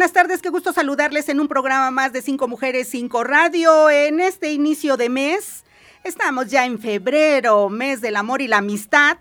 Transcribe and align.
Buenas 0.00 0.14
tardes, 0.14 0.40
qué 0.40 0.48
gusto 0.48 0.72
saludarles 0.72 1.28
en 1.28 1.40
un 1.40 1.46
programa 1.46 1.90
más 1.90 2.10
de 2.10 2.22
Cinco 2.22 2.48
Mujeres, 2.48 2.88
Cinco 2.88 3.22
Radio. 3.22 3.90
En 3.90 4.18
este 4.20 4.50
inicio 4.50 4.96
de 4.96 5.10
mes, 5.10 5.62
estamos 6.04 6.48
ya 6.48 6.64
en 6.64 6.78
febrero, 6.78 7.68
mes 7.68 8.00
del 8.00 8.16
amor 8.16 8.40
y 8.40 8.48
la 8.48 8.56
amistad. 8.56 9.18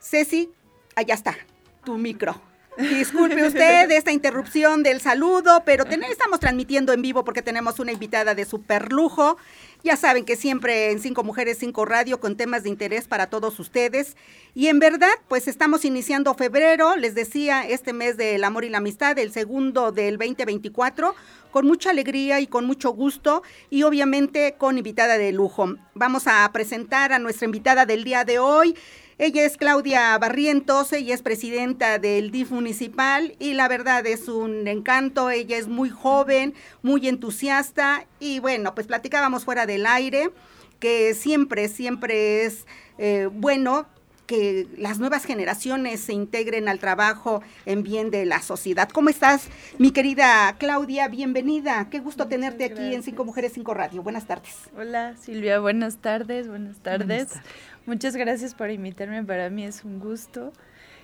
Ceci, 0.00 0.50
allá 0.96 1.14
está, 1.14 1.36
tu 1.84 1.96
micro. 1.98 2.34
Disculpe 2.78 3.46
usted 3.46 3.88
esta 3.92 4.10
interrupción 4.10 4.82
del 4.82 5.00
saludo, 5.00 5.62
pero 5.64 5.84
estamos 5.84 6.40
transmitiendo 6.40 6.92
en 6.92 7.00
vivo 7.00 7.24
porque 7.24 7.40
tenemos 7.40 7.78
una 7.78 7.92
invitada 7.92 8.34
de 8.34 8.46
super 8.46 8.90
lujo. 8.90 9.36
Ya 9.82 9.96
saben 9.96 10.26
que 10.26 10.36
siempre 10.36 10.90
en 10.90 11.00
Cinco 11.00 11.24
Mujeres, 11.24 11.58
Cinco 11.58 11.86
Radio 11.86 12.20
con 12.20 12.36
temas 12.36 12.64
de 12.64 12.68
interés 12.68 13.08
para 13.08 13.28
todos 13.28 13.58
ustedes. 13.58 14.14
Y 14.54 14.66
en 14.66 14.78
verdad, 14.78 15.08
pues 15.28 15.48
estamos 15.48 15.86
iniciando 15.86 16.34
febrero, 16.34 16.96
les 16.96 17.14
decía, 17.14 17.66
este 17.66 17.94
mes 17.94 18.18
del 18.18 18.44
amor 18.44 18.64
y 18.64 18.68
la 18.68 18.78
amistad, 18.78 19.18
el 19.18 19.32
segundo 19.32 19.90
del 19.90 20.18
2024, 20.18 21.14
con 21.50 21.66
mucha 21.66 21.90
alegría 21.90 22.40
y 22.40 22.46
con 22.46 22.66
mucho 22.66 22.90
gusto 22.90 23.42
y 23.70 23.84
obviamente 23.84 24.54
con 24.58 24.76
invitada 24.76 25.16
de 25.16 25.32
lujo. 25.32 25.76
Vamos 25.94 26.26
a 26.26 26.50
presentar 26.52 27.14
a 27.14 27.18
nuestra 27.18 27.46
invitada 27.46 27.86
del 27.86 28.04
día 28.04 28.24
de 28.24 28.38
hoy. 28.38 28.76
Ella 29.22 29.44
es 29.44 29.58
Claudia 29.58 30.16
Barrientos, 30.16 30.94
ella 30.94 31.14
es 31.14 31.20
presidenta 31.20 31.98
del 31.98 32.30
DIF 32.30 32.52
municipal 32.52 33.36
y 33.38 33.52
la 33.52 33.68
verdad 33.68 34.06
es 34.06 34.28
un 34.28 34.66
encanto, 34.66 35.28
ella 35.28 35.58
es 35.58 35.68
muy 35.68 35.90
joven, 35.90 36.54
muy 36.80 37.06
entusiasta 37.06 38.06
y 38.18 38.38
bueno, 38.38 38.74
pues 38.74 38.86
platicábamos 38.86 39.44
fuera 39.44 39.66
del 39.66 39.84
aire 39.84 40.30
que 40.78 41.12
siempre, 41.12 41.68
siempre 41.68 42.46
es 42.46 42.64
eh, 42.96 43.28
bueno 43.30 43.86
que 44.30 44.68
las 44.78 45.00
nuevas 45.00 45.24
generaciones 45.24 46.02
se 46.02 46.12
integren 46.12 46.68
al 46.68 46.78
trabajo 46.78 47.42
en 47.66 47.82
bien 47.82 48.12
de 48.12 48.24
la 48.26 48.40
sociedad. 48.42 48.88
¿Cómo 48.88 49.08
estás, 49.08 49.48
mi 49.76 49.90
querida 49.90 50.54
Claudia? 50.56 51.08
Bienvenida. 51.08 51.88
Qué 51.90 51.98
gusto 51.98 52.28
tenerte 52.28 52.62
aquí 52.62 52.94
en 52.94 53.02
Cinco 53.02 53.24
Mujeres, 53.24 53.54
Cinco 53.54 53.74
Radio. 53.74 54.04
Buenas 54.04 54.28
tardes. 54.28 54.54
Hola, 54.78 55.16
Silvia. 55.20 55.58
Buenas 55.58 55.96
tardes. 55.96 56.46
Buenas 56.46 56.78
tardes. 56.78 57.08
Buenas 57.08 57.28
tardes. 57.28 57.44
Muchas 57.86 58.14
gracias 58.14 58.54
por 58.54 58.70
invitarme, 58.70 59.24
para 59.24 59.50
mí 59.50 59.64
es 59.64 59.84
un 59.84 59.98
gusto. 59.98 60.52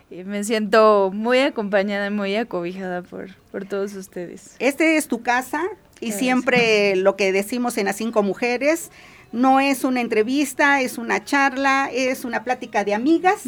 Y 0.08 0.22
me 0.22 0.44
siento 0.44 1.10
muy 1.12 1.40
acompañada, 1.40 2.10
muy 2.10 2.36
acobijada 2.36 3.02
por, 3.02 3.34
por 3.50 3.64
todos 3.64 3.94
ustedes. 3.94 4.54
Este 4.60 4.98
es 4.98 5.08
tu 5.08 5.24
casa 5.24 5.64
y 5.98 6.12
siempre 6.12 6.94
lo 6.94 7.16
que 7.16 7.32
decimos 7.32 7.76
en 7.76 7.86
las 7.86 7.96
cinco 7.96 8.22
mujeres, 8.22 8.92
no 9.32 9.60
es 9.60 9.84
una 9.84 10.00
entrevista, 10.00 10.80
es 10.80 10.98
una 10.98 11.24
charla, 11.24 11.90
es 11.92 12.24
una 12.24 12.44
plática 12.44 12.84
de 12.84 12.94
amigas. 12.94 13.42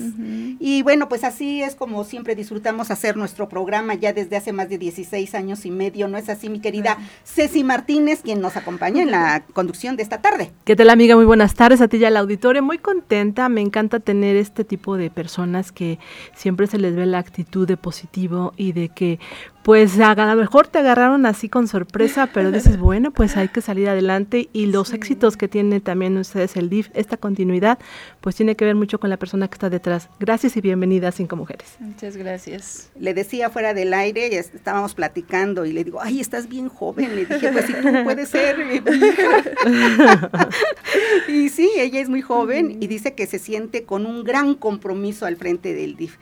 Y 0.61 0.83
bueno, 0.83 1.09
pues 1.09 1.25
así 1.25 1.63
es 1.63 1.75
como 1.75 2.05
siempre 2.05 2.35
disfrutamos 2.35 2.91
hacer 2.91 3.17
nuestro 3.17 3.49
programa 3.49 3.95
ya 3.95 4.13
desde 4.13 4.37
hace 4.37 4.53
más 4.53 4.69
de 4.69 4.79
16 4.79 5.35
años 5.35 5.65
y 5.65 5.71
medio. 5.71 6.09
¿No 6.09 6.19
es 6.19 6.29
así, 6.29 6.49
mi 6.49 6.61
querida 6.61 6.99
Ceci 7.25 7.65
Martínez, 7.65 8.21
quien 8.23 8.41
nos 8.41 8.57
acompaña 8.57 9.03
en 9.03 9.11
la 9.11 9.45
conducción 9.53 9.97
de 9.97 10.03
esta 10.03 10.21
tarde? 10.21 10.51
¿Qué 10.65 10.77
tal, 10.77 10.91
amiga? 10.91 11.17
Muy 11.17 11.25
buenas 11.25 11.55
tardes 11.55 11.81
a 11.81 11.89
ti 11.89 11.99
y 11.99 12.05
al 12.05 12.17
auditorio. 12.17 12.63
Muy 12.63 12.79
contenta, 12.79 13.49
me 13.49 13.61
encanta 13.61 14.01
tener 14.01 14.37
este 14.37 14.65
tipo 14.65 14.97
de 14.97 15.11
personas 15.11 15.73
que 15.73 15.99
siempre 16.35 16.67
se 16.67 16.79
les 16.79 16.95
ve 16.95 17.07
la 17.07 17.19
actitud 17.19 17.67
de 17.67 17.77
positivo 17.77 18.53
y 18.57 18.73
de 18.73 18.89
que 18.89 19.19
pues 19.63 19.99
a 20.01 20.15
lo 20.15 20.37
mejor 20.37 20.67
te 20.67 20.79
agarraron 20.79 21.27
así 21.27 21.49
con 21.49 21.69
sorpresa, 21.69 22.29
pero 22.33 22.51
dices, 22.51 22.77
bueno, 22.79 23.11
pues 23.11 23.37
hay 23.37 23.49
que 23.49 23.61
salir 23.61 23.89
adelante 23.89 24.49
y 24.53 24.67
los 24.67 24.93
éxitos 24.93 25.37
que 25.37 25.49
tiene 25.49 25.81
también 25.81 26.17
ustedes 26.17 26.57
el 26.57 26.71
DIF, 26.71 26.91
esta 26.95 27.17
continuidad, 27.17 27.79
pues 28.21 28.37
tiene 28.37 28.57
que 28.57 28.65
ver 28.65 28.75
mucho 28.75 28.99
con 28.99 29.11
la 29.11 29.19
persona 29.19 29.49
que 29.49 29.55
está 29.55 29.69
detrás. 29.69 30.09
Gracias 30.21 30.57
y 30.57 30.61
bienvenida 30.61 31.09
a 31.09 31.13
Cinco 31.13 31.37
Mujeres. 31.37 31.77
Muchas 31.81 32.17
gracias. 32.17 32.91
Le 32.99 33.15
decía 33.15 33.51
fuera 33.51 33.75
del 33.75 33.93
aire, 33.93 34.39
estábamos 34.39 34.95
platicando 34.95 35.67
y 35.67 35.73
le 35.73 35.85
digo, 35.85 36.01
ay, 36.01 36.21
estás 36.21 36.49
bien 36.49 36.69
joven. 36.69 37.15
Le 37.15 37.27
dije, 37.27 37.53
pues 37.53 37.67
si 37.67 37.75
tú 37.75 37.89
puedes 38.05 38.29
ser. 38.31 38.59
y 41.29 41.49
sí, 41.51 41.71
ella 41.77 42.01
es 42.01 42.09
muy 42.09 42.23
joven 42.23 42.79
y 42.81 42.87
dice 42.87 43.15
que 43.15 43.27
se 43.27 43.39
siente 43.39 43.85
con 43.85 44.07
un 44.07 44.25
gran 44.25 44.55
compromiso 44.55 45.27
al 45.27 45.37
frente 45.37 45.75
del 45.75 45.97
DIF. 45.97 46.17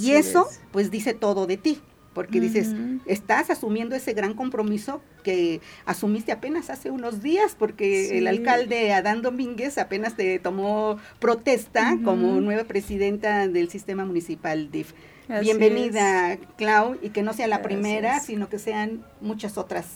y 0.00 0.12
eso, 0.12 0.46
pues 0.70 0.90
dice 0.90 1.14
todo 1.14 1.46
de 1.46 1.56
ti 1.56 1.80
porque 2.14 2.40
dices, 2.40 2.72
estás 3.06 3.50
asumiendo 3.50 3.96
ese 3.96 4.12
gran 4.12 4.34
compromiso 4.34 5.02
que 5.22 5.60
asumiste 5.84 6.32
apenas 6.32 6.70
hace 6.70 6.90
unos 6.90 7.22
días, 7.22 7.56
porque 7.58 8.18
el 8.18 8.26
alcalde 8.26 8.92
Adán 8.92 9.20
Domínguez 9.20 9.78
apenas 9.78 10.16
te 10.16 10.38
tomó 10.38 10.98
protesta 11.18 11.98
como 12.04 12.40
nueva 12.40 12.64
presidenta 12.64 13.48
del 13.48 13.68
sistema 13.68 14.04
municipal 14.04 14.70
DIF. 14.70 14.92
Bienvenida, 15.40 16.36
Clau, 16.56 16.96
y 17.00 17.10
que 17.10 17.22
no 17.22 17.32
sea 17.32 17.46
la 17.46 17.62
primera, 17.62 18.20
sino 18.20 18.48
que 18.48 18.58
sean 18.58 19.04
muchas 19.20 19.56
otras 19.56 19.86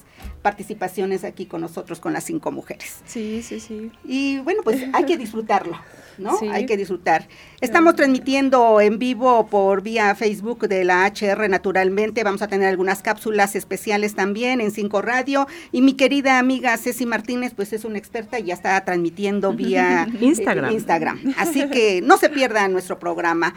participaciones 0.42 1.24
aquí 1.24 1.46
con 1.46 1.60
nosotros, 1.60 2.00
con 2.00 2.12
las 2.12 2.24
cinco 2.24 2.50
mujeres. 2.50 3.00
Sí, 3.04 3.42
sí, 3.42 3.60
sí. 3.60 3.90
Y 4.04 4.38
bueno, 4.38 4.62
pues 4.64 4.84
hay 4.92 5.04
que 5.04 5.16
disfrutarlo, 5.18 5.78
¿no? 6.16 6.38
Hay 6.50 6.64
que 6.64 6.76
disfrutar. 6.76 7.28
Estamos 7.60 7.94
transmitiendo 7.94 8.80
en 8.80 8.98
vivo 8.98 9.48
por 9.48 9.82
vía 9.82 10.14
Facebook 10.14 10.66
de 10.66 10.84
la 10.84 11.06
HR, 11.06 11.48
naturalmente. 11.50 12.24
Vamos 12.24 12.40
a 12.40 12.48
tener 12.48 12.68
algunas 12.68 13.02
cápsulas 13.02 13.54
especiales 13.54 14.14
también 14.14 14.60
en 14.62 14.70
Cinco 14.70 15.02
Radio. 15.02 15.46
Y 15.72 15.82
mi 15.82 15.92
querida 15.94 16.38
amiga 16.38 16.76
Ceci 16.78 17.04
Martínez, 17.04 17.52
pues 17.54 17.72
es 17.74 17.84
una 17.84 17.98
experta 17.98 18.38
y 18.38 18.44
ya 18.44 18.54
está 18.54 18.82
transmitiendo 18.84 19.52
vía 19.52 20.08
Instagram. 20.20 20.72
Instagram. 20.72 21.34
Así 21.36 21.68
que 21.68 22.00
no 22.00 22.16
se 22.16 22.30
pierda 22.30 22.66
nuestro 22.68 22.98
programa. 22.98 23.54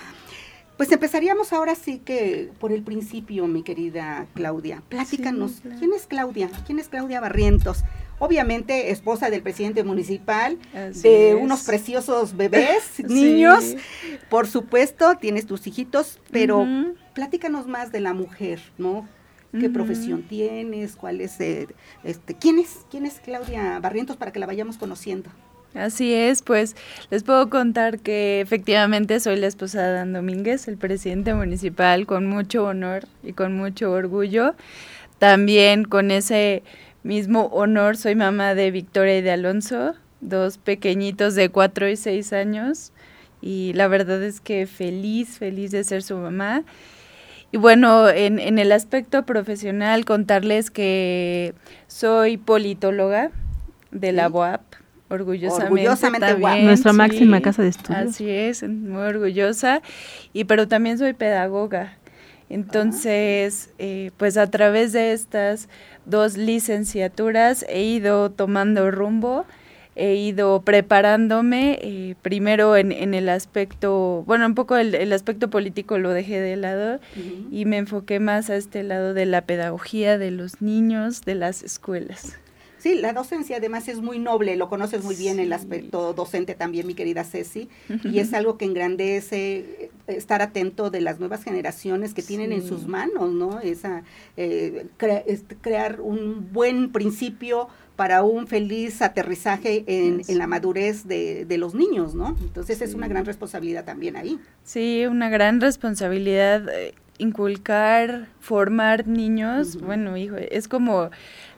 Pues 0.81 0.92
empezaríamos 0.92 1.53
ahora 1.53 1.75
sí 1.75 2.00
que 2.00 2.50
por 2.59 2.72
el 2.72 2.81
principio, 2.81 3.46
mi 3.46 3.62
querida 3.62 4.25
Claudia. 4.34 4.81
Platícanos, 4.90 5.62
¿quién 5.78 5.94
es 5.94 6.08
Claudia? 6.08 6.50
¿Quién 6.66 6.80
es 6.80 6.90
Claudia 6.90 7.19
Barrientos? 7.19 7.84
Obviamente 8.18 8.90
esposa 8.90 9.30
del 9.30 9.44
presidente 9.44 9.84
municipal, 9.84 10.58
de 10.74 11.38
unos 11.40 11.66
preciosos 11.66 12.36
bebés, 12.36 12.94
niños, 13.08 13.75
por 14.28 14.47
supuesto, 14.47 15.18
tienes 15.18 15.46
tus 15.46 15.68
hijitos, 15.68 16.20
pero 16.31 16.66
platícanos 17.14 17.68
más 17.68 17.91
de 17.91 18.00
la 18.00 18.16
mujer, 18.16 18.59
¿no? 18.80 19.08
¿Qué 19.52 19.70
profesión 19.70 20.24
tienes? 20.24 20.96
¿Cuál 20.96 21.22
es, 21.22 21.40
eh, 21.41 21.68
este, 22.03 22.34
quién 22.34 22.58
es, 22.58 22.88
quién 22.90 23.06
es 23.06 23.20
Claudia 23.20 23.80
Barrientos 23.80 24.18
para 24.18 24.31
que 24.31 24.40
la 24.40 24.47
vayamos 24.47 24.80
conociendo? 24.80 25.30
Así 25.74 26.14
es, 26.14 26.42
pues 26.42 26.76
les 27.12 27.24
puedo 27.24 27.50
contar 27.50 28.00
que 28.00 28.42
efectivamente 28.42 29.22
soy 29.22 29.38
la 29.38 29.48
esposa 29.48 29.82
de 29.82 29.94
Dan 29.94 30.12
Domínguez, 30.12 30.68
el 30.68 30.78
presidente 30.78 31.34
municipal, 31.34 32.06
con 32.06 32.26
mucho 32.28 32.66
honor 32.66 33.08
y 33.24 33.32
con 33.32 33.56
mucho 33.56 33.92
orgullo. 33.92 34.54
También 35.18 35.86
con 35.86 36.12
ese 36.12 36.64
mismo 37.04 37.46
honor 37.54 37.96
soy 37.96 38.16
mamá 38.16 38.54
de 38.54 38.70
Victoria 38.70 39.18
y 39.18 39.22
de 39.22 39.32
Alonso, 39.32 39.96
dos 40.20 40.58
pequeñitos 40.58 41.36
de 41.36 41.48
cuatro 41.48 41.88
y 41.88 41.96
seis 41.96 42.34
años. 42.34 42.92
Y 43.42 43.72
la 43.74 43.88
verdad 43.88 44.22
es 44.22 44.42
que 44.42 44.68
feliz, 44.68 45.38
feliz 45.38 45.72
de 45.72 45.86
ser 45.86 46.03
su 46.03 46.18
mamá. 46.18 46.64
Y 47.53 47.58
bueno, 47.58 48.09
en, 48.09 48.40
en 48.40 48.59
el 48.59 48.74
aspecto 48.74 49.26
profesional, 49.26 50.03
contarles 50.03 50.70
que 50.70 51.53
soy 51.88 52.36
politóloga 52.36 53.32
de 53.91 54.12
la 54.12 54.28
UAP 54.28 54.80
orgullosamente, 55.11 56.37
Nuestra 56.63 56.93
máxima 56.93 57.41
casa 57.41 57.61
de 57.61 57.69
estudio. 57.69 57.99
Así 57.99 58.29
es, 58.29 58.63
muy 58.67 59.02
orgullosa. 59.02 59.81
Y 60.34 60.46
pero 60.46 60.67
también 60.67 60.97
soy 60.97 61.13
pedagoga. 61.13 61.97
Entonces, 62.49 63.69
eh, 63.79 64.11
pues 64.17 64.35
a 64.37 64.47
través 64.47 64.91
de 64.91 65.13
estas 65.13 65.69
dos 66.05 66.35
licenciaturas 66.35 67.66
he 67.69 67.81
ido 67.84 68.29
tomando 68.29 68.91
rumbo, 68.91 69.46
he 69.96 70.16
ido 70.16 70.61
preparándome, 70.61 71.79
eh, 71.81 72.16
primero 72.22 72.75
en, 72.75 72.91
en, 72.91 73.14
el 73.14 73.29
aspecto, 73.29 74.23
bueno, 74.28 74.46
un 74.46 74.55
poco 74.55 74.75
el, 74.75 75.14
aspecto 75.14 75.49
político 75.49 75.97
lo 75.97 76.09
dejé 76.11 76.41
de 76.41 76.57
lado 76.57 76.99
y 77.52 77.66
me 77.66 77.78
enfoqué 77.78 78.19
más 78.19 78.49
a 78.49 78.57
este 78.57 78.84
lado 78.84 79.14
de 79.14 79.25
la 79.25 79.41
pedagogía 79.41 80.17
de 80.17 80.31
los 80.31 80.61
niños, 80.61 81.22
de 81.22 81.35
las 81.35 81.64
escuelas. 81.64 82.37
Sí, 82.81 82.95
la 82.95 83.13
docencia 83.13 83.57
además 83.57 83.87
es 83.87 84.01
muy 84.01 84.17
noble, 84.17 84.55
lo 84.55 84.67
conoces 84.67 85.03
muy 85.03 85.16
bien 85.16 85.39
el 85.39 85.53
aspecto 85.53 86.13
docente 86.13 86.55
también, 86.55 86.87
mi 86.87 86.95
querida 86.95 87.23
Ceci, 87.23 87.69
y 88.03 88.17
es 88.17 88.33
algo 88.33 88.57
que 88.57 88.66
engrandece 88.66 89.57
eh, 89.57 89.91
estar 90.07 90.41
atento 90.41 90.89
de 90.89 90.99
las 90.99 91.19
nuevas 91.19 91.43
generaciones 91.43 92.16
que 92.16 92.23
tienen 92.23 92.51
en 92.51 92.67
sus 92.67 92.87
manos, 92.87 93.33
¿no? 93.33 93.59
Esa, 93.59 94.01
eh, 94.35 94.87
crear 95.61 96.01
un 96.01 96.51
buen 96.51 96.91
principio 96.91 97.67
para 97.95 98.23
un 98.23 98.47
feliz 98.47 99.03
aterrizaje 99.03 99.83
en, 99.85 100.23
la 100.39 100.47
madurez 100.47 101.05
de, 101.05 101.45
los 101.59 101.75
niños, 101.75 102.16
¿no? 102.16 102.35
Entonces 102.41 102.81
es 102.81 102.95
una 102.95 103.07
gran 103.07 103.25
responsabilidad 103.25 103.85
también 103.85 104.16
ahí. 104.16 104.39
Sí, 104.63 105.05
una 105.05 105.29
gran 105.29 105.61
responsabilidad 105.61 106.67
eh, 106.67 106.95
inculcar, 107.19 108.29
formar 108.39 109.07
niños, 109.07 109.79
bueno, 109.79 110.17
hijo, 110.17 110.35
es 110.37 110.67
como 110.67 111.11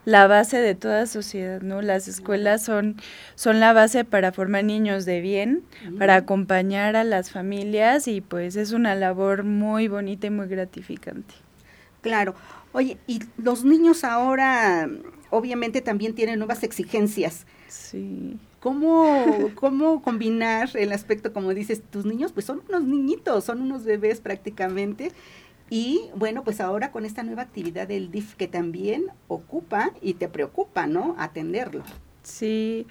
la 0.05 0.27
base 0.27 0.57
de 0.57 0.75
toda 0.75 1.05
sociedad, 1.05 1.61
¿no? 1.61 1.81
Las 1.81 2.07
escuelas 2.07 2.63
son, 2.63 2.97
son 3.35 3.59
la 3.59 3.73
base 3.73 4.03
para 4.03 4.31
formar 4.31 4.63
niños 4.63 5.05
de 5.05 5.21
bien, 5.21 5.63
para 5.97 6.15
acompañar 6.15 6.95
a 6.95 7.03
las 7.03 7.31
familias 7.31 8.07
y 8.07 8.21
pues 8.21 8.55
es 8.55 8.71
una 8.71 8.95
labor 8.95 9.43
muy 9.43 9.87
bonita 9.87 10.27
y 10.27 10.31
muy 10.31 10.47
gratificante. 10.47 11.33
Claro. 12.01 12.35
Oye, 12.73 12.97
y 13.07 13.19
los 13.37 13.63
niños 13.63 14.03
ahora 14.03 14.89
obviamente 15.29 15.81
también 15.81 16.13
tienen 16.13 16.39
nuevas 16.39 16.63
exigencias. 16.63 17.45
Sí. 17.67 18.37
¿Cómo, 18.59 19.51
¿Cómo 19.55 20.01
combinar 20.01 20.69
el 20.75 20.93
aspecto, 20.93 21.33
como 21.33 21.53
dices, 21.53 21.81
tus 21.89 22.05
niños, 22.05 22.31
pues 22.31 22.45
son 22.45 22.61
unos 22.69 22.83
niñitos, 22.83 23.43
son 23.43 23.61
unos 23.61 23.83
bebés 23.83 24.21
prácticamente, 24.21 25.11
y 25.73 26.11
bueno, 26.13 26.43
pues 26.43 26.61
ahora 26.61 26.91
con 26.91 27.03
esta 27.03 27.23
nueva 27.23 27.41
actividad 27.41 27.87
del 27.87 28.11
DIF 28.11 28.35
que 28.35 28.47
también 28.47 29.05
ocupa 29.27 29.89
y 30.03 30.13
te 30.13 30.27
preocupa, 30.27 30.85
¿no? 30.85 31.15
Atenderlo. 31.17 31.83
Sí, 32.21 32.85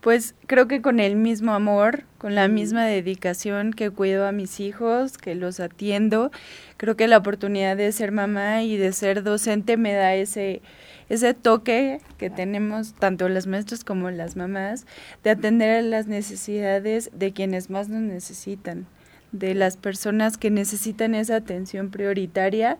pues 0.00 0.36
creo 0.46 0.68
que 0.68 0.80
con 0.80 1.00
el 1.00 1.16
mismo 1.16 1.54
amor, 1.54 2.04
con 2.18 2.36
la 2.36 2.46
misma 2.46 2.84
dedicación 2.84 3.72
que 3.72 3.90
cuido 3.90 4.28
a 4.28 4.30
mis 4.30 4.60
hijos, 4.60 5.18
que 5.18 5.34
los 5.34 5.58
atiendo, 5.58 6.30
creo 6.76 6.96
que 6.96 7.08
la 7.08 7.18
oportunidad 7.18 7.76
de 7.76 7.90
ser 7.90 8.12
mamá 8.12 8.62
y 8.62 8.76
de 8.76 8.92
ser 8.92 9.24
docente 9.24 9.76
me 9.76 9.92
da 9.92 10.14
ese, 10.14 10.62
ese 11.08 11.34
toque 11.34 12.00
que 12.16 12.30
tenemos 12.30 12.94
tanto 12.94 13.28
las 13.28 13.48
maestras 13.48 13.82
como 13.82 14.08
las 14.12 14.36
mamás 14.36 14.86
de 15.24 15.30
atender 15.30 15.82
las 15.82 16.06
necesidades 16.06 17.10
de 17.12 17.32
quienes 17.32 17.70
más 17.70 17.88
nos 17.88 18.02
necesitan 18.02 18.86
de 19.32 19.54
las 19.54 19.76
personas 19.76 20.36
que 20.36 20.50
necesitan 20.50 21.14
esa 21.14 21.36
atención 21.36 21.90
prioritaria 21.90 22.78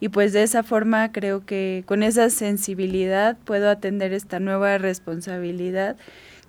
y 0.00 0.08
pues 0.08 0.32
de 0.32 0.42
esa 0.42 0.62
forma 0.62 1.12
creo 1.12 1.44
que 1.44 1.84
con 1.86 2.02
esa 2.02 2.30
sensibilidad 2.30 3.36
puedo 3.44 3.70
atender 3.70 4.12
esta 4.12 4.40
nueva 4.40 4.78
responsabilidad 4.78 5.96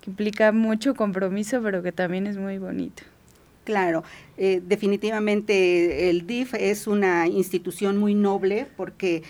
que 0.02 0.10
implica 0.10 0.52
mucho 0.52 0.96
compromiso 0.96 1.62
pero 1.62 1.84
que 1.84 1.92
también 1.92 2.28
es 2.28 2.38
muy 2.38 2.58
bonito. 2.58 3.04
Claro, 3.64 4.04
eh, 4.38 4.62
definitivamente 4.66 6.10
el 6.10 6.28
DIF 6.28 6.54
es 6.56 6.86
una 6.86 7.28
institución 7.28 7.98
muy 7.98 8.14
noble 8.14 8.68
porque 8.76 9.24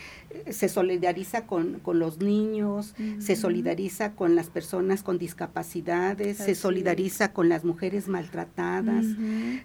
se 0.50 0.70
solidariza 0.70 1.46
con, 1.46 1.82
los 1.86 2.20
niños, 2.20 2.96
se 3.20 3.36
solidariza 3.36 4.14
con 4.14 4.36
las 4.36 4.50
personas 4.50 5.04
con 5.04 5.18
discapacidades, 5.18 6.38
se 6.38 6.56
solidariza 6.56 7.34
con 7.34 7.50
las 7.50 7.64
mujeres 7.64 8.08
maltratadas, 8.08 9.06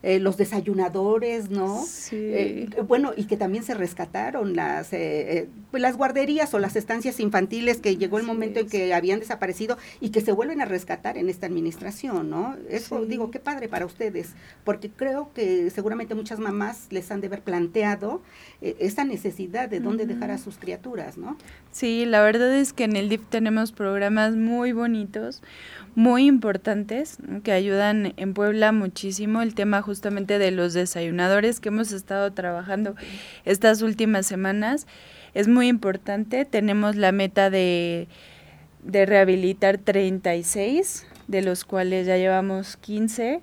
eh, 0.03 0.19
los 0.19 0.37
desayunadores, 0.37 1.51
¿no? 1.51 1.85
Eh, 2.13 2.69
bueno, 2.87 3.13
y 3.17 3.25
que 3.25 3.37
también 3.37 3.65
se 3.65 3.75
rescataron 3.75 4.55
las, 4.55 4.93
eh, 4.93 5.49
pues, 5.71 5.83
las 5.83 5.97
guarderías 5.97 6.53
o 6.55 6.59
las 6.59 6.77
estancias 6.77 7.21
infantiles 7.21 7.79
que 7.79 7.97
llegó 7.97 8.19
el 8.19 8.25
momento 8.25 8.61
en 8.61 8.69
que 8.69 8.95
habían 8.95 9.21
desaparecido 9.21 9.79
y 10.01 10.11
que 10.11 10.21
se 10.21 10.33
vuelven 10.33 10.61
a 10.61 10.65
rescatar 10.65 11.19
en 11.19 11.29
esta 11.29 11.47
administración, 11.47 12.31
¿no? 12.31 12.57
Eso 12.69 13.05
digo, 13.05 13.31
qué 13.31 13.39
padre 13.39 13.69
para 13.69 13.87
ustedes, 13.87 14.35
porque 14.65 14.91
creo 14.91 15.33
que 15.35 15.71
seguramente 15.71 16.15
muchas 16.15 16.39
mamás 16.39 16.87
les 16.91 17.11
han 17.11 17.21
de 17.21 17.29
haber 17.29 17.43
planteado 17.43 18.23
esa 18.61 19.05
necesidad 19.05 19.69
de 19.69 19.81
dónde 19.81 20.07
dejar 20.07 20.31
a 20.31 20.39
sus 20.39 20.58
criaturas, 20.59 21.17
¿no? 21.17 21.37
Sí, 21.71 22.07
la 22.07 22.23
verdad 22.23 22.55
es 22.55 22.73
que 22.73 22.85
en 22.85 22.97
el 22.97 23.09
DIF 23.09 23.23
tenemos 23.29 23.73
programas 23.73 24.35
muy 24.35 24.73
bonitos, 24.73 25.43
muy 25.95 26.27
importantes, 26.27 27.19
que 27.43 27.53
ayudan 27.53 28.15
en 28.17 28.35
Puebla 28.35 28.73
muchísimo. 28.73 29.43
El 29.43 29.55
tema 29.55 29.83
justamente 29.83 30.39
de 30.39 30.51
los 30.51 30.75
desayunadores 30.75 31.61
que 31.61 31.69
hemos 31.69 31.93
estado 31.93 32.33
trabajando 32.33 32.95
estas 33.45 33.83
últimas 33.83 34.27
semanas 34.27 34.87
es 35.35 35.49
muy 35.49 35.69
importante. 35.69 36.45
Tenemos 36.45 36.97
la 36.97 37.13
meta 37.13 37.51
de, 37.51 38.09
de 38.83 39.07
rehabilitar 39.07 39.79
36, 39.79 41.07
de 41.27 41.43
los 41.43 41.65
cuales 41.65 42.07
ya 42.07 42.17
llevamos 42.17 42.77
15 42.77 43.43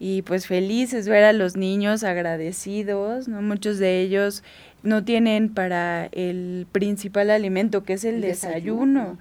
y 0.00 0.22
pues 0.22 0.46
felices 0.46 1.08
ver 1.08 1.24
a 1.24 1.32
los 1.32 1.56
niños 1.56 2.04
agradecidos, 2.04 3.26
¿no? 3.26 3.42
Muchos 3.42 3.78
de 3.78 4.00
ellos 4.00 4.44
no 4.82 5.04
tienen 5.04 5.52
para 5.52 6.06
el 6.06 6.66
principal 6.70 7.30
alimento 7.30 7.82
que 7.84 7.94
es 7.94 8.04
el, 8.04 8.20
desayuno. 8.20 9.18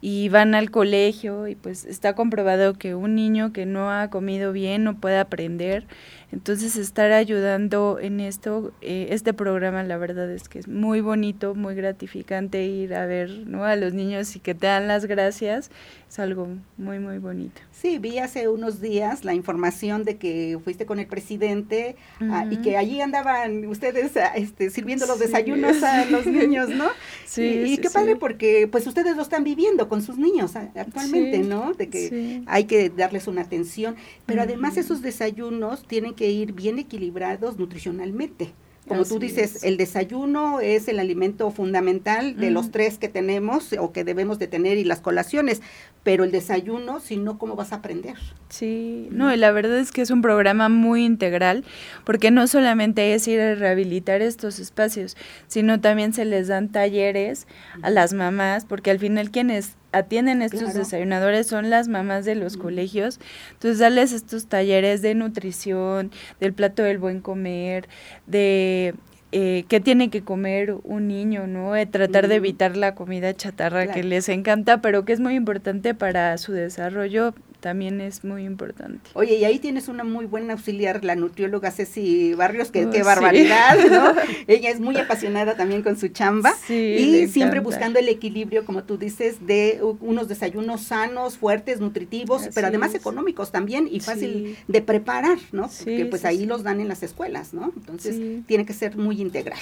Y 0.00 0.28
van 0.28 0.54
al 0.54 0.70
colegio 0.70 1.48
y 1.48 1.54
pues 1.54 1.84
está 1.84 2.14
comprobado 2.14 2.74
que 2.74 2.94
un 2.94 3.14
niño 3.14 3.52
que 3.52 3.66
no 3.66 3.90
ha 3.90 4.10
comido 4.10 4.52
bien 4.52 4.84
no 4.84 4.96
puede 4.96 5.18
aprender 5.18 5.86
entonces, 6.30 6.76
estar 6.76 7.10
ayudando 7.12 7.98
en 7.98 8.20
esto, 8.20 8.72
eh, 8.82 9.08
este 9.10 9.32
programa, 9.32 9.82
la 9.82 9.96
verdad 9.96 10.30
es 10.30 10.50
que 10.50 10.58
es 10.58 10.68
muy 10.68 11.00
bonito, 11.00 11.54
muy 11.54 11.74
gratificante 11.74 12.66
ir 12.66 12.92
a 12.94 13.06
ver 13.06 13.30
¿no? 13.46 13.64
a 13.64 13.76
los 13.76 13.94
niños 13.94 14.36
y 14.36 14.40
que 14.40 14.54
te 14.54 14.66
dan 14.66 14.88
las 14.88 15.06
gracias, 15.06 15.70
es 16.06 16.18
algo 16.18 16.48
muy, 16.76 16.98
muy 16.98 17.16
bonito. 17.16 17.62
Sí, 17.72 17.98
vi 17.98 18.18
hace 18.18 18.48
unos 18.48 18.82
días 18.82 19.24
la 19.24 19.32
información 19.32 20.04
de 20.04 20.18
que 20.18 20.58
fuiste 20.62 20.84
con 20.84 20.98
el 20.98 21.06
presidente 21.06 21.96
ah, 22.20 22.44
y 22.50 22.58
que 22.58 22.76
allí 22.76 23.00
andaban 23.00 23.64
ustedes 23.66 24.14
ah, 24.18 24.32
este, 24.34 24.68
sirviendo 24.68 25.06
los 25.06 25.18
desayunos 25.18 25.82
a 25.82 26.04
los 26.06 26.26
niños, 26.26 26.68
¿no? 26.68 26.88
Sí. 27.24 27.42
Y, 27.66 27.78
qué 27.78 27.90
padre 27.90 28.16
porque 28.16 28.68
pues 28.72 28.86
ustedes 28.86 29.14
lo 29.14 29.22
están 29.22 29.44
viviendo 29.44 29.87
con 29.88 30.02
sus 30.02 30.18
niños 30.18 30.56
actualmente, 30.56 31.38
¿no? 31.38 31.72
De 31.74 31.88
que 31.88 32.42
hay 32.46 32.64
que 32.64 32.90
darles 32.90 33.26
una 33.26 33.42
atención, 33.42 33.96
pero 34.26 34.42
además 34.42 34.76
esos 34.76 35.02
desayunos 35.02 35.86
tienen 35.86 36.14
que 36.14 36.30
ir 36.30 36.52
bien 36.52 36.78
equilibrados 36.78 37.58
nutricionalmente. 37.58 38.52
Como 38.86 39.04
tú 39.04 39.18
dices, 39.18 39.64
el 39.64 39.76
desayuno 39.76 40.60
es 40.60 40.88
el 40.88 40.98
alimento 40.98 41.50
fundamental 41.50 42.36
de 42.36 42.50
los 42.50 42.70
tres 42.70 42.96
que 42.96 43.08
tenemos 43.08 43.74
o 43.78 43.92
que 43.92 44.02
debemos 44.02 44.38
de 44.38 44.46
tener 44.46 44.78
y 44.78 44.84
las 44.84 45.00
colaciones, 45.00 45.60
pero 46.02 46.24
el 46.24 46.30
desayuno, 46.30 46.98
si 47.00 47.18
no, 47.18 47.38
¿cómo 47.38 47.54
vas 47.54 47.74
a 47.74 47.76
aprender? 47.76 48.14
Sí, 48.48 49.08
no, 49.10 49.32
y 49.32 49.36
la 49.36 49.50
verdad 49.50 49.78
es 49.78 49.92
que 49.92 50.00
es 50.00 50.10
un 50.10 50.22
programa 50.22 50.70
muy 50.70 51.04
integral, 51.04 51.64
porque 52.04 52.30
no 52.30 52.46
solamente 52.46 53.12
es 53.12 53.28
ir 53.28 53.40
a 53.40 53.54
rehabilitar 53.54 54.22
estos 54.22 54.58
espacios, 54.58 55.18
sino 55.48 55.82
también 55.82 56.14
se 56.14 56.24
les 56.24 56.48
dan 56.48 56.70
talleres 56.70 57.46
a 57.82 57.90
las 57.90 58.14
mamás, 58.14 58.64
porque 58.64 58.90
al 58.90 58.98
final 58.98 59.30
quienes 59.30 59.76
atienden 59.92 60.42
estos 60.42 60.74
desayunadores 60.74 61.46
son 61.46 61.70
las 61.70 61.88
mamás 61.88 62.24
de 62.24 62.34
los 62.34 62.56
colegios. 62.56 63.20
Entonces, 63.52 63.78
darles 63.78 64.12
estos 64.12 64.46
talleres 64.46 65.02
de 65.02 65.14
nutrición, 65.14 66.10
del 66.40 66.52
plato 66.52 66.82
del 66.82 66.98
buen 66.98 67.20
comer, 67.20 67.88
de 68.26 68.94
eh, 69.32 69.64
qué 69.68 69.80
tiene 69.80 70.08
que 70.08 70.22
comer 70.22 70.76
un 70.84 71.08
niño, 71.08 71.46
¿no? 71.46 71.72
De 71.72 71.86
tratar 71.86 72.28
de 72.28 72.36
evitar 72.36 72.76
la 72.76 72.94
comida 72.94 73.34
chatarra 73.34 73.86
que 73.92 74.02
les 74.02 74.28
encanta, 74.28 74.80
pero 74.80 75.04
que 75.04 75.12
es 75.12 75.20
muy 75.20 75.34
importante 75.34 75.94
para 75.94 76.36
su 76.38 76.52
desarrollo 76.52 77.34
también 77.60 78.00
es 78.00 78.24
muy 78.24 78.44
importante. 78.44 79.10
Oye, 79.14 79.36
y 79.36 79.44
ahí 79.44 79.58
tienes 79.58 79.88
una 79.88 80.04
muy 80.04 80.26
buena 80.26 80.54
auxiliar, 80.54 81.04
la 81.04 81.16
nutrióloga 81.16 81.70
Ceci 81.70 82.34
Barrios, 82.34 82.70
que 82.70 82.88
qué 82.90 83.02
barbaridad, 83.02 83.76
¿no? 83.90 84.14
Ella 84.46 84.70
es 84.70 84.80
muy 84.80 84.96
apasionada 84.96 85.56
también 85.56 85.82
con 85.82 85.98
su 85.98 86.08
chamba 86.08 86.52
y 86.68 87.26
siempre 87.28 87.60
buscando 87.60 87.98
el 87.98 88.08
equilibrio, 88.08 88.64
como 88.64 88.84
tú 88.84 88.96
dices, 88.98 89.46
de 89.46 89.80
unos 90.00 90.28
desayunos 90.28 90.82
sanos, 90.82 91.36
fuertes, 91.38 91.80
nutritivos, 91.80 92.48
pero 92.54 92.68
además 92.68 92.94
económicos 92.94 93.50
también 93.50 93.88
y 93.90 94.00
fácil 94.00 94.56
de 94.66 94.82
preparar, 94.82 95.38
¿no? 95.52 95.68
Porque 95.68 96.06
pues 96.06 96.24
ahí 96.24 96.46
los 96.46 96.62
dan 96.62 96.80
en 96.80 96.88
las 96.88 97.02
escuelas, 97.02 97.54
¿no? 97.54 97.72
Entonces 97.76 98.20
tiene 98.46 98.64
que 98.64 98.72
ser 98.72 98.96
muy 98.96 99.20
integral. 99.20 99.58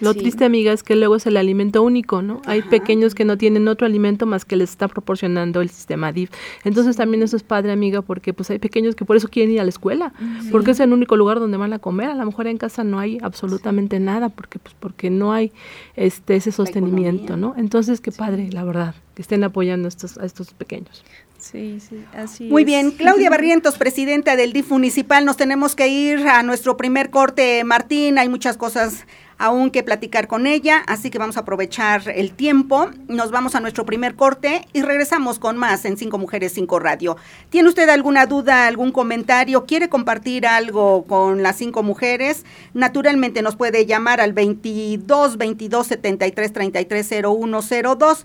Lo 0.00 0.14
triste, 0.14 0.44
amiga, 0.44 0.72
es 0.72 0.82
que 0.82 0.96
luego 0.96 1.16
es 1.16 1.26
el 1.26 1.36
alimento 1.36 1.82
único, 1.82 2.22
¿no? 2.22 2.40
Hay 2.46 2.62
pequeños 2.62 3.14
que 3.14 3.24
no 3.24 3.36
tienen 3.36 3.66
otro 3.68 3.86
alimento 3.86 4.26
más 4.26 4.44
que 4.44 4.56
les 4.56 4.70
está 4.70 4.88
proporcionando 4.88 5.60
el 5.60 5.70
sistema 5.70 6.12
DIF. 6.12 6.30
Entonces 6.64 6.96
también 6.96 7.22
eso 7.22 7.36
es 7.36 7.42
padre, 7.42 7.72
amiga, 7.72 8.02
porque 8.02 8.32
pues 8.32 8.50
hay 8.50 8.58
pequeños 8.58 8.94
que 8.94 9.04
por 9.04 9.16
eso 9.16 9.28
quieren 9.28 9.52
ir 9.52 9.60
a 9.60 9.64
la 9.64 9.70
escuela, 9.70 10.12
porque 10.50 10.72
es 10.72 10.80
el 10.80 10.92
único 10.92 11.16
lugar 11.16 11.40
donde 11.40 11.56
van 11.56 11.72
a 11.72 11.78
comer. 11.78 12.10
A 12.10 12.14
lo 12.14 12.24
mejor 12.24 12.46
en 12.46 12.58
casa 12.58 12.84
no 12.84 12.98
hay 12.98 13.18
absolutamente 13.22 13.98
nada, 14.00 14.28
porque 14.28 14.58
pues 14.58 14.74
porque 14.78 15.10
no 15.10 15.32
hay 15.32 15.52
este 15.96 16.36
ese 16.36 16.52
sostenimiento, 16.52 17.36
¿no? 17.36 17.54
Entonces 17.56 18.00
qué 18.00 18.12
padre, 18.12 18.50
la 18.52 18.64
verdad, 18.64 18.94
que 19.14 19.22
estén 19.22 19.42
apoyando 19.44 19.88
estos, 19.88 20.18
a 20.18 20.24
estos 20.24 20.54
pequeños. 20.54 21.04
Sí, 21.38 21.78
sí, 21.80 22.04
así 22.14 22.48
Muy 22.48 22.64
bien, 22.64 22.90
Claudia 22.90 23.30
Barrientos, 23.30 23.78
presidenta 23.78 24.34
del 24.34 24.52
DIF 24.52 24.70
municipal, 24.70 25.24
nos 25.24 25.36
tenemos 25.36 25.76
que 25.76 25.86
ir 25.86 26.26
a 26.26 26.42
nuestro 26.42 26.76
primer 26.76 27.10
corte, 27.10 27.62
Martín, 27.62 28.18
hay 28.18 28.28
muchas 28.28 28.56
cosas 28.56 29.06
aún 29.38 29.70
que 29.70 29.82
platicar 29.82 30.26
con 30.26 30.46
ella, 30.46 30.82
así 30.86 31.10
que 31.10 31.18
vamos 31.18 31.36
a 31.36 31.40
aprovechar 31.40 32.02
el 32.08 32.32
tiempo. 32.32 32.90
Nos 33.06 33.30
vamos 33.30 33.54
a 33.54 33.60
nuestro 33.60 33.86
primer 33.86 34.16
corte 34.16 34.66
y 34.72 34.82
regresamos 34.82 35.38
con 35.38 35.56
más 35.56 35.84
en 35.84 35.96
Cinco 35.96 36.18
Mujeres, 36.18 36.52
Cinco 36.52 36.78
Radio. 36.80 37.16
¿Tiene 37.48 37.68
usted 37.68 37.88
alguna 37.88 38.26
duda, 38.26 38.66
algún 38.66 38.92
comentario? 38.92 39.64
¿Quiere 39.64 39.88
compartir 39.88 40.46
algo 40.46 41.04
con 41.04 41.42
las 41.42 41.56
cinco 41.56 41.82
mujeres? 41.82 42.44
Naturalmente 42.74 43.40
nos 43.42 43.56
puede 43.56 43.86
llamar 43.86 44.20
al 44.20 44.32
22 44.32 45.36
22 45.38 45.86
73 45.86 46.52
33 46.52 47.08
0102 47.08 48.24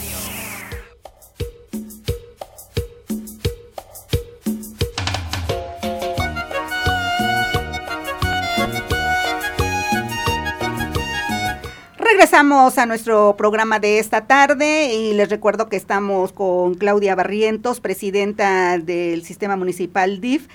Regresamos 12.21 12.77
a 12.77 12.85
nuestro 12.85 13.35
programa 13.35 13.79
de 13.79 13.97
esta 13.97 14.27
tarde 14.27 14.93
y 14.93 15.15
les 15.15 15.27
recuerdo 15.31 15.69
que 15.69 15.75
estamos 15.75 16.31
con 16.31 16.75
Claudia 16.75 17.15
Barrientos, 17.15 17.79
presidenta 17.79 18.77
del 18.77 19.23
Sistema 19.23 19.55
Municipal 19.55 20.21
DIF. 20.21 20.47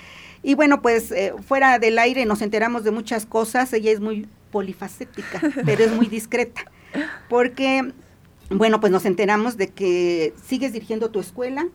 Y 0.43 0.55
bueno, 0.55 0.81
pues 0.81 1.11
eh, 1.11 1.33
fuera 1.45 1.77
del 1.77 1.99
aire 1.99 2.25
nos 2.25 2.41
enteramos 2.41 2.85
de 2.85 2.91
muchas 2.91 3.25
cosas. 3.25 3.73
Ella 3.73 3.91
es 3.91 3.99
muy 3.99 4.29
polifacética, 4.49 5.41
pero 5.65 5.83
es 5.83 5.91
muy 5.91 6.07
discreta. 6.07 6.71
Porque, 7.27 7.91
bueno, 8.49 8.79
pues 8.79 8.93
nos 8.93 9.03
enteramos 9.03 9.57
de 9.57 9.67
que 9.67 10.33
sigues 10.45 10.71
dirigiendo 10.71 11.11
tu 11.11 11.19
escuela, 11.19 11.67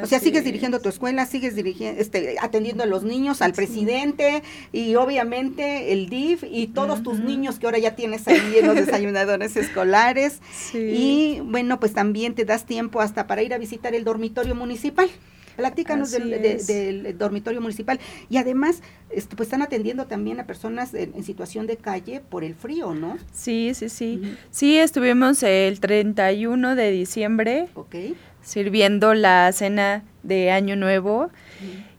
o 0.00 0.06
sea, 0.06 0.20
sigues 0.20 0.44
dirigiendo 0.44 0.80
tu 0.80 0.88
escuela, 0.88 1.26
sigues 1.26 1.54
dirigiendo, 1.54 2.00
este, 2.00 2.36
atendiendo 2.40 2.82
a 2.82 2.86
los 2.86 3.02
niños, 3.02 3.42
al 3.42 3.52
presidente 3.52 4.42
y 4.72 4.94
obviamente 4.94 5.92
el 5.92 6.08
DIF 6.08 6.44
y 6.50 6.68
todos 6.68 7.02
tus 7.02 7.18
niños 7.20 7.58
que 7.58 7.66
ahora 7.66 7.78
ya 7.78 7.94
tienes 7.94 8.26
ahí 8.26 8.56
en 8.58 8.66
los 8.66 8.76
desayunadores 8.76 9.56
escolares. 9.56 10.40
Y 10.72 11.40
bueno, 11.44 11.78
pues 11.78 11.92
también 11.92 12.34
te 12.34 12.44
das 12.44 12.64
tiempo 12.64 13.00
hasta 13.00 13.26
para 13.26 13.42
ir 13.42 13.52
a 13.52 13.58
visitar 13.58 13.94
el 13.94 14.04
dormitorio 14.04 14.54
municipal. 14.54 15.10
Platícanos 15.56 16.10
del, 16.10 17.18
dormitorio 17.18 17.60
municipal. 17.60 18.00
Y 18.30 18.38
además, 18.38 18.80
este, 19.10 19.36
pues 19.36 19.48
están 19.48 19.60
atendiendo 19.60 20.06
también 20.06 20.40
a 20.40 20.46
personas 20.46 20.94
en, 20.94 21.22
situación 21.22 21.66
de 21.66 21.76
calle 21.76 22.20
por 22.20 22.42
el 22.42 22.54
frío, 22.54 22.94
¿no? 22.94 23.18
Sí, 23.34 23.72
sí, 23.74 23.90
sí. 23.90 24.22
Sí, 24.50 24.78
estuvimos 24.78 25.42
el 25.42 25.78
31 25.78 26.74
de 26.74 26.90
diciembre. 26.90 27.68
Ok 27.74 27.96
sirviendo 28.42 29.14
la 29.14 29.50
cena 29.52 30.02
de 30.22 30.50
Año 30.50 30.76
Nuevo 30.76 31.30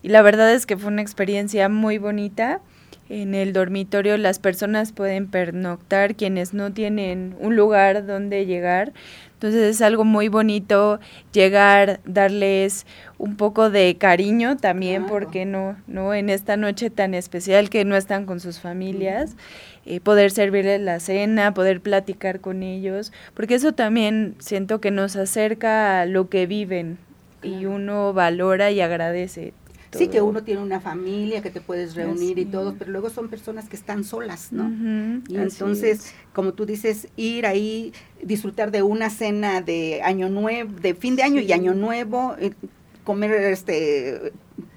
y 0.02 0.10
la 0.10 0.22
verdad 0.22 0.54
es 0.54 0.66
que 0.66 0.78
fue 0.78 0.92
una 0.92 1.02
experiencia 1.02 1.70
muy 1.70 1.98
bonita. 1.98 2.60
En 3.10 3.36
el 3.36 3.54
dormitorio 3.54 4.18
las 4.18 4.40
personas 4.40 4.92
pueden 4.92 5.28
pernoctar 5.28 6.16
quienes 6.16 6.54
no 6.54 6.72
tienen 6.74 7.36
un 7.40 7.56
lugar 7.56 8.06
donde 8.06 8.46
llegar. 8.46 8.94
Entonces 9.34 9.76
es 9.76 9.82
algo 9.82 10.06
muy 10.06 10.30
bonito 10.30 11.02
llegar, 11.34 12.00
darles 12.06 12.86
un 13.18 13.36
poco 13.36 13.70
de 13.70 13.98
cariño 13.98 14.56
también, 14.56 15.06
porque 15.06 15.46
no, 15.46 15.76
no 15.86 16.14
en 16.14 16.30
esta 16.30 16.56
noche 16.56 16.90
tan 16.90 17.14
especial 17.14 17.70
que 17.70 17.84
no 17.84 17.98
están 17.98 18.26
con 18.26 18.40
sus 18.40 18.62
familias. 18.62 19.36
Eh, 19.86 20.00
poder 20.00 20.32
servirles 20.32 20.80
la 20.80 21.02
cena, 21.02 21.54
poder 21.54 21.82
platicar 21.82 22.40
con 22.40 22.64
ellos, 22.64 23.12
porque 23.34 23.56
eso 23.56 23.74
también 23.74 24.36
siento 24.40 24.80
que 24.80 24.92
nos 24.92 25.18
acerca 25.18 26.02
a 26.02 26.06
lo 26.06 26.30
que 26.30 26.48
viven 26.48 26.98
y 27.42 27.66
uno 27.66 28.14
valora 28.14 28.72
y 28.72 28.80
agradece. 28.80 29.54
Sí, 29.92 30.08
que 30.08 30.22
uno 30.22 30.44
tiene 30.44 30.62
una 30.62 30.80
familia, 30.80 31.42
que 31.42 31.52
te 31.52 31.62
puedes 31.62 31.94
reunir 31.96 32.40
y 32.40 32.46
todo, 32.46 32.76
pero 32.80 32.92
luego 32.92 33.10
son 33.10 33.30
personas 33.30 33.70
que 33.70 33.76
están 33.76 34.04
solas, 34.04 34.52
¿no? 34.52 34.72
y 35.28 35.38
entonces, 35.38 36.16
como 36.34 36.54
tú 36.54 36.66
dices, 36.66 37.10
ir 37.16 37.46
ahí, 37.46 37.94
disfrutar 38.24 38.72
de 38.72 38.82
una 38.82 39.10
cena 39.10 39.62
de 39.62 40.02
año 40.02 40.30
nuevo, 40.30 40.72
de 40.80 40.96
fin 40.96 41.16
de 41.16 41.24
año 41.24 41.42
y 41.42 41.52
año 41.52 41.76
nuevo, 41.76 42.36
eh, 42.40 42.54
comer 43.04 43.34
este 43.34 44.34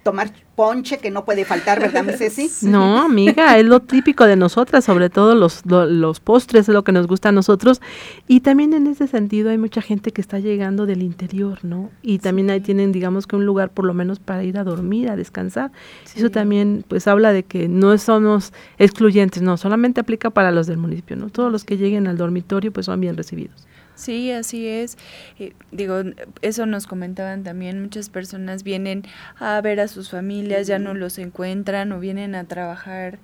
tomar 0.06 0.30
ponche 0.54 0.98
que 0.98 1.10
no 1.10 1.24
puede 1.24 1.44
faltar, 1.44 1.80
¿verdad, 1.80 2.04
mi 2.04 2.12
Ceci? 2.12 2.48
No, 2.62 3.02
amiga, 3.02 3.58
es 3.58 3.66
lo 3.66 3.80
típico 3.80 4.24
de 4.24 4.36
nosotras, 4.36 4.84
sobre 4.84 5.10
todo 5.10 5.34
los, 5.34 5.66
los 5.66 6.20
postres, 6.20 6.68
es 6.68 6.72
lo 6.72 6.84
que 6.84 6.92
nos 6.92 7.08
gusta 7.08 7.30
a 7.30 7.32
nosotros. 7.32 7.82
Y 8.28 8.38
también 8.38 8.72
en 8.72 8.86
ese 8.86 9.08
sentido 9.08 9.50
hay 9.50 9.58
mucha 9.58 9.82
gente 9.82 10.12
que 10.12 10.20
está 10.20 10.38
llegando 10.38 10.86
del 10.86 11.02
interior, 11.02 11.58
¿no? 11.64 11.90
Y 12.02 12.20
también 12.20 12.50
ahí 12.50 12.60
tienen, 12.60 12.92
digamos 12.92 13.26
que 13.26 13.34
un 13.34 13.46
lugar 13.46 13.70
por 13.70 13.84
lo 13.84 13.94
menos 13.94 14.20
para 14.20 14.44
ir 14.44 14.58
a 14.58 14.62
dormir, 14.62 15.10
a 15.10 15.16
descansar. 15.16 15.72
Eso 16.14 16.30
también, 16.30 16.84
pues, 16.86 17.08
habla 17.08 17.32
de 17.32 17.42
que 17.42 17.66
no 17.66 17.98
somos 17.98 18.52
excluyentes, 18.78 19.42
no, 19.42 19.56
solamente 19.56 20.00
aplica 20.00 20.30
para 20.30 20.52
los 20.52 20.68
del 20.68 20.76
municipio, 20.76 21.16
¿no? 21.16 21.30
Todos 21.30 21.50
los 21.50 21.64
que 21.64 21.78
lleguen 21.78 22.06
al 22.06 22.16
dormitorio, 22.16 22.72
pues, 22.72 22.86
son 22.86 23.00
bien 23.00 23.16
recibidos. 23.16 23.66
Sí, 23.96 24.30
así 24.30 24.68
es. 24.68 24.96
Eh, 25.38 25.54
digo, 25.72 26.02
eso 26.42 26.66
nos 26.66 26.86
comentaban 26.86 27.42
también, 27.42 27.82
muchas 27.82 28.10
personas 28.10 28.62
vienen 28.62 29.02
a 29.38 29.60
ver 29.62 29.80
a 29.80 29.88
sus 29.88 30.10
familias, 30.10 30.66
ya 30.66 30.78
no 30.78 30.94
los 30.94 31.18
encuentran 31.18 31.90
o 31.92 31.98
vienen 31.98 32.34
a 32.34 32.44
trabajar 32.44 33.18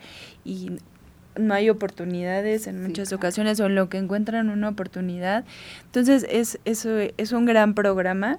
y 0.45 0.73
no 1.37 1.55
hay 1.55 1.71
oportunidades 1.71 2.67
en 2.67 2.83
muchas 2.83 3.13
ocasiones 3.13 3.61
o 3.61 3.67
en 3.67 3.75
lo 3.75 3.89
que 3.89 3.99
encuentran 3.99 4.49
una 4.49 4.71
oportunidad. 4.71 5.45
Entonces, 5.85 6.27
es, 6.31 6.59
eso 6.65 6.99
es 6.99 7.33
un 7.33 7.45
gran 7.45 7.75
programa. 7.75 8.39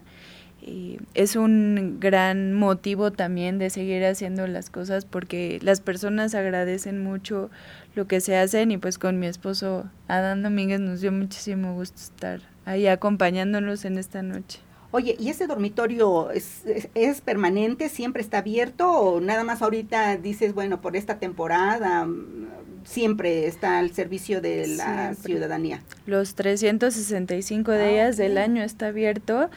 Es 1.14 1.36
un 1.36 1.98
gran 2.00 2.54
motivo 2.54 3.12
también 3.12 3.60
de 3.60 3.70
seguir 3.70 4.06
haciendo 4.06 4.48
las 4.48 4.70
cosas 4.70 5.04
porque 5.06 5.60
las 5.62 5.82
personas 5.82 6.36
agradecen 6.36 7.04
mucho 7.04 7.50
lo 7.96 8.08
que 8.08 8.22
se 8.22 8.38
hacen 8.38 8.72
y 8.72 8.78
pues 8.78 8.98
con 8.98 9.20
mi 9.20 9.28
esposo 9.28 9.90
Adán 10.08 10.42
Domínguez 10.42 10.80
nos 10.80 11.02
dio 11.02 11.12
muchísimo 11.12 11.74
gusto 11.74 11.98
estar 11.98 12.40
ahí 12.66 12.88
acompañándonos 12.88 13.84
en 13.84 13.98
esta 13.98 14.24
noche. 14.24 14.63
Oye, 14.96 15.16
¿y 15.20 15.30
ese 15.30 15.48
dormitorio 15.48 16.30
es, 16.30 16.62
es, 16.94 17.22
permanente, 17.22 17.90
siempre 17.90 18.22
está 18.22 18.38
abierto 18.38 18.92
o 18.92 19.20
nada 19.20 19.44
más 19.44 19.64
ahorita 19.64 20.18
dices, 20.18 20.54
bueno, 20.54 20.82
por 20.82 20.96
esta 20.96 21.18
temporada 21.18 22.06
mm, 22.06 22.48
siempre 22.84 23.48
está 23.48 23.80
al 23.80 23.92
servicio 23.92 24.40
de 24.40 24.68
la 24.68 25.16
ciudadanía? 25.16 25.82
Los 26.06 26.36
365 26.36 27.72
ah, 27.72 27.78
días 27.78 28.18
del 28.18 28.38
año 28.38 28.62
está 28.62 28.90
abierto. 28.90 29.50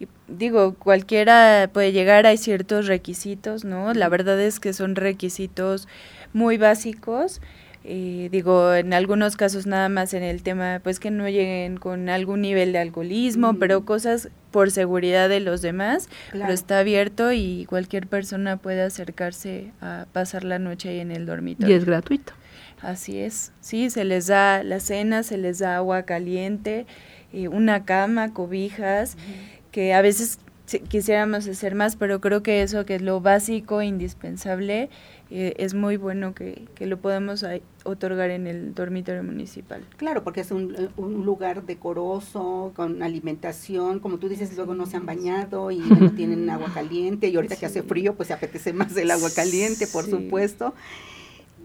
Y 0.00 0.08
digo, 0.26 0.74
cualquiera 0.74 1.70
puede 1.72 1.92
llegar, 1.92 2.26
hay 2.26 2.36
ciertos 2.36 2.88
requisitos, 2.88 3.64
¿no? 3.64 3.94
La 3.94 4.08
verdad 4.08 4.40
es 4.40 4.58
que 4.58 4.72
son 4.72 4.96
requisitos 4.96 5.86
muy 6.32 6.56
básicos 6.56 7.40
eh, 7.84 8.28
digo, 8.30 8.74
en 8.74 8.94
algunos 8.94 9.36
casos 9.36 9.66
nada 9.66 9.88
más 9.88 10.14
en 10.14 10.22
el 10.22 10.42
tema, 10.42 10.80
pues 10.82 11.00
que 11.00 11.10
no 11.10 11.28
lleguen 11.28 11.78
con 11.78 12.08
algún 12.08 12.42
nivel 12.42 12.72
de 12.72 12.78
alcoholismo, 12.78 13.54
pero 13.54 13.84
cosas 13.84 14.28
por 14.52 14.70
seguridad 14.70 15.28
de 15.28 15.40
los 15.40 15.62
demás, 15.62 16.08
pero 16.30 16.52
está 16.52 16.78
abierto 16.78 17.32
y 17.32 17.66
cualquier 17.68 18.06
persona 18.06 18.56
puede 18.56 18.82
acercarse 18.82 19.72
a 19.80 20.06
pasar 20.12 20.44
la 20.44 20.58
noche 20.58 20.90
ahí 20.90 21.00
en 21.00 21.10
el 21.10 21.26
dormitorio. 21.26 21.74
Y 21.74 21.78
es 21.78 21.84
gratuito. 21.84 22.32
Así 22.80 23.18
es, 23.18 23.52
sí, 23.60 23.90
se 23.90 24.04
les 24.04 24.26
da 24.26 24.62
la 24.62 24.80
cena, 24.80 25.22
se 25.22 25.38
les 25.38 25.60
da 25.60 25.76
agua 25.76 26.02
caliente, 26.02 26.86
eh, 27.32 27.48
una 27.48 27.84
cama, 27.84 28.32
cobijas, 28.32 29.16
que 29.70 29.94
a 29.94 30.02
veces 30.02 30.38
quisiéramos 30.88 31.46
hacer 31.48 31.74
más, 31.74 31.96
pero 31.96 32.20
creo 32.20 32.42
que 32.42 32.62
eso 32.62 32.84
que 32.84 32.96
es 32.96 33.02
lo 33.02 33.20
básico, 33.20 33.82
indispensable, 33.82 34.90
eh, 35.34 35.54
es 35.56 35.72
muy 35.72 35.96
bueno 35.96 36.34
que, 36.34 36.68
que 36.74 36.84
lo 36.84 36.98
podamos 36.98 37.42
otorgar 37.84 38.28
en 38.28 38.46
el 38.46 38.74
dormitorio 38.74 39.22
municipal. 39.22 39.82
Claro, 39.96 40.22
porque 40.24 40.42
es 40.42 40.50
un, 40.50 40.74
eh, 40.74 40.90
un, 40.98 41.24
lugar 41.24 41.64
decoroso, 41.64 42.72
con 42.76 43.02
alimentación, 43.02 43.98
como 44.00 44.18
tú 44.18 44.28
dices, 44.28 44.54
luego 44.56 44.74
no 44.74 44.84
se 44.84 44.98
han 44.98 45.06
bañado 45.06 45.70
y 45.70 45.78
no 45.78 46.12
tienen 46.12 46.50
agua 46.50 46.70
caliente 46.74 47.28
y 47.28 47.36
ahorita 47.36 47.56
que 47.56 47.64
hace 47.64 47.82
frío, 47.82 48.14
pues 48.14 48.26
se 48.26 48.34
apetece 48.34 48.74
más 48.74 48.94
el 48.94 49.10
agua 49.10 49.30
caliente, 49.34 49.86
por 49.86 50.04
supuesto. 50.04 50.74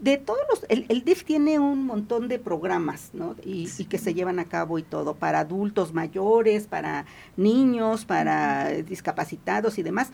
De 0.00 0.16
todos 0.16 0.40
los, 0.48 0.64
el, 0.70 0.86
el, 0.88 1.04
DIF 1.04 1.24
tiene 1.24 1.58
un 1.58 1.84
montón 1.84 2.28
de 2.28 2.38
programas, 2.38 3.10
¿no? 3.12 3.36
Y, 3.44 3.68
y, 3.76 3.84
que 3.84 3.98
se 3.98 4.14
llevan 4.14 4.38
a 4.38 4.46
cabo 4.46 4.78
y 4.78 4.82
todo, 4.82 5.14
para 5.14 5.40
adultos 5.40 5.92
mayores, 5.92 6.66
para 6.66 7.04
niños, 7.36 8.06
para 8.06 8.70
discapacitados 8.70 9.76
y 9.76 9.82
demás 9.82 10.10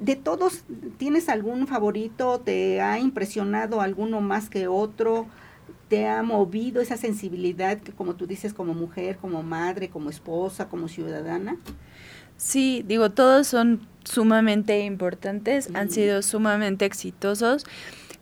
de 0.00 0.16
todos, 0.16 0.64
¿tienes 0.98 1.28
algún 1.28 1.66
favorito? 1.66 2.40
¿Te 2.40 2.80
ha 2.80 2.98
impresionado 2.98 3.80
alguno 3.80 4.20
más 4.20 4.50
que 4.50 4.68
otro? 4.68 5.26
te 5.88 6.06
ha 6.06 6.22
movido 6.22 6.80
esa 6.80 6.96
sensibilidad 6.96 7.78
que 7.78 7.92
como 7.92 8.14
tú 8.16 8.26
dices, 8.26 8.54
como 8.54 8.74
mujer, 8.74 9.16
como 9.18 9.42
madre, 9.42 9.90
como 9.90 10.10
esposa, 10.10 10.68
como 10.68 10.88
ciudadana? 10.88 11.56
Sí, 12.36 12.84
digo, 12.86 13.10
todos 13.10 13.46
son 13.46 13.86
sumamente 14.04 14.80
importantes, 14.80 15.70
han 15.74 15.90
sido 15.90 16.22
sumamente 16.22 16.84
exitosos, 16.84 17.64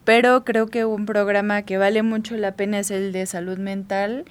pero 0.04 0.44
creo 0.44 0.66
que 0.66 0.84
un 0.84 1.06
programa 1.06 1.62
que 1.62 1.78
vale 1.78 2.02
mucho 2.02 2.36
la 2.36 2.56
pena 2.56 2.78
es 2.78 2.90
el 2.90 3.12
de 3.12 3.26
salud 3.26 3.58
mental. 3.58 4.24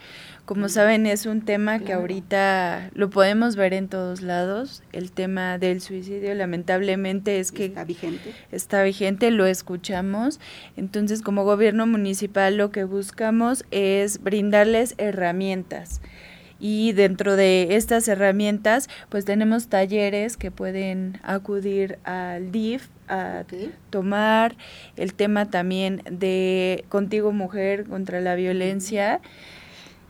Como 0.45 0.67
saben, 0.67 1.05
es 1.05 1.27
un 1.27 1.41
tema 1.41 1.79
que 1.79 1.93
ahorita 1.93 2.89
lo 2.93 3.09
podemos 3.09 3.55
ver 3.55 3.73
en 3.73 3.87
todos 3.87 4.21
lados. 4.21 4.83
El 4.91 5.11
tema 5.11 5.57
del 5.57 5.79
suicidio, 5.79 6.33
lamentablemente, 6.35 7.39
es 7.39 7.51
que 7.51 7.65
está 7.65 7.85
vigente. 7.85 8.33
Está 8.51 8.83
vigente, 8.83 9.31
lo 9.31 9.45
escuchamos. 9.45 10.39
Entonces, 10.75 11.21
como 11.21 11.45
gobierno 11.45 11.87
municipal, 11.87 12.57
lo 12.57 12.71
que 12.71 12.83
buscamos 12.83 13.65
es 13.71 14.21
brindarles 14.21 14.95
herramientas 14.97 16.01
y 16.61 16.93
dentro 16.93 17.35
de 17.35 17.75
estas 17.75 18.07
herramientas 18.07 18.87
pues 19.09 19.25
tenemos 19.25 19.67
talleres 19.67 20.37
que 20.37 20.51
pueden 20.51 21.19
acudir 21.23 21.97
al 22.03 22.51
DIF 22.51 22.87
a 23.07 23.43
tomar 23.89 24.55
el 24.95 25.15
tema 25.15 25.49
también 25.49 26.03
de 26.09 26.85
contigo 26.87 27.31
mujer 27.31 27.85
contra 27.85 28.21
la 28.21 28.35
violencia 28.35 29.19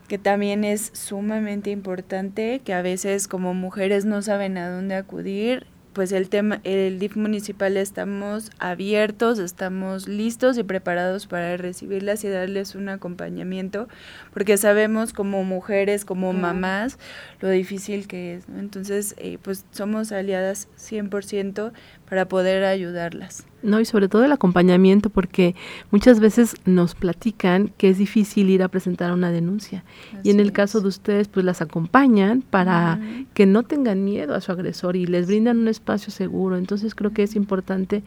que 0.10 0.18
también 0.18 0.66
es 0.66 0.92
sumamente 0.94 1.72
importante 1.72 2.60
que 2.66 2.74
a 2.74 2.82
veces 2.82 3.30
como 3.30 3.54
mujeres 3.54 4.04
no 4.04 4.22
saben 4.22 4.58
a 4.58 4.70
dónde 4.70 4.96
acudir 4.96 5.66
pues 5.94 6.12
el 6.12 6.30
tema, 6.30 6.62
el 6.64 7.00
DIF 7.00 7.18
municipal 7.18 7.76
estamos 7.78 8.52
abiertos, 8.60 9.40
estamos 9.40 10.08
listos 10.08 10.58
y 10.58 10.64
preparados 10.64 11.28
para 11.28 11.58
recibirlas 11.58 12.24
y 12.24 12.30
darles 12.30 12.76
un 12.76 12.90
acompañamiento, 12.90 13.88
porque 14.34 14.58
sabemos 14.58 15.14
como 15.14 15.44
mujeres, 15.44 16.06
como 16.06 16.32
mamás, 16.34 16.98
lo 17.42 17.50
difícil 17.50 18.08
que 18.08 18.36
es. 18.36 18.46
Entonces, 18.58 19.16
eh, 19.18 19.38
pues 19.42 19.66
somos 19.72 20.12
aliadas 20.12 20.70
100% 20.78 21.74
para 22.12 22.28
poder 22.28 22.66
ayudarlas. 22.66 23.46
No, 23.64 23.80
y 23.80 23.86
sobre 23.86 24.10
todo 24.10 24.26
el 24.26 24.34
acompañamiento, 24.34 25.10
porque 25.10 25.56
muchas 25.92 26.20
veces 26.20 26.56
nos 26.66 26.94
platican 26.94 27.72
que 27.78 27.88
es 27.88 27.98
difícil 27.98 28.50
ir 28.50 28.64
a 28.64 28.68
presentar 28.68 29.14
una 29.14 29.32
denuncia. 29.32 29.86
y 30.22 30.30
en 30.30 30.42
el 30.42 30.52
caso 30.52 30.82
de 30.82 30.90
ustedes, 30.90 31.30
pues 31.30 31.46
las 31.46 31.62
acompañan 31.62 32.42
para 32.42 33.00
que 33.34 33.46
no 33.46 33.64
tengan 33.64 34.04
miedo 34.04 34.36
a 34.36 34.42
su 34.42 34.52
agresor 34.52 34.98
y 34.98 35.06
les 35.06 35.28
brindan 35.28 35.60
un 35.60 35.70
espacio 35.70 36.12
seguro. 36.12 36.58
Entonces 36.58 36.96
creo 36.96 37.12
que 37.14 37.24
es 37.24 37.38
importante 37.38 38.04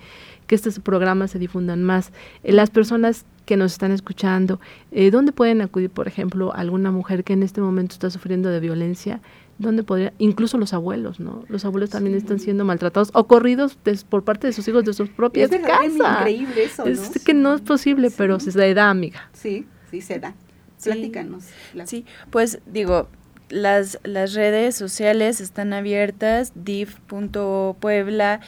que 0.46 0.54
estos 0.54 0.80
programas 0.80 1.30
se 1.30 1.38
difundan 1.38 1.82
más. 1.82 2.12
Eh, 2.42 2.52
las 2.52 2.68
personas 2.68 3.25
que 3.46 3.56
nos 3.56 3.73
están 3.73 3.90
escuchando, 3.90 4.61
eh, 4.92 5.11
¿dónde 5.11 5.32
pueden 5.32 5.62
acudir, 5.62 5.88
por 5.88 6.08
ejemplo, 6.08 6.54
alguna 6.54 6.90
mujer 6.90 7.25
que 7.25 7.32
en 7.32 7.42
este 7.42 7.62
momento 7.62 7.94
está 7.94 8.11
sufriendo 8.11 8.50
de 8.50 8.61
violencia? 8.61 9.23
¿Dónde 9.58 9.84
podría? 9.84 10.12
Incluso 10.18 10.58
los 10.58 10.73
abuelos, 10.73 11.20
¿no? 11.20 11.44
Los 11.49 11.64
abuelos 11.64 11.90
también 11.90 12.16
están 12.16 12.40
siendo 12.40 12.64
maltratados 12.64 13.11
o 13.14 13.26
corridos 13.26 13.78
por 14.08 14.25
parte 14.25 14.49
de 14.49 14.52
sus 14.52 14.66
hijos 14.66 14.84
de 14.84 14.92
sus 14.92 15.08
propias 15.11 15.52
es 15.52 15.61
casas. 15.61 15.84
Es 15.87 15.94
increíble 15.94 16.64
eso, 16.64 16.84
¿no? 16.84 16.90
Es 16.90 17.25
que 17.25 17.34
no 17.34 17.54
es 17.54 17.61
posible, 17.61 18.11
pero 18.11 18.40
se 18.40 18.75
da, 18.75 18.90
amiga. 18.90 19.30
Sí, 19.32 19.66
sí 19.90 20.00
se 20.00 20.18
da. 20.18 20.34
Platícanos. 20.82 21.44
Sí, 21.84 22.04
pues 22.30 22.58
digo, 22.66 23.08
las, 23.49 23.99
las 24.02 24.34
redes 24.34 24.75
sociales 24.75 25.40
están 25.40 25.73
abiertas, 25.73 26.52
div.puebla 26.56 28.40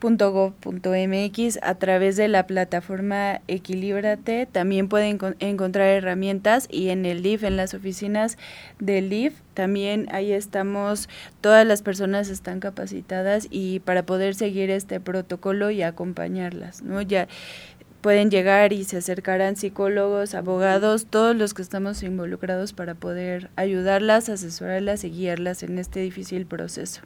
.gov.mx 0.00 1.58
a 1.62 1.74
través 1.76 2.16
de 2.16 2.28
la 2.28 2.46
plataforma 2.46 3.40
Equilíbrate. 3.48 4.46
También 4.46 4.88
pueden 4.88 5.18
encontrar 5.38 5.88
herramientas 5.88 6.66
y 6.70 6.88
en 6.88 7.06
el 7.06 7.22
LIF, 7.22 7.44
en 7.44 7.56
las 7.56 7.74
oficinas 7.74 8.38
del 8.78 9.08
LIF, 9.08 9.34
también 9.54 10.08
ahí 10.10 10.32
estamos, 10.32 11.08
todas 11.40 11.66
las 11.66 11.82
personas 11.82 12.28
están 12.28 12.60
capacitadas 12.60 13.46
y 13.50 13.80
para 13.80 14.06
poder 14.06 14.34
seguir 14.34 14.70
este 14.70 15.00
protocolo 15.00 15.70
y 15.70 15.82
acompañarlas, 15.82 16.82
¿no? 16.82 17.02
Ya 17.02 17.28
pueden 18.00 18.30
llegar 18.30 18.72
y 18.72 18.84
se 18.84 18.96
acercarán 18.96 19.56
psicólogos, 19.56 20.34
abogados, 20.34 21.06
todos 21.06 21.36
los 21.36 21.52
que 21.54 21.62
estamos 21.62 22.02
involucrados 22.02 22.72
para 22.72 22.94
poder 22.94 23.50
ayudarlas, 23.56 24.28
asesorarlas 24.28 25.04
y 25.04 25.10
guiarlas 25.10 25.62
en 25.62 25.78
este 25.78 26.00
difícil 26.00 26.46
proceso. 26.46 27.02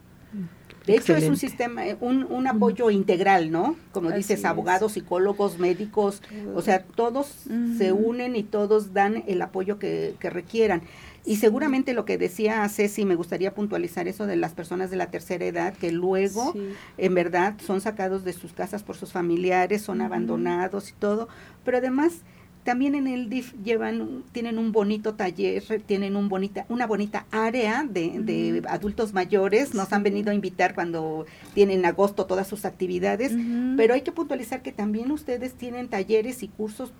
De 0.85 0.95
hecho, 0.95 1.15
es 1.15 1.27
un 1.27 1.37
sistema, 1.37 1.87
eh, 1.87 1.97
un, 1.99 2.23
un 2.29 2.47
apoyo 2.47 2.91
integral, 2.91 3.51
¿no? 3.51 3.75
Como 3.91 4.11
dices, 4.11 4.45
abogados, 4.45 4.93
psicólogos, 4.93 5.57
médicos, 5.57 6.21
o 6.53 6.61
sea, 6.61 6.83
todos 6.83 7.45
se 7.77 7.91
unen 7.91 8.35
y 8.35 8.43
todos 8.43 8.93
dan 8.93 9.23
el 9.27 9.41
apoyo 9.41 9.79
que, 9.79 10.15
que 10.19 10.29
requieran. 10.29 10.83
Y 11.25 11.37
seguramente 11.37 11.93
lo 11.95 12.05
que 12.05 12.19
decía 12.19 12.67
Ceci, 12.69 13.03
me 13.03 13.15
gustaría 13.15 13.55
puntualizar 13.55 14.07
eso 14.07 14.27
de 14.27 14.35
las 14.35 14.53
personas 14.53 14.91
de 14.91 14.97
la 14.97 15.07
tercera 15.07 15.43
edad, 15.45 15.73
que 15.73 15.91
luego, 15.91 16.53
en 16.97 17.15
verdad, 17.15 17.55
son 17.65 17.81
sacados 17.81 18.23
de 18.23 18.33
sus 18.33 18.53
casas 18.53 18.83
por 18.83 18.95
sus 18.95 19.11
familiares, 19.11 19.81
son 19.81 20.01
abandonados 20.01 20.91
y 20.91 20.93
todo, 20.93 21.27
pero 21.63 21.79
además 21.79 22.21
también 22.65 22.95
en 22.95 23.05
el 23.05 23.29
DIF 23.29 23.53
llevan, 23.63 24.23
tienen 24.31 24.57
un 24.57 24.71
bonito 24.71 25.13
taller, 25.13 25.63
tienen 25.85 26.15
un 26.15 26.29
bonita, 26.29 26.65
una 26.67 26.87
bonita 26.87 27.27
área 27.29 27.85
de, 27.87 28.63
adultos 28.67 29.13
mayores. 29.13 29.75
Nos 29.75 29.93
han 29.93 30.01
venido 30.01 30.31
a 30.31 30.33
invitar 30.33 30.73
cuando 30.73 31.27
tienen 31.53 31.85
agosto 31.85 32.25
todas 32.25 32.47
sus 32.47 32.65
actividades, 32.65 33.33
pero 33.77 33.93
hay 33.93 34.01
que 34.01 34.11
puntualizar 34.11 34.63
que 34.63 34.71
también 34.71 35.11
ustedes 35.11 35.53
tienen 35.53 35.87
talleres 35.87 36.41
y 36.41 36.47
cursos 36.47 36.91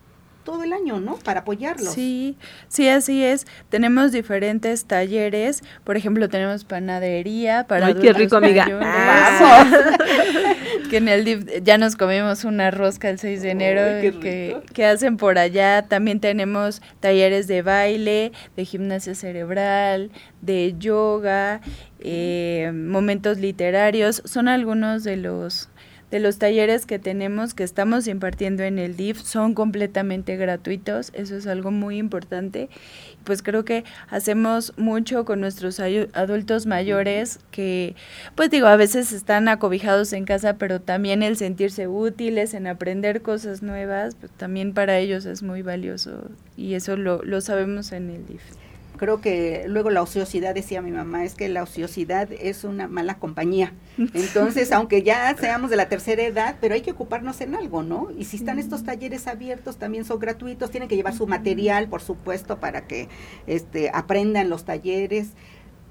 todo 0.45 0.63
el 0.63 0.71
año, 0.71 1.01
¿no? 1.01 1.17
Para 1.17 1.41
apoyarlos. 1.41 1.93
Sí, 1.93 2.37
sí, 2.69 2.87
así 2.87 3.21
es. 3.21 3.45
Tenemos 3.69 4.13
diferentes 4.13 4.85
talleres, 4.85 5.61
por 5.83 5.97
ejemplo, 5.97 6.29
tenemos 6.29 6.63
panadería 6.63 7.65
para 7.67 7.87
Ay, 7.87 7.95
qué 7.95 8.13
rico, 8.13 8.37
amiga. 8.37 8.65
que 10.89 10.97
en 10.97 11.07
el 11.09 11.25
DIF 11.25 11.63
ya 11.63 11.77
nos 11.77 11.95
comimos 11.95 12.43
una 12.45 12.71
rosca 12.71 13.09
el 13.09 13.19
6 13.19 13.41
de 13.41 13.49
enero 13.49 13.81
que, 14.01 14.61
que, 14.71 14.85
hacen 14.85 15.17
por 15.17 15.39
allá. 15.39 15.87
También 15.87 16.19
tenemos 16.19 16.81
talleres 16.99 17.47
de 17.47 17.63
baile, 17.63 18.31
de 18.55 18.65
gimnasia 18.65 19.15
cerebral, 19.15 20.11
de 20.41 20.75
yoga, 20.77 21.61
eh, 21.99 22.71
momentos 22.71 23.39
literarios. 23.39 24.21
Son 24.25 24.47
algunos 24.47 25.03
de 25.03 25.17
los 25.17 25.69
de 26.11 26.19
los 26.19 26.37
talleres 26.37 26.85
que 26.85 26.99
tenemos, 26.99 27.53
que 27.53 27.63
estamos 27.63 28.07
impartiendo 28.07 28.63
en 28.63 28.79
el 28.79 28.95
DIF, 28.95 29.21
son 29.21 29.53
completamente 29.53 30.37
gratuitos, 30.37 31.11
eso 31.13 31.35
es 31.35 31.47
algo 31.47 31.71
muy 31.71 31.97
importante. 31.97 32.69
Pues 33.23 33.41
creo 33.41 33.65
que 33.65 33.83
hacemos 34.09 34.73
mucho 34.77 35.25
con 35.25 35.41
nuestros 35.41 35.79
adultos 35.79 36.65
mayores 36.67 37.39
que, 37.51 37.95
pues 38.35 38.49
digo, 38.51 38.67
a 38.67 38.75
veces 38.75 39.11
están 39.11 39.47
acobijados 39.47 40.13
en 40.13 40.25
casa, 40.25 40.57
pero 40.57 40.79
también 40.79 41.23
el 41.23 41.37
sentirse 41.37 41.87
útiles, 41.87 42.53
en 42.53 42.67
aprender 42.67 43.21
cosas 43.21 43.63
nuevas, 43.63 44.15
pues 44.15 44.31
también 44.33 44.73
para 44.73 44.99
ellos 44.99 45.25
es 45.25 45.41
muy 45.41 45.63
valioso 45.63 46.29
y 46.55 46.75
eso 46.75 46.97
lo, 46.97 47.23
lo 47.23 47.41
sabemos 47.41 47.91
en 47.91 48.09
el 48.09 48.25
DIF 48.25 48.43
creo 48.97 49.21
que 49.21 49.65
luego 49.67 49.89
la 49.89 50.01
ociosidad, 50.01 50.53
decía 50.53 50.81
mi 50.81 50.91
mamá, 50.91 51.23
es 51.23 51.35
que 51.35 51.49
la 51.49 51.63
ociosidad 51.63 52.29
es 52.31 52.63
una 52.63 52.87
mala 52.87 53.19
compañía. 53.19 53.73
Entonces, 54.13 54.71
aunque 54.71 55.03
ya 55.03 55.35
seamos 55.37 55.69
de 55.69 55.75
la 55.75 55.89
tercera 55.89 56.23
edad, 56.23 56.57
pero 56.61 56.75
hay 56.75 56.81
que 56.81 56.91
ocuparnos 56.91 57.41
en 57.41 57.55
algo, 57.55 57.83
¿no? 57.83 58.09
Y 58.17 58.25
si 58.25 58.37
están 58.37 58.59
estos 58.59 58.83
talleres 58.83 59.27
abiertos, 59.27 59.77
también 59.77 60.05
son 60.05 60.19
gratuitos, 60.19 60.71
tienen 60.71 60.89
que 60.89 60.95
llevar 60.95 61.13
su 61.13 61.27
material, 61.27 61.87
por 61.87 62.01
supuesto, 62.01 62.59
para 62.59 62.87
que 62.87 63.09
este, 63.47 63.89
aprendan 63.93 64.49
los 64.49 64.65
talleres. 64.65 65.29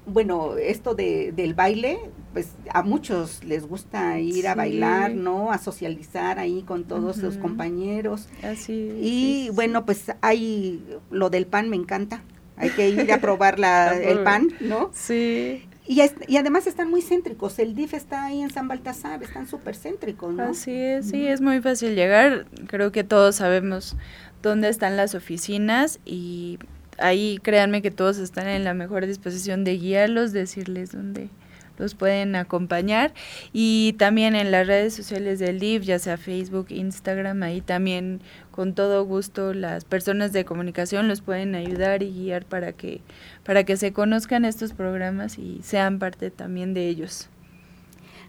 Bueno, 0.07 0.55
esto 0.57 0.93
de, 0.93 1.31
del 1.31 1.55
baile, 1.55 1.97
pues 2.31 2.49
a 2.71 2.83
muchos 2.83 3.43
les 3.43 3.67
gusta 3.67 4.19
ir 4.19 4.47
a 4.47 4.53
bailar, 4.53 5.15
¿no? 5.15 5.51
A 5.51 5.57
socializar 5.57 6.37
ahí 6.37 6.61
con 6.61 6.83
todos 6.83 7.15
sus 7.15 7.37
compañeros. 7.37 8.27
Así. 8.43 8.91
Y 9.01 9.49
bueno, 9.53 9.83
pues 9.85 10.11
hay 10.21 10.83
lo 11.09 11.31
del 11.31 11.47
pan, 11.47 11.69
me 11.69 11.75
encanta 11.75 12.21
hay 12.57 12.69
que 12.69 12.89
ir 12.89 13.11
a 13.11 13.19
probar 13.19 13.59
la, 13.59 13.93
el 14.01 14.19
pan, 14.23 14.49
¿no? 14.59 14.91
Sí. 14.93 15.67
Y, 15.87 16.01
y 16.27 16.37
además 16.37 16.65
están 16.65 16.89
muy 16.89 17.01
céntricos, 17.01 17.59
el 17.59 17.75
DIF 17.75 17.93
está 17.93 18.25
ahí 18.25 18.41
en 18.41 18.49
San 18.49 18.67
Baltasar, 18.67 19.21
están 19.21 19.47
súper 19.47 19.75
céntricos, 19.75 20.33
¿no? 20.33 20.43
Así 20.43 20.71
es, 20.71 21.09
sí, 21.09 21.27
es 21.27 21.41
muy 21.41 21.61
fácil 21.61 21.93
llegar, 21.93 22.47
creo 22.67 22.91
que 22.91 23.03
todos 23.03 23.35
sabemos 23.35 23.95
dónde 24.41 24.69
están 24.69 24.97
las 24.97 25.13
oficinas 25.13 25.99
y 26.03 26.57
ahí 26.97 27.39
créanme 27.43 27.83
que 27.83 27.91
todos 27.91 28.17
están 28.17 28.47
en 28.47 28.63
la 28.63 28.73
mejor 28.73 29.05
disposición 29.05 29.63
de 29.63 29.77
guiarlos, 29.77 30.33
decirles 30.33 30.91
dónde 30.91 31.29
los 31.77 31.95
pueden 31.95 32.35
acompañar 32.35 33.13
y 33.53 33.93
también 33.97 34.35
en 34.35 34.51
las 34.51 34.67
redes 34.67 34.93
sociales 34.93 35.39
del 35.39 35.59
DIF, 35.59 35.83
ya 35.83 35.99
sea 35.99 36.17
Facebook, 36.17 36.67
Instagram, 36.69 37.43
ahí 37.43 37.61
también 37.61 38.21
con 38.51 38.73
todo 38.73 39.03
gusto 39.03 39.53
las 39.53 39.85
personas 39.85 40.31
de 40.33 40.45
comunicación 40.45 41.07
los 41.07 41.21
pueden 41.21 41.55
ayudar 41.55 42.03
y 42.03 42.11
guiar 42.11 42.45
para 42.45 42.71
que 42.71 43.01
para 43.43 43.63
que 43.63 43.77
se 43.77 43.93
conozcan 43.93 44.45
estos 44.45 44.73
programas 44.73 45.37
y 45.37 45.59
sean 45.63 45.99
parte 45.99 46.31
también 46.31 46.73
de 46.73 46.87
ellos. 46.87 47.29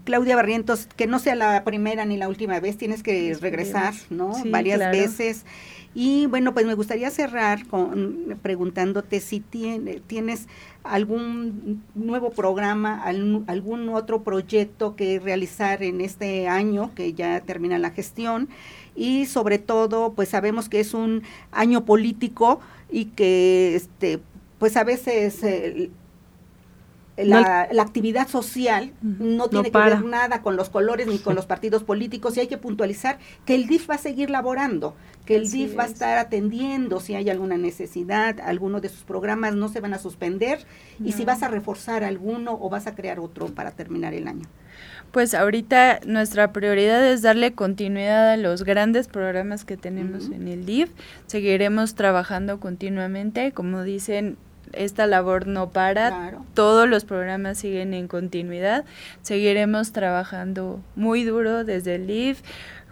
Claudia 0.06 0.36
Barrientos, 0.36 0.86
que 0.96 1.08
no 1.08 1.18
sea 1.18 1.34
la 1.34 1.64
primera 1.64 2.04
ni 2.06 2.16
la 2.16 2.28
última 2.28 2.60
vez, 2.60 2.78
tienes 2.78 3.02
que 3.02 3.36
regresar, 3.40 3.92
¿no? 4.08 4.32
Varias 4.46 4.78
veces. 4.92 5.44
Y 5.94 6.26
bueno, 6.26 6.54
pues 6.54 6.64
me 6.64 6.74
gustaría 6.74 7.10
cerrar 7.10 7.66
con 7.66 8.38
preguntándote 8.40 9.18
si 9.18 9.40
tiene, 9.40 10.00
tienes 10.06 10.46
algún 10.84 11.82
nuevo 11.94 12.30
programa, 12.30 13.02
algún 13.02 13.88
otro 13.88 14.22
proyecto 14.22 14.94
que 14.94 15.18
realizar 15.18 15.82
en 15.82 16.00
este 16.00 16.46
año 16.46 16.94
que 16.94 17.12
ya 17.12 17.40
termina 17.40 17.78
la 17.78 17.90
gestión 17.90 18.48
y 18.94 19.26
sobre 19.26 19.58
todo, 19.58 20.12
pues 20.12 20.28
sabemos 20.28 20.68
que 20.68 20.80
es 20.80 20.94
un 20.94 21.22
año 21.50 21.84
político 21.84 22.60
y 22.90 23.06
que 23.06 23.74
este 23.74 24.20
pues 24.58 24.76
a 24.76 24.84
veces 24.84 25.42
eh, 25.42 25.90
la, 27.16 27.68
actividad 27.80 28.28
social 28.28 28.92
no 29.00 29.48
tiene 29.48 29.70
que 29.70 29.78
ver 29.78 30.04
nada 30.04 30.42
con 30.42 30.56
los 30.56 30.68
colores 30.68 31.06
ni 31.06 31.18
con 31.18 31.34
los 31.34 31.46
partidos 31.46 31.82
políticos 31.82 32.36
y 32.36 32.40
hay 32.40 32.46
que 32.46 32.58
puntualizar 32.58 33.18
que 33.44 33.54
el 33.54 33.66
DIF 33.66 33.88
va 33.88 33.94
a 33.94 33.98
seguir 33.98 34.28
laborando, 34.30 34.94
que 35.24 35.36
el 35.36 35.50
DIF 35.50 35.78
va 35.78 35.84
a 35.84 35.86
estar 35.86 36.18
atendiendo 36.18 37.00
si 37.00 37.14
hay 37.14 37.30
alguna 37.30 37.56
necesidad, 37.56 38.40
alguno 38.40 38.80
de 38.80 38.88
sus 38.88 39.02
programas 39.02 39.54
no 39.54 39.68
se 39.68 39.80
van 39.80 39.94
a 39.94 39.98
suspender 39.98 40.66
y 41.02 41.12
si 41.12 41.24
vas 41.24 41.42
a 41.42 41.48
reforzar 41.48 42.04
alguno 42.04 42.58
o 42.60 42.68
vas 42.68 42.86
a 42.86 42.94
crear 42.94 43.18
otro 43.18 43.46
para 43.46 43.70
terminar 43.70 44.12
el 44.12 44.28
año. 44.28 44.46
Pues 45.10 45.32
ahorita 45.32 46.00
nuestra 46.04 46.52
prioridad 46.52 47.06
es 47.06 47.22
darle 47.22 47.54
continuidad 47.54 48.32
a 48.32 48.36
los 48.36 48.64
grandes 48.64 49.08
programas 49.08 49.64
que 49.64 49.78
tenemos 49.78 50.26
en 50.26 50.48
el 50.48 50.66
DIF. 50.66 50.90
Seguiremos 51.26 51.94
trabajando 51.94 52.60
continuamente, 52.60 53.52
como 53.52 53.82
dicen, 53.82 54.36
esta 54.72 55.06
labor 55.06 55.46
no 55.46 55.70
para, 55.70 56.38
todos 56.54 56.88
los 56.88 57.04
programas 57.04 57.58
siguen 57.58 57.94
en 57.94 58.08
continuidad, 58.08 58.84
seguiremos 59.22 59.92
trabajando 59.92 60.80
muy 60.94 61.24
duro 61.24 61.64
desde 61.64 61.96
el 61.96 62.06
LIF, 62.06 62.42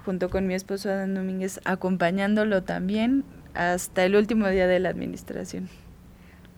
junto 0.05 0.31
con 0.31 0.47
mi 0.47 0.55
esposo 0.55 0.91
Adán 0.91 1.15
Domínguez, 1.15 1.61
acompañándolo 1.65 2.63
también 2.63 3.25
hasta 3.55 4.05
el 4.05 4.17
último 4.17 4.49
día 4.49 4.67
de 4.67 4.81
la 4.81 4.89
administración. 4.89 5.69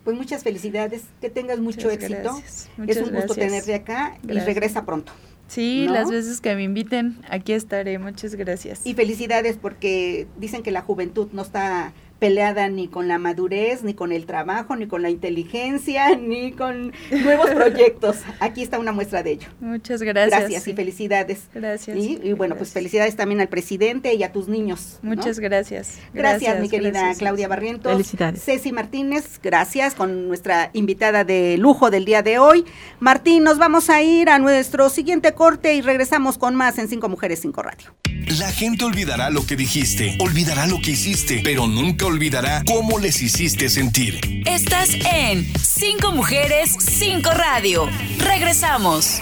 Pues 0.04 0.16
muchas 0.16 0.44
felicidades, 0.44 1.04
que 1.20 1.30
tengas 1.30 1.58
mucho 1.58 1.90
éxito. 1.90 2.40
es 2.86 2.98
un 2.98 3.12
gusto 3.12 3.34
tenerte 3.34 3.74
acá 3.74 4.18
y 4.22 4.38
regresa 4.38 4.84
pronto. 4.84 5.12
Sí, 5.48 5.86
las 5.88 6.10
veces 6.10 6.40
que 6.40 6.54
me 6.56 6.64
inviten, 6.64 7.18
aquí 7.28 7.52
estaré. 7.52 7.98
Muchas 7.98 8.34
gracias. 8.34 8.84
Y 8.84 8.94
felicidades 8.94 9.56
porque 9.56 10.26
dicen 10.38 10.62
que 10.62 10.72
la 10.72 10.82
juventud 10.82 11.28
no 11.32 11.42
está 11.42 11.92
peleada 12.18 12.68
ni 12.68 12.88
con 12.88 13.08
la 13.08 13.18
madurez, 13.18 13.82
ni 13.82 13.94
con 13.94 14.12
el 14.12 14.26
trabajo, 14.26 14.76
ni 14.76 14.86
con 14.86 15.02
la 15.02 15.10
inteligencia, 15.10 16.16
ni 16.20 16.52
con 16.52 16.92
nuevos 17.10 17.50
proyectos. 17.50 18.18
Aquí 18.40 18.62
está 18.62 18.78
una 18.78 18.92
muestra 18.92 19.22
de 19.22 19.32
ello. 19.32 19.48
Muchas 19.60 20.02
gracias. 20.02 20.40
Gracias 20.40 20.68
y 20.68 20.72
felicidades. 20.74 21.42
Gracias. 21.54 21.96
Y, 21.96 22.32
bueno, 22.32 22.56
pues 22.56 22.72
felicidades 22.72 23.16
también 23.16 23.40
al 23.40 23.48
presidente 23.48 24.14
y 24.14 24.22
a 24.22 24.32
tus 24.32 24.48
niños. 24.48 24.98
Muchas 25.02 25.38
gracias. 25.38 25.98
gracias. 26.12 26.60
mi 26.60 26.68
querida 26.68 27.14
Claudia 27.14 27.48
Barrientos. 27.48 27.92
Felicidades. 27.92 28.42
Ceci 28.42 28.72
Martínez, 28.72 29.40
gracias 29.42 29.94
con 29.94 30.28
nuestra 30.28 30.70
invitada 30.72 31.24
de 31.24 31.56
lujo 31.58 31.90
del 31.90 32.04
día 32.04 32.22
de 32.22 32.38
hoy. 32.38 32.64
Martín, 33.00 33.42
nos 33.42 33.58
vamos 33.58 33.90
a 33.90 34.02
ir 34.02 34.28
a 34.28 34.38
nuestro 34.38 34.88
siguiente 34.88 35.32
corte 35.32 35.74
y 35.74 35.80
regresamos 35.82 36.38
con 36.38 36.54
más 36.54 36.78
en 36.78 36.88
Cinco 36.88 37.08
Mujeres, 37.08 37.40
Cinco 37.40 37.62
Radio. 37.62 37.94
La 38.38 38.50
gente 38.50 38.84
olvidará 38.84 39.30
lo 39.30 39.46
que 39.46 39.56
dijiste, 39.56 40.16
olvidará 40.20 40.66
lo 40.66 40.80
que 40.80 40.92
hiciste, 40.92 41.40
pero 41.44 41.66
nunca 41.66 42.05
olvidará 42.06 42.62
cómo 42.66 42.98
les 42.98 43.20
hiciste 43.20 43.68
sentir. 43.68 44.42
Estás 44.46 44.94
en 45.12 45.46
Cinco 45.58 46.12
Mujeres, 46.12 46.74
Cinco 46.78 47.28
Radio. 47.30 47.86
Regresamos. 48.18 49.20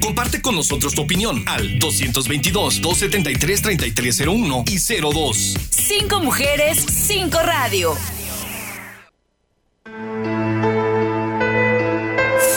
Comparte 0.00 0.40
con 0.40 0.54
nosotros 0.54 0.94
tu 0.94 1.02
opinión 1.02 1.42
al 1.46 1.78
222-273-3301 1.78 4.70
y 4.70 4.78
02. 5.00 5.56
Cinco 5.70 6.20
Mujeres, 6.20 6.78
Cinco 6.78 7.40
Radio. 7.42 7.94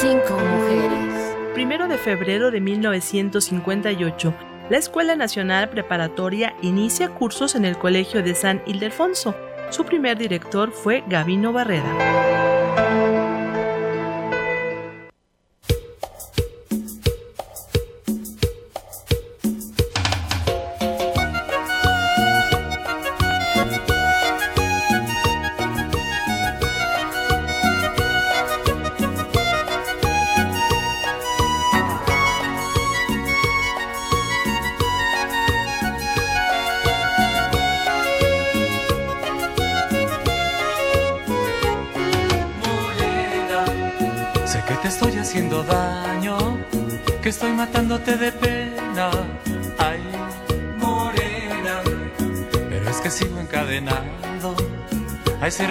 Cinco 0.01 0.39
Mujeres. 0.39 1.35
Primero 1.53 1.87
de 1.87 1.97
febrero 1.97 2.51
de 2.51 2.61
1958 2.61 4.52
la 4.69 4.77
Escuela 4.77 5.15
Nacional 5.15 5.69
Preparatoria 5.69 6.55
inicia 6.61 7.09
cursos 7.09 7.55
en 7.55 7.65
el 7.65 7.77
Colegio 7.77 8.23
de 8.23 8.33
San 8.33 8.61
Ildefonso. 8.65 9.35
Su 9.69 9.85
primer 9.85 10.17
director 10.17 10.71
fue 10.71 11.03
Gavino 11.07 11.51
Barreda. 11.51 12.52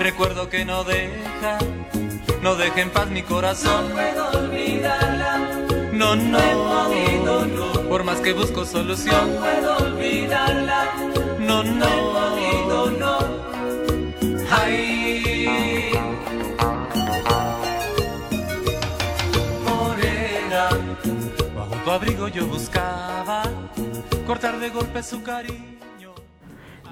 Recuerdo 0.02 0.48
que 0.48 0.64
no 0.64 0.84
deja, 0.84 1.58
no 2.42 2.56
deja 2.56 2.80
en 2.80 2.90
paz 2.90 3.08
mi 3.08 3.22
corazón. 3.22 3.88
No 3.88 3.94
puedo 3.94 4.30
olvidarla, 4.30 5.38
no, 5.92 6.16
no, 6.16 6.38
he 6.38 6.52
podido, 6.52 7.46
no, 7.46 7.72
por 7.88 8.02
más 8.04 8.20
que 8.20 8.32
busco 8.32 8.64
solución. 8.64 9.34
No 9.34 9.40
puedo 9.40 9.76
olvidarla, 9.76 10.94
no, 11.38 11.62
no, 11.62 11.86
he 11.86 12.00
podido, 12.16 12.90
no, 12.90 13.18
ay. 14.50 15.92
Morena, 19.64 20.68
bajo 21.54 21.74
tu 21.84 21.90
abrigo 21.90 22.28
yo 22.28 22.46
buscaba 22.46 23.42
cortar 24.26 24.58
de 24.58 24.70
golpe 24.70 25.02
su 25.02 25.22
cariño. 25.22 25.71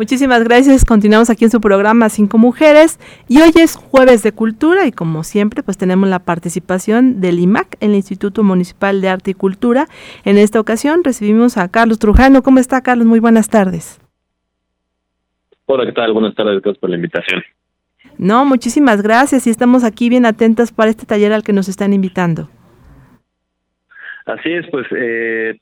Muchísimas 0.00 0.42
gracias. 0.44 0.86
Continuamos 0.86 1.28
aquí 1.28 1.44
en 1.44 1.50
su 1.50 1.60
programa 1.60 2.08
Cinco 2.08 2.38
Mujeres 2.38 2.98
y 3.28 3.42
hoy 3.42 3.50
es 3.56 3.76
jueves 3.76 4.22
de 4.22 4.32
cultura 4.32 4.86
y 4.86 4.92
como 4.92 5.24
siempre 5.24 5.62
pues 5.62 5.76
tenemos 5.76 6.08
la 6.08 6.20
participación 6.20 7.20
del 7.20 7.38
IMAC, 7.38 7.76
el 7.80 7.94
Instituto 7.94 8.42
Municipal 8.42 9.02
de 9.02 9.10
Arte 9.10 9.32
y 9.32 9.34
Cultura. 9.34 9.88
En 10.24 10.38
esta 10.38 10.58
ocasión 10.58 11.04
recibimos 11.04 11.58
a 11.58 11.68
Carlos 11.70 11.98
Trujano. 11.98 12.42
¿Cómo 12.42 12.60
está 12.60 12.80
Carlos? 12.80 13.06
Muy 13.06 13.20
buenas 13.20 13.50
tardes. 13.50 14.00
Hola, 15.66 15.84
¿qué 15.84 15.92
tal? 15.92 16.14
Buenas 16.14 16.34
tardes, 16.34 16.62
gracias 16.62 16.78
por 16.78 16.88
la 16.88 16.96
invitación. 16.96 17.42
No, 18.16 18.46
muchísimas 18.46 19.02
gracias 19.02 19.46
y 19.46 19.50
estamos 19.50 19.84
aquí 19.84 20.08
bien 20.08 20.24
atentas 20.24 20.72
para 20.72 20.88
este 20.88 21.04
taller 21.04 21.34
al 21.34 21.42
que 21.42 21.52
nos 21.52 21.68
están 21.68 21.92
invitando. 21.92 22.48
Así 24.24 24.50
es, 24.50 24.64
pues 24.70 24.86
eh, 24.96 25.60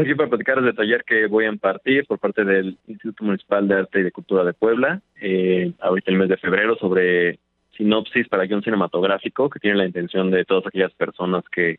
aquí 0.00 0.14
para 0.14 0.28
platicar 0.28 0.60
del 0.62 0.74
taller 0.74 1.04
que 1.04 1.26
voy 1.26 1.44
a 1.44 1.48
impartir 1.48 2.06
por 2.06 2.18
parte 2.18 2.44
del 2.44 2.78
Instituto 2.86 3.24
Municipal 3.24 3.66
de 3.66 3.74
Arte 3.74 4.00
y 4.00 4.02
de 4.04 4.12
Cultura 4.12 4.44
de 4.44 4.52
Puebla, 4.52 5.00
eh, 5.20 5.72
ahorita 5.80 6.10
el 6.10 6.18
mes 6.18 6.28
de 6.28 6.36
febrero, 6.36 6.76
sobre 6.76 7.38
sinopsis 7.76 8.28
para 8.28 8.44
guion 8.44 8.62
cinematográfico, 8.62 9.48
que 9.48 9.60
tiene 9.60 9.76
la 9.76 9.86
intención 9.86 10.30
de 10.30 10.44
todas 10.44 10.66
aquellas 10.66 10.92
personas 10.94 11.44
que 11.50 11.78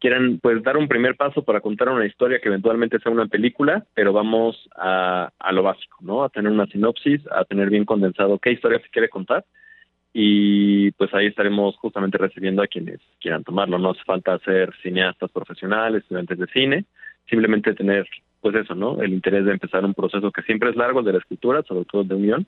quieran 0.00 0.38
pues 0.42 0.62
dar 0.62 0.76
un 0.76 0.88
primer 0.88 1.16
paso 1.16 1.42
para 1.42 1.60
contar 1.60 1.88
una 1.88 2.06
historia 2.06 2.38
que 2.38 2.48
eventualmente 2.48 2.98
sea 2.98 3.10
una 3.10 3.26
película, 3.26 3.84
pero 3.94 4.12
vamos 4.12 4.68
a, 4.76 5.30
a 5.38 5.52
lo 5.52 5.62
básico, 5.62 5.98
¿no? 6.00 6.24
A 6.24 6.28
tener 6.28 6.52
una 6.52 6.66
sinopsis, 6.66 7.22
a 7.30 7.44
tener 7.44 7.70
bien 7.70 7.84
condensado 7.84 8.38
qué 8.38 8.52
historia 8.52 8.80
se 8.80 8.90
quiere 8.90 9.08
contar 9.08 9.44
y 10.16 10.92
pues 10.92 11.12
ahí 11.12 11.26
estaremos 11.26 11.76
justamente 11.76 12.16
recibiendo 12.16 12.62
a 12.62 12.68
quienes 12.68 13.00
quieran 13.20 13.42
tomarlo. 13.42 13.78
No 13.78 13.90
hace 13.90 14.04
falta 14.04 14.38
ser 14.38 14.72
cineastas 14.80 15.30
profesionales, 15.32 16.02
estudiantes 16.02 16.38
de 16.38 16.46
cine, 16.46 16.84
simplemente 17.28 17.74
tener 17.74 18.06
pues 18.40 18.56
eso, 18.56 18.74
¿no? 18.74 19.00
El 19.00 19.14
interés 19.14 19.46
de 19.46 19.52
empezar 19.52 19.84
un 19.84 19.94
proceso 19.94 20.30
que 20.30 20.42
siempre 20.42 20.68
es 20.70 20.76
largo, 20.76 21.02
de 21.02 21.12
la 21.12 21.18
escritura, 21.18 21.62
sobre 21.62 21.86
todo 21.86 22.04
de 22.04 22.14
unión, 22.14 22.46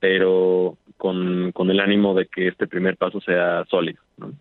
pero 0.00 0.76
con, 0.96 1.52
con 1.52 1.70
el 1.70 1.78
ánimo 1.78 2.14
de 2.14 2.26
que 2.26 2.48
este 2.48 2.66
primer 2.66 2.96
paso 2.96 3.20
sea 3.20 3.64
sólido, 3.70 4.00
¿no? 4.18 4.32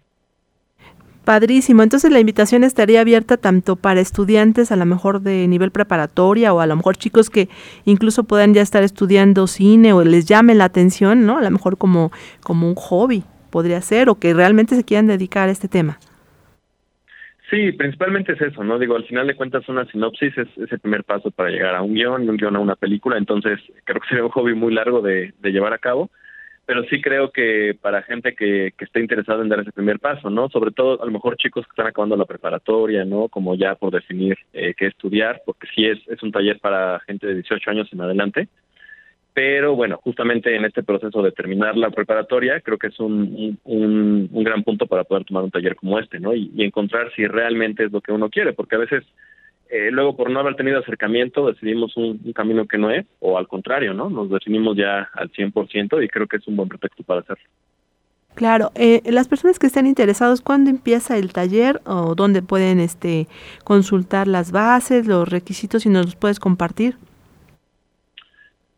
Padrísimo. 1.25 1.83
Entonces 1.83 2.11
la 2.11 2.19
invitación 2.19 2.63
estaría 2.63 3.01
abierta 3.01 3.37
tanto 3.37 3.75
para 3.75 3.99
estudiantes 3.99 4.71
a 4.71 4.75
lo 4.75 4.85
mejor 4.87 5.21
de 5.21 5.47
nivel 5.47 5.69
preparatoria 5.69 6.53
o 6.53 6.59
a 6.59 6.65
lo 6.65 6.75
mejor 6.75 6.97
chicos 6.97 7.29
que 7.29 7.49
incluso 7.85 8.23
puedan 8.23 8.55
ya 8.55 8.63
estar 8.63 8.81
estudiando 8.81 9.45
cine 9.45 9.93
o 9.93 10.03
les 10.03 10.25
llame 10.25 10.55
la 10.55 10.63
atención, 10.63 11.27
¿no? 11.27 11.37
A 11.37 11.43
lo 11.43 11.51
mejor 11.51 11.77
como, 11.77 12.11
como 12.41 12.67
un 12.67 12.73
hobby 12.73 13.23
podría 13.51 13.79
ser 13.81 14.09
o 14.09 14.15
que 14.15 14.33
realmente 14.33 14.75
se 14.75 14.83
quieran 14.83 15.05
dedicar 15.05 15.49
a 15.49 15.51
este 15.51 15.67
tema. 15.67 15.99
Sí, 17.49 17.71
principalmente 17.71 18.33
es 18.33 18.41
eso, 18.41 18.63
¿no? 18.63 18.77
Digo, 18.77 18.95
al 18.95 19.05
final 19.05 19.25
de 19.25 19.35
cuentas 19.35 19.67
una 19.69 19.85
sinopsis 19.85 20.37
es, 20.37 20.47
el 20.57 20.79
primer 20.79 21.03
paso 21.03 21.31
para 21.31 21.49
llegar 21.49 21.73
a 21.75 21.81
un 21.81 21.95
guion, 21.95 22.29
un 22.29 22.37
guion 22.37 22.55
a 22.55 22.59
una 22.59 22.75
película, 22.75 23.17
entonces 23.17 23.59
creo 23.85 23.99
que 23.99 24.07
sería 24.07 24.23
un 24.23 24.29
hobby 24.29 24.53
muy 24.53 24.71
largo 24.71 25.01
de, 25.01 25.33
llevar 25.41 25.73
a 25.73 25.79
cabo, 25.79 26.11
pero 26.67 26.83
sí 26.83 27.01
creo 27.01 27.31
que 27.31 27.75
para 27.81 28.03
gente 28.03 28.35
que, 28.35 28.73
que 28.77 28.85
esté 28.85 28.99
interesada 28.99 29.41
en 29.41 29.49
dar 29.49 29.61
ese 29.61 29.71
primer 29.71 29.99
paso, 29.99 30.29
¿no? 30.29 30.49
Sobre 30.49 30.69
todo 30.69 31.01
a 31.01 31.05
lo 31.05 31.11
mejor 31.11 31.37
chicos 31.37 31.65
que 31.65 31.71
están 31.71 31.87
acabando 31.87 32.15
la 32.15 32.25
preparatoria, 32.25 33.03
¿no? 33.03 33.29
Como 33.29 33.55
ya 33.55 33.73
por 33.73 33.91
definir 33.91 34.37
eh, 34.53 34.75
qué 34.77 34.85
estudiar, 34.85 35.41
porque 35.43 35.67
sí 35.73 35.85
es, 35.85 35.97
es 36.07 36.21
un 36.21 36.31
taller 36.31 36.59
para 36.59 36.99
gente 37.07 37.25
de 37.25 37.33
18 37.33 37.71
años 37.71 37.89
en 37.91 38.01
adelante, 38.01 38.47
pero 39.39 39.73
bueno, 39.73 40.01
justamente 40.03 40.53
en 40.53 40.65
este 40.65 40.83
proceso 40.83 41.21
de 41.21 41.31
terminar 41.31 41.77
la 41.77 41.91
preparatoria, 41.91 42.59
creo 42.59 42.77
que 42.77 42.87
es 42.87 42.99
un, 42.99 43.57
un, 43.63 44.43
gran 44.43 44.63
punto 44.63 44.85
para 44.85 45.05
poder 45.05 45.23
tomar 45.23 45.45
un 45.45 45.49
taller 45.49 45.77
como 45.77 45.97
este, 45.97 46.19
¿no? 46.19 46.35
Y, 46.35 46.51
encontrar 46.57 47.09
si 47.15 47.25
realmente 47.25 47.85
es 47.85 47.91
lo 47.93 48.01
que 48.01 48.11
uno 48.11 48.29
quiere, 48.29 48.51
porque 48.51 48.75
a 48.75 48.79
veces 48.79 49.05
eh, 49.69 49.91
luego 49.91 50.17
por 50.17 50.29
no 50.29 50.41
haber 50.41 50.55
tenido 50.55 50.79
acercamiento 50.79 51.47
decidimos 51.47 51.95
un, 51.95 52.17
camino 52.33 52.67
que 52.67 52.77
no 52.77 52.91
es, 52.91 53.05
o 53.21 53.37
al 53.37 53.47
contrario, 53.47 53.93
¿no? 53.93 54.09
Nos 54.09 54.29
definimos 54.29 54.75
ya 54.75 55.07
al 55.13 55.31
100% 55.31 56.03
y 56.03 56.09
creo 56.09 56.27
que 56.27 56.35
es 56.35 56.45
un 56.45 56.57
buen 56.57 56.67
pretexto 56.67 57.03
para 57.03 57.21
hacerlo. 57.21 57.45
Claro, 58.35 58.71
eh, 58.75 59.01
las 59.05 59.29
personas 59.29 59.57
que 59.57 59.67
estén 59.67 59.85
interesados, 59.85 60.41
¿cuándo 60.41 60.69
empieza 60.69 61.17
el 61.17 61.31
taller 61.31 61.79
o 61.85 62.13
dónde 62.13 62.41
pueden 62.41 62.81
este, 62.81 63.29
consultar 63.63 64.27
las 64.27 64.51
bases, 64.51 65.07
los 65.07 65.29
requisitos 65.29 65.85
y 65.85 65.89
nos 65.89 66.07
los 66.07 66.15
puedes 66.17 66.41
compartir? 66.41 66.97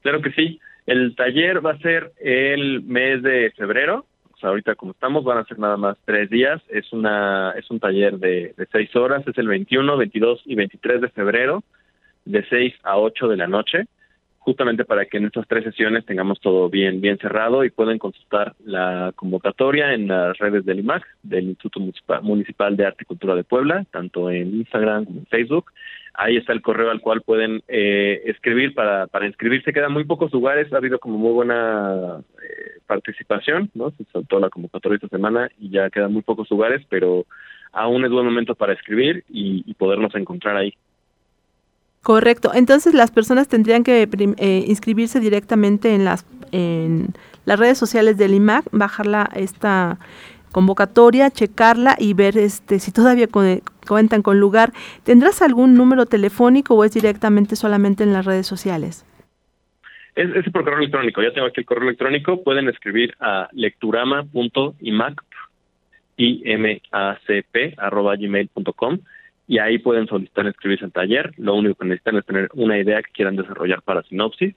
Claro 0.02 0.22
que 0.22 0.32
sí. 0.32 0.60
El 0.86 1.16
taller 1.16 1.66
va 1.66 1.72
a 1.72 1.80
ser 1.80 2.12
el 2.20 2.82
mes 2.84 3.22
de 3.22 3.52
febrero. 3.52 4.06
O 4.34 4.38
sea, 4.38 4.50
ahorita 4.50 4.76
como 4.76 4.94
estamos 4.94 5.24
van 5.24 5.38
a 5.38 5.46
ser 5.46 5.60
nada 5.60 5.78
más 5.78 5.98
tres 6.06 6.30
días. 6.30 6.62
Es 6.70 6.92
una 6.92 7.54
es 7.58 7.70
un 7.70 7.80
taller 7.80 8.18
de, 8.18 8.54
de 8.58 8.68
seis 8.72 8.96
horas. 8.96 9.26
Es 9.28 9.38
el 9.38 9.48
21, 9.48 9.98
22 9.98 10.42
y 10.46 10.56
23 10.56 11.02
de 11.02 11.10
febrero, 11.10 11.64
de 12.26 12.44
6 12.50 12.74
a 12.84 12.98
8 12.98 13.28
de 13.28 13.38
la 13.38 13.48
noche 13.48 13.88
justamente 14.42 14.86
para 14.86 15.06
que 15.06 15.18
en 15.18 15.26
estas 15.26 15.48
tres 15.48 15.64
sesiones 15.64 16.04
tengamos 16.06 16.40
todo 16.40 16.68
bien 16.68 17.00
bien 17.00 17.20
cerrado 17.20 17.64
y 17.64 17.70
pueden 17.70 18.00
consultar 18.00 18.56
la 18.66 19.14
convocatoria 19.16 19.94
en 19.94 20.08
las 20.08 20.36
redes 20.40 20.66
del 20.66 20.80
IMAC, 20.80 21.06
del 21.22 21.50
Instituto 21.50 21.80
Municipal 22.24 22.76
de 22.76 22.86
Arte 22.88 23.04
y 23.04 23.06
Cultura 23.06 23.36
de 23.36 23.44
Puebla, 23.44 23.86
tanto 23.92 24.32
en 24.32 24.56
Instagram 24.56 25.06
como 25.06 25.20
en 25.20 25.26
Facebook. 25.28 25.72
Ahí 26.14 26.38
está 26.38 26.54
el 26.54 26.62
correo 26.62 26.92
al 26.92 27.02
cual 27.02 27.22
pueden 27.22 27.64
eh, 27.68 28.22
escribir 28.26 28.74
para, 28.74 29.08
para 29.08 29.28
inscribirse. 29.28 29.74
Quedan 29.74 29.94
muy 29.94 30.04
pocos 30.04 30.32
lugares, 30.32 30.72
ha 30.74 30.78
habido 30.78 31.00
como 31.00 31.18
muy 31.18 31.32
buena 31.32 32.20
eh, 32.44 32.80
participación, 32.86 33.70
¿no? 33.74 33.92
Se 33.92 34.04
soltó 34.12 34.40
la 34.40 34.50
convocatoria 34.50 34.98
esta 34.98 35.08
semana 35.08 35.50
y 35.60 35.70
ya 35.70 35.90
quedan 35.90 36.14
muy 36.14 36.22
pocos 36.22 36.50
lugares, 36.52 36.86
pero 36.90 37.26
aún 37.72 38.04
es 38.04 38.12
buen 38.12 38.26
momento 38.26 38.56
para 38.56 38.74
escribir 38.74 39.24
y 39.30 39.74
podernos 39.76 40.14
encontrar 40.16 40.58
ahí. 40.58 40.74
Correcto. 42.02 42.52
Entonces 42.54 42.94
las 42.94 43.12
personas 43.12 43.48
tendrían 43.48 43.84
que 43.84 44.04
eh, 44.04 44.66
inscribirse 44.68 45.20
directamente 45.20 45.94
en 45.94 46.06
las 46.06 46.26
en 46.52 47.14
las 47.46 47.60
redes 47.60 47.78
sociales 47.78 48.18
del 48.18 48.34
IMAC, 48.34 48.66
bajarla 48.72 49.30
esta 49.36 50.00
convocatoria, 50.52 51.30
checarla 51.32 51.96
y 51.98 52.14
ver 52.14 52.38
este 52.38 52.80
si 52.80 52.92
todavía 52.92 53.28
cuentan 53.88 54.22
con 54.22 54.40
lugar. 54.40 54.72
¿Tendrás 55.04 55.42
algún 55.42 55.76
número 55.76 56.06
telefónico 56.06 56.76
o 56.76 56.84
es 56.84 56.94
directamente 56.94 57.56
solamente 57.56 58.04
en 58.04 58.14
las 58.14 58.26
redes 58.26 58.48
sociales? 58.48 59.06
Es, 60.16 60.30
por 60.52 60.64
correo 60.64 60.80
electrónico. 60.80 61.22
Ya 61.22 61.32
tengo 61.34 61.48
aquí 61.48 61.62
el 61.62 61.66
correo 61.66 61.88
electrónico. 61.88 62.44
Pueden 62.44 62.68
escribir 62.68 63.16
a 63.20 63.48
lecturama.imac 63.54 65.24
arroba 67.78 68.16
gmail.com 68.16 69.00
y 69.48 69.58
ahí 69.58 69.80
pueden 69.80 70.08
solicitar 70.08 70.46
inscribirse 70.46 70.86
al 70.86 70.92
taller. 70.92 71.34
Lo 71.38 71.56
único 71.56 71.76
que 71.76 71.86
necesitan 71.86 72.18
es 72.18 72.26
tener 72.26 72.50
una 72.54 72.78
idea 72.78 73.02
que 73.02 73.12
quieran 73.12 73.36
desarrollar 73.36 73.82
para 73.82 74.04
sinopsis 74.04 74.54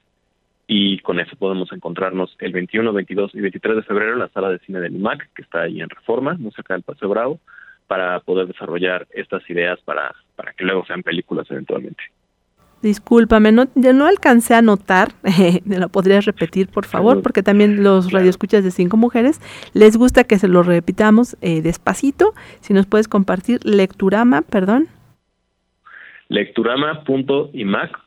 y 0.67 0.99
con 0.99 1.19
eso 1.19 1.35
podemos 1.35 1.71
encontrarnos 1.71 2.35
el 2.39 2.51
21, 2.51 2.91
22 2.91 3.35
y 3.35 3.41
23 3.41 3.75
de 3.77 3.83
febrero 3.83 4.13
en 4.13 4.19
la 4.19 4.29
sala 4.29 4.49
de 4.49 4.59
cine 4.59 4.79
del 4.79 4.95
IMAC, 4.95 5.31
que 5.33 5.43
está 5.43 5.61
ahí 5.61 5.81
en 5.81 5.89
Reforma, 5.89 6.35
muy 6.35 6.51
cerca 6.51 6.73
del 6.73 6.83
Paseo 6.83 7.09
Bravo, 7.09 7.39
para 7.87 8.19
poder 8.21 8.47
desarrollar 8.47 9.07
estas 9.11 9.47
ideas 9.49 9.79
para, 9.81 10.13
para 10.35 10.53
que 10.53 10.63
luego 10.63 10.85
sean 10.85 11.03
películas 11.03 11.45
eventualmente. 11.51 12.03
Discúlpame, 12.81 13.51
no, 13.51 13.65
no 13.75 14.05
alcancé 14.05 14.53
a 14.53 14.61
notar, 14.61 15.09
me 15.65 15.79
lo 15.79 15.89
podrías 15.89 16.25
repetir 16.25 16.67
por 16.67 16.85
favor, 16.85 17.21
porque 17.21 17.41
también 17.41 17.83
los 17.83 18.11
radioescuchas 18.11 18.63
de 18.63 18.71
Cinco 18.71 18.97
Mujeres 18.97 19.39
les 19.73 19.97
gusta 19.97 20.23
que 20.23 20.37
se 20.37 20.47
lo 20.47 20.61
repitamos 20.61 21.37
eh, 21.41 21.61
despacito. 21.61 22.33
Si 22.59 22.73
nos 22.73 22.85
puedes 22.85 23.07
compartir, 23.07 23.59
lecturama, 23.63 24.41
perdón. 24.41 24.87
Lecturama.imac, 26.27 27.97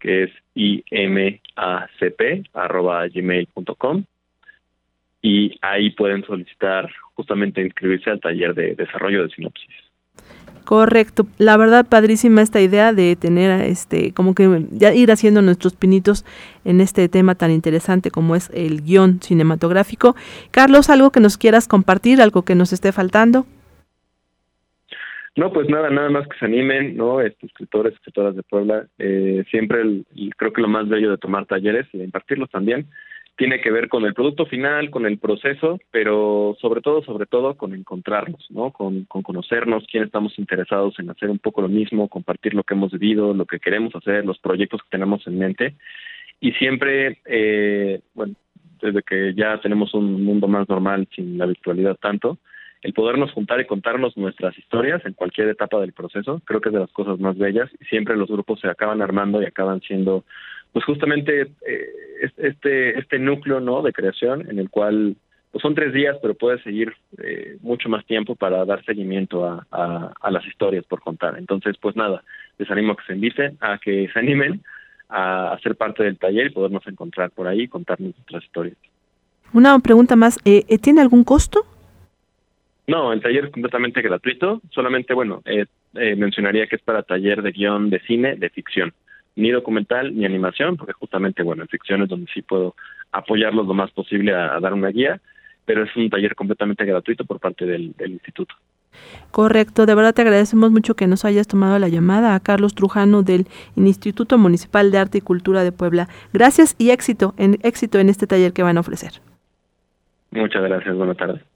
que 0.00 0.24
es 0.24 0.30
I-M-A-C-P, 0.54 2.44
arroba 2.54 3.06
gmail.com. 3.08 4.04
Y 5.22 5.58
ahí 5.60 5.90
pueden 5.90 6.24
solicitar 6.24 6.90
justamente 7.14 7.60
inscribirse 7.60 8.10
al 8.10 8.20
taller 8.20 8.54
de 8.54 8.74
desarrollo 8.74 9.22
de 9.24 9.30
sinopsis. 9.30 9.90
Correcto, 10.64 11.26
la 11.38 11.56
verdad 11.56 11.84
padrísima 11.84 12.42
esta 12.42 12.60
idea 12.60 12.92
de 12.92 13.16
tener 13.16 13.60
este 13.62 14.12
como 14.12 14.34
que 14.34 14.66
ya 14.70 14.94
ir 14.94 15.10
haciendo 15.10 15.42
nuestros 15.42 15.74
pinitos 15.74 16.24
en 16.64 16.80
este 16.80 17.08
tema 17.08 17.34
tan 17.34 17.50
interesante 17.50 18.10
como 18.10 18.36
es 18.36 18.50
el 18.54 18.82
guion 18.82 19.20
cinematográfico. 19.20 20.14
Carlos, 20.52 20.88
algo 20.88 21.10
que 21.10 21.18
nos 21.18 21.38
quieras 21.38 21.66
compartir, 21.66 22.22
algo 22.22 22.42
que 22.42 22.54
nos 22.54 22.72
esté 22.72 22.92
faltando. 22.92 23.46
No, 25.40 25.50
pues 25.54 25.70
nada, 25.70 25.88
nada 25.88 26.10
más 26.10 26.28
que 26.28 26.36
se 26.38 26.44
animen, 26.44 26.98
¿no? 26.98 27.22
Este, 27.22 27.46
escritores, 27.46 27.94
escritoras 27.94 28.36
de 28.36 28.42
Puebla, 28.42 28.86
eh, 28.98 29.42
siempre 29.50 29.80
el, 29.80 30.04
creo 30.36 30.52
que 30.52 30.60
lo 30.60 30.68
más 30.68 30.86
bello 30.86 31.10
de 31.10 31.16
tomar 31.16 31.46
talleres 31.46 31.86
y 31.94 31.96
de 31.96 32.04
impartirlos 32.04 32.50
también 32.50 32.88
tiene 33.38 33.62
que 33.62 33.70
ver 33.70 33.88
con 33.88 34.04
el 34.04 34.12
producto 34.12 34.44
final, 34.44 34.90
con 34.90 35.06
el 35.06 35.16
proceso, 35.16 35.80
pero 35.90 36.58
sobre 36.60 36.82
todo, 36.82 37.02
sobre 37.04 37.24
todo 37.24 37.56
con 37.56 37.72
encontrarnos, 37.72 38.50
¿no? 38.50 38.70
Con, 38.70 39.06
conocernos, 39.06 39.86
quién 39.90 40.04
estamos 40.04 40.38
interesados 40.38 40.98
en 40.98 41.08
hacer 41.08 41.30
un 41.30 41.38
poco 41.38 41.62
lo 41.62 41.68
mismo, 41.68 42.08
compartir 42.08 42.52
lo 42.52 42.62
que 42.62 42.74
hemos 42.74 42.92
vivido, 42.92 43.32
lo 43.32 43.46
que 43.46 43.60
queremos 43.60 43.96
hacer, 43.96 44.26
los 44.26 44.38
proyectos 44.40 44.82
que 44.82 44.90
tenemos 44.90 45.26
en 45.26 45.38
mente. 45.38 45.74
Y 46.38 46.52
siempre, 46.52 47.16
eh, 47.24 48.02
bueno, 48.12 48.34
desde 48.82 49.02
que 49.02 49.32
ya 49.34 49.58
tenemos 49.62 49.94
un 49.94 50.22
mundo 50.22 50.48
más 50.48 50.68
normal 50.68 51.08
sin 51.16 51.38
la 51.38 51.46
virtualidad 51.46 51.96
tanto, 51.96 52.36
el 52.82 52.94
podernos 52.94 53.32
juntar 53.32 53.60
y 53.60 53.66
contarnos 53.66 54.16
nuestras 54.16 54.56
historias 54.56 55.04
en 55.04 55.12
cualquier 55.12 55.48
etapa 55.48 55.78
del 55.80 55.92
proceso, 55.92 56.40
creo 56.44 56.60
que 56.60 56.70
es 56.70 56.72
de 56.72 56.80
las 56.80 56.92
cosas 56.92 57.18
más 57.20 57.36
bellas 57.36 57.68
y 57.78 57.84
siempre 57.86 58.16
los 58.16 58.28
grupos 58.28 58.60
se 58.60 58.68
acaban 58.68 59.02
armando 59.02 59.42
y 59.42 59.46
acaban 59.46 59.80
siendo 59.82 60.24
pues 60.72 60.84
justamente 60.84 61.50
eh, 61.66 62.30
este 62.38 62.98
este 62.98 63.18
núcleo 63.18 63.60
no 63.60 63.82
de 63.82 63.92
creación 63.92 64.48
en 64.48 64.58
el 64.58 64.70
cual 64.70 65.16
pues 65.50 65.62
son 65.62 65.74
tres 65.74 65.92
días 65.92 66.16
pero 66.22 66.34
puede 66.34 66.62
seguir 66.62 66.94
eh, 67.22 67.58
mucho 67.60 67.88
más 67.88 68.06
tiempo 68.06 68.34
para 68.34 68.64
dar 68.64 68.84
seguimiento 68.84 69.44
a, 69.44 69.66
a, 70.20 70.30
las 70.30 70.46
historias 70.46 70.84
por 70.86 71.00
contar. 71.02 71.36
Entonces 71.38 71.76
pues 71.78 71.96
nada 71.96 72.22
les 72.58 72.70
animo 72.70 72.92
a 72.92 72.96
que 72.96 73.04
se 73.06 73.14
inviten 73.14 73.58
a 73.60 73.78
que 73.78 74.08
se 74.10 74.18
animen 74.18 74.62
a, 75.10 75.58
ser 75.62 75.76
parte 75.76 76.02
del 76.02 76.18
taller 76.18 76.46
y 76.46 76.50
podernos 76.50 76.86
encontrar 76.86 77.30
por 77.30 77.46
ahí 77.46 77.62
y 77.62 77.68
contarnos 77.68 78.14
nuestras 78.16 78.44
historias. 78.44 78.76
Una 79.52 79.76
pregunta 79.80 80.16
más 80.16 80.38
eh, 80.44 80.78
tiene 80.78 81.00
algún 81.00 81.24
costo 81.24 81.66
no 82.90 83.12
el 83.12 83.20
taller 83.20 83.46
es 83.46 83.50
completamente 83.52 84.02
gratuito 84.02 84.60
solamente 84.70 85.14
bueno 85.14 85.42
mencionaría 85.92 86.66
que 86.66 86.76
es 86.76 86.82
para 86.82 87.02
taller 87.02 87.42
de 87.42 87.52
guion 87.52 87.90
de 87.90 88.00
cine 88.00 88.36
de 88.36 88.50
ficción 88.50 88.92
ni 89.36 89.50
documental 89.50 90.16
ni 90.16 90.24
animación, 90.24 90.76
porque 90.76 90.92
justamente, 90.92 91.42
bueno, 91.42 91.62
en 91.62 91.68
ficción 91.68 92.02
es 92.02 92.08
donde 92.08 92.30
sí 92.32 92.42
puedo 92.42 92.74
apoyarlos 93.12 93.66
lo 93.66 93.74
más 93.74 93.90
posible 93.90 94.34
a, 94.34 94.60
dar 94.60 94.72
una 94.72 94.88
guía, 94.88 95.20
pero 95.64 95.84
es 95.84 95.96
un 95.96 96.10
taller 96.10 96.34
completamente 96.34 96.84
gratuito 96.84 97.24
por 97.24 97.40
parte 97.40 97.64
del, 97.64 97.94
instituto. 97.98 98.54
Correcto, 99.30 99.86
de 99.86 99.94
verdad 99.94 100.14
te 100.14 100.22
agradecemos 100.22 100.70
mucho 100.72 100.94
que 100.94 101.06
nos 101.06 101.24
hayas 101.24 101.46
tomado 101.46 101.78
la 101.78 101.88
llamada 101.88 102.34
a 102.34 102.40
Carlos 102.40 102.74
Trujano 102.74 103.22
del 103.22 103.46
Instituto 103.76 104.36
Municipal 104.36 104.90
de 104.90 104.98
Arte 104.98 105.18
y 105.18 105.20
Cultura 105.20 105.62
de 105.62 105.72
Puebla. 105.72 106.08
Gracias 106.32 106.74
y 106.78 106.90
éxito 106.90 107.34
en 107.38 107.58
éxito 107.62 107.98
en 107.98 108.08
este 108.08 108.26
taller 108.26 108.52
que 108.52 108.64
van 108.64 108.76
a 108.76 108.80
ofrecer. 108.80 109.12
Muchas 110.32 110.62
gracias, 110.62 110.96
buenas 110.96 111.16
tardes. 111.16 111.49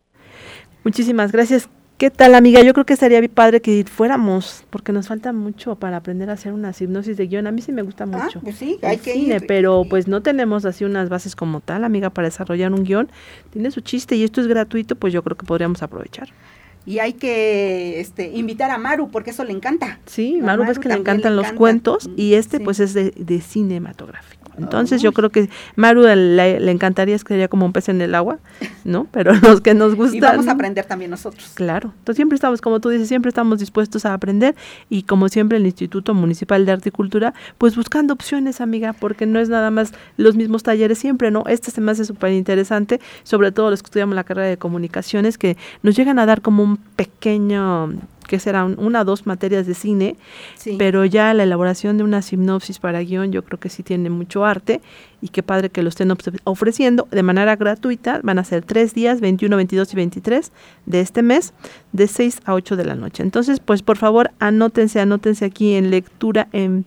Muchísimas 0.84 1.32
gracias. 1.32 1.68
¿Qué 1.96 2.10
tal, 2.10 2.34
amiga? 2.34 2.60
Yo 2.60 2.72
creo 2.74 2.84
que 2.84 2.92
estaría 2.92 3.20
bien 3.20 3.32
padre 3.32 3.62
que 3.62 3.84
fuéramos, 3.84 4.64
porque 4.70 4.92
nos 4.92 5.06
falta 5.06 5.32
mucho 5.32 5.76
para 5.76 5.96
aprender 5.96 6.28
a 6.28 6.32
hacer 6.32 6.52
una 6.52 6.72
hipnosis 6.78 7.16
de 7.16 7.26
guion. 7.28 7.46
A 7.46 7.52
mí 7.52 7.62
sí 7.62 7.70
me 7.72 7.82
gusta 7.82 8.04
ah, 8.04 8.06
mucho. 8.06 8.40
pues 8.40 8.56
sí, 8.56 8.78
hay 8.82 8.98
que 8.98 9.14
ir. 9.14 9.44
Pero 9.46 9.84
pues 9.88 10.08
no 10.08 10.20
tenemos 10.20 10.64
así 10.64 10.84
unas 10.84 11.08
bases 11.08 11.36
como 11.36 11.60
tal, 11.60 11.84
amiga, 11.84 12.10
para 12.10 12.26
desarrollar 12.26 12.72
un 12.72 12.84
guion. 12.84 13.08
Tiene 13.50 13.70
su 13.70 13.80
chiste 13.80 14.16
y 14.16 14.24
esto 14.24 14.40
es 14.40 14.48
gratuito, 14.48 14.96
pues 14.96 15.12
yo 15.12 15.22
creo 15.22 15.36
que 15.36 15.46
podríamos 15.46 15.82
aprovechar. 15.82 16.28
Y 16.84 16.98
hay 16.98 17.14
que 17.14 18.00
este, 18.00 18.28
invitar 18.32 18.70
a 18.70 18.76
Maru, 18.76 19.10
porque 19.10 19.30
eso 19.30 19.44
le 19.44 19.52
encanta. 19.52 20.00
Sí, 20.04 20.40
Maru, 20.42 20.64
es 20.64 20.78
que 20.78 20.88
le 20.88 20.96
encantan 20.96 21.36
los 21.36 21.52
cuentos 21.52 22.10
y 22.16 22.34
este 22.34 22.60
pues 22.60 22.80
es 22.80 22.92
de, 22.92 23.12
de 23.12 23.40
cinematográfico. 23.40 24.43
Entonces 24.58 25.02
yo 25.02 25.12
creo 25.12 25.30
que 25.30 25.48
Maru 25.76 26.02
le, 26.02 26.60
le 26.60 26.70
encantaría, 26.70 27.14
es 27.14 27.24
que 27.24 27.34
sería 27.34 27.48
como 27.48 27.66
un 27.66 27.72
pez 27.72 27.88
en 27.88 28.00
el 28.00 28.14
agua, 28.14 28.38
¿no? 28.84 29.06
Pero 29.10 29.32
los 29.42 29.60
que 29.60 29.74
nos 29.74 29.94
gustan... 29.94 30.16
Y 30.16 30.20
vamos 30.20 30.48
a 30.48 30.52
aprender 30.52 30.84
también 30.84 31.10
nosotros. 31.10 31.52
Claro, 31.54 31.92
entonces 31.98 32.16
siempre 32.16 32.36
estamos, 32.36 32.60
como 32.60 32.80
tú 32.80 32.88
dices, 32.88 33.08
siempre 33.08 33.28
estamos 33.28 33.58
dispuestos 33.58 34.04
a 34.04 34.14
aprender 34.14 34.54
y 34.88 35.02
como 35.02 35.28
siempre 35.28 35.58
el 35.58 35.66
Instituto 35.66 36.14
Municipal 36.14 36.64
de 36.66 36.72
Arte 36.72 36.88
y 36.90 36.92
Cultura, 36.92 37.34
pues 37.58 37.76
buscando 37.76 38.14
opciones, 38.14 38.60
amiga, 38.60 38.92
porque 38.92 39.26
no 39.26 39.38
es 39.38 39.48
nada 39.48 39.70
más 39.70 39.92
los 40.16 40.36
mismos 40.36 40.62
talleres 40.62 40.98
siempre, 40.98 41.30
¿no? 41.30 41.44
Este 41.46 41.70
se 41.70 41.80
me 41.80 41.92
hace 41.92 42.04
súper 42.04 42.32
interesante, 42.32 43.00
sobre 43.22 43.52
todo 43.52 43.70
los 43.70 43.82
que 43.82 43.86
estudiamos 43.86 44.14
la 44.14 44.24
carrera 44.24 44.48
de 44.48 44.58
comunicaciones, 44.58 45.38
que 45.38 45.56
nos 45.82 45.96
llegan 45.96 46.18
a 46.18 46.26
dar 46.26 46.42
como 46.42 46.62
un 46.62 46.76
pequeño 46.76 47.94
que 48.24 48.38
serán 48.38 48.76
una 48.78 49.02
o 49.02 49.04
dos 49.04 49.26
materias 49.26 49.66
de 49.66 49.74
cine, 49.74 50.16
pero 50.78 51.04
ya 51.04 51.32
la 51.34 51.44
elaboración 51.44 51.96
de 51.98 52.04
una 52.04 52.22
sinopsis 52.22 52.78
para 52.78 53.00
guion 53.00 53.32
yo 53.32 53.44
creo 53.44 53.60
que 53.60 53.68
sí 53.68 53.82
tiene 53.82 54.10
mucho 54.10 54.44
arte 54.44 54.80
y 55.20 55.28
qué 55.28 55.42
padre 55.42 55.70
que 55.70 55.82
lo 55.82 55.88
estén 55.88 56.12
ofreciendo 56.44 57.08
de 57.10 57.22
manera 57.22 57.56
gratuita. 57.56 58.20
Van 58.22 58.38
a 58.38 58.44
ser 58.44 58.64
tres 58.64 58.94
días, 58.94 59.20
21, 59.20 59.56
22 59.56 59.92
y 59.92 59.96
23 59.96 60.52
de 60.86 61.00
este 61.00 61.22
mes, 61.22 61.54
de 61.92 62.06
6 62.08 62.40
a 62.44 62.54
8 62.54 62.76
de 62.76 62.84
la 62.84 62.94
noche. 62.94 63.22
Entonces, 63.22 63.60
pues 63.60 63.82
por 63.82 63.96
favor, 63.96 64.32
anótense, 64.38 65.00
anótense 65.00 65.44
aquí 65.44 65.74
en 65.74 65.90
lectura 65.90 66.48
en 66.52 66.84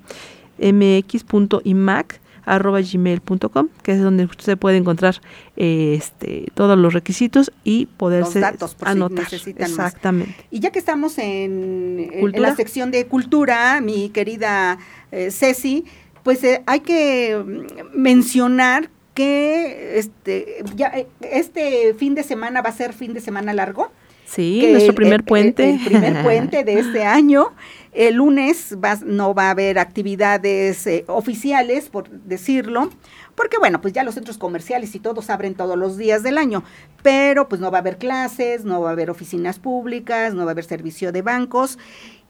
mx.imac 0.60 2.20
arroba 2.48 2.80
gmail.com, 2.82 3.68
que 3.84 3.92
es 3.92 4.02
donde 4.02 4.26
usted 4.26 4.58
puede 4.58 4.78
encontrar 4.78 5.22
este, 5.56 6.48
todos 6.56 6.78
los 6.78 6.94
requisitos 6.94 7.52
y 7.64 7.86
poderse 7.86 8.42
anotar. 8.82 9.28
Exactamente. 9.32 10.36
Y 10.50 10.60
ya 10.60 10.72
que 10.72 10.80
estamos 10.80 11.18
en, 11.18 12.10
la 12.34 12.56
sección 12.56 12.90
de 12.90 13.06
cultura, 13.06 13.80
mi 13.82 14.10
querida 14.10 14.80
eh, 15.12 15.30
Ceci, 15.32 15.86
pues 16.24 16.44
eh, 16.44 16.64
hay 16.66 16.80
que 16.80 17.38
mm, 17.38 18.00
mencionar 18.00 18.90
que 19.14 19.98
este, 19.98 20.64
ya, 20.76 20.88
eh, 20.88 21.08
este 21.22 21.94
fin 21.96 22.16
de 22.16 22.24
semana 22.24 22.62
va 22.62 22.70
a 22.70 22.74
ser 22.74 22.94
fin 22.94 23.14
de 23.14 23.20
semana 23.20 23.54
largo. 23.54 23.92
Sí, 24.28 24.68
nuestro 24.72 24.94
primer 24.94 25.24
puente. 25.24 25.70
El, 25.70 25.80
primer 25.80 26.22
puente 26.24 26.64
de 26.64 26.80
este 26.80 27.06
año. 27.06 27.54
El 27.94 28.16
lunes 28.16 28.78
no 29.06 29.34
va 29.34 29.48
a 29.48 29.52
haber 29.52 29.80
actividades 29.80 30.86
eh, 30.86 31.06
oficiales, 31.08 31.90
por 31.90 32.10
decirlo, 32.10 32.92
porque 33.34 33.58
bueno, 33.58 33.82
pues 33.82 33.94
ya 33.94 34.04
los 34.04 34.14
centros 34.14 34.38
comerciales 34.38 34.94
y 34.94 35.00
todos 35.00 35.32
abren 35.32 35.56
todos 35.56 35.78
los 35.78 35.98
días 35.98 36.22
del 36.22 36.38
año, 36.38 36.64
pero 37.02 37.50
pues 37.50 37.60
no 37.60 37.72
va 37.72 37.80
a 37.80 37.82
haber 37.82 37.98
clases, 37.98 38.66
no 38.66 38.82
va 38.82 38.90
a 38.90 38.92
haber 38.92 39.10
oficinas 39.10 39.58
públicas, 39.58 40.36
no 40.36 40.44
va 40.44 40.52
a 40.52 40.54
haber 40.54 40.66
servicio 40.66 41.12
de 41.12 41.24
bancos 41.24 41.80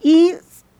y 0.02 0.34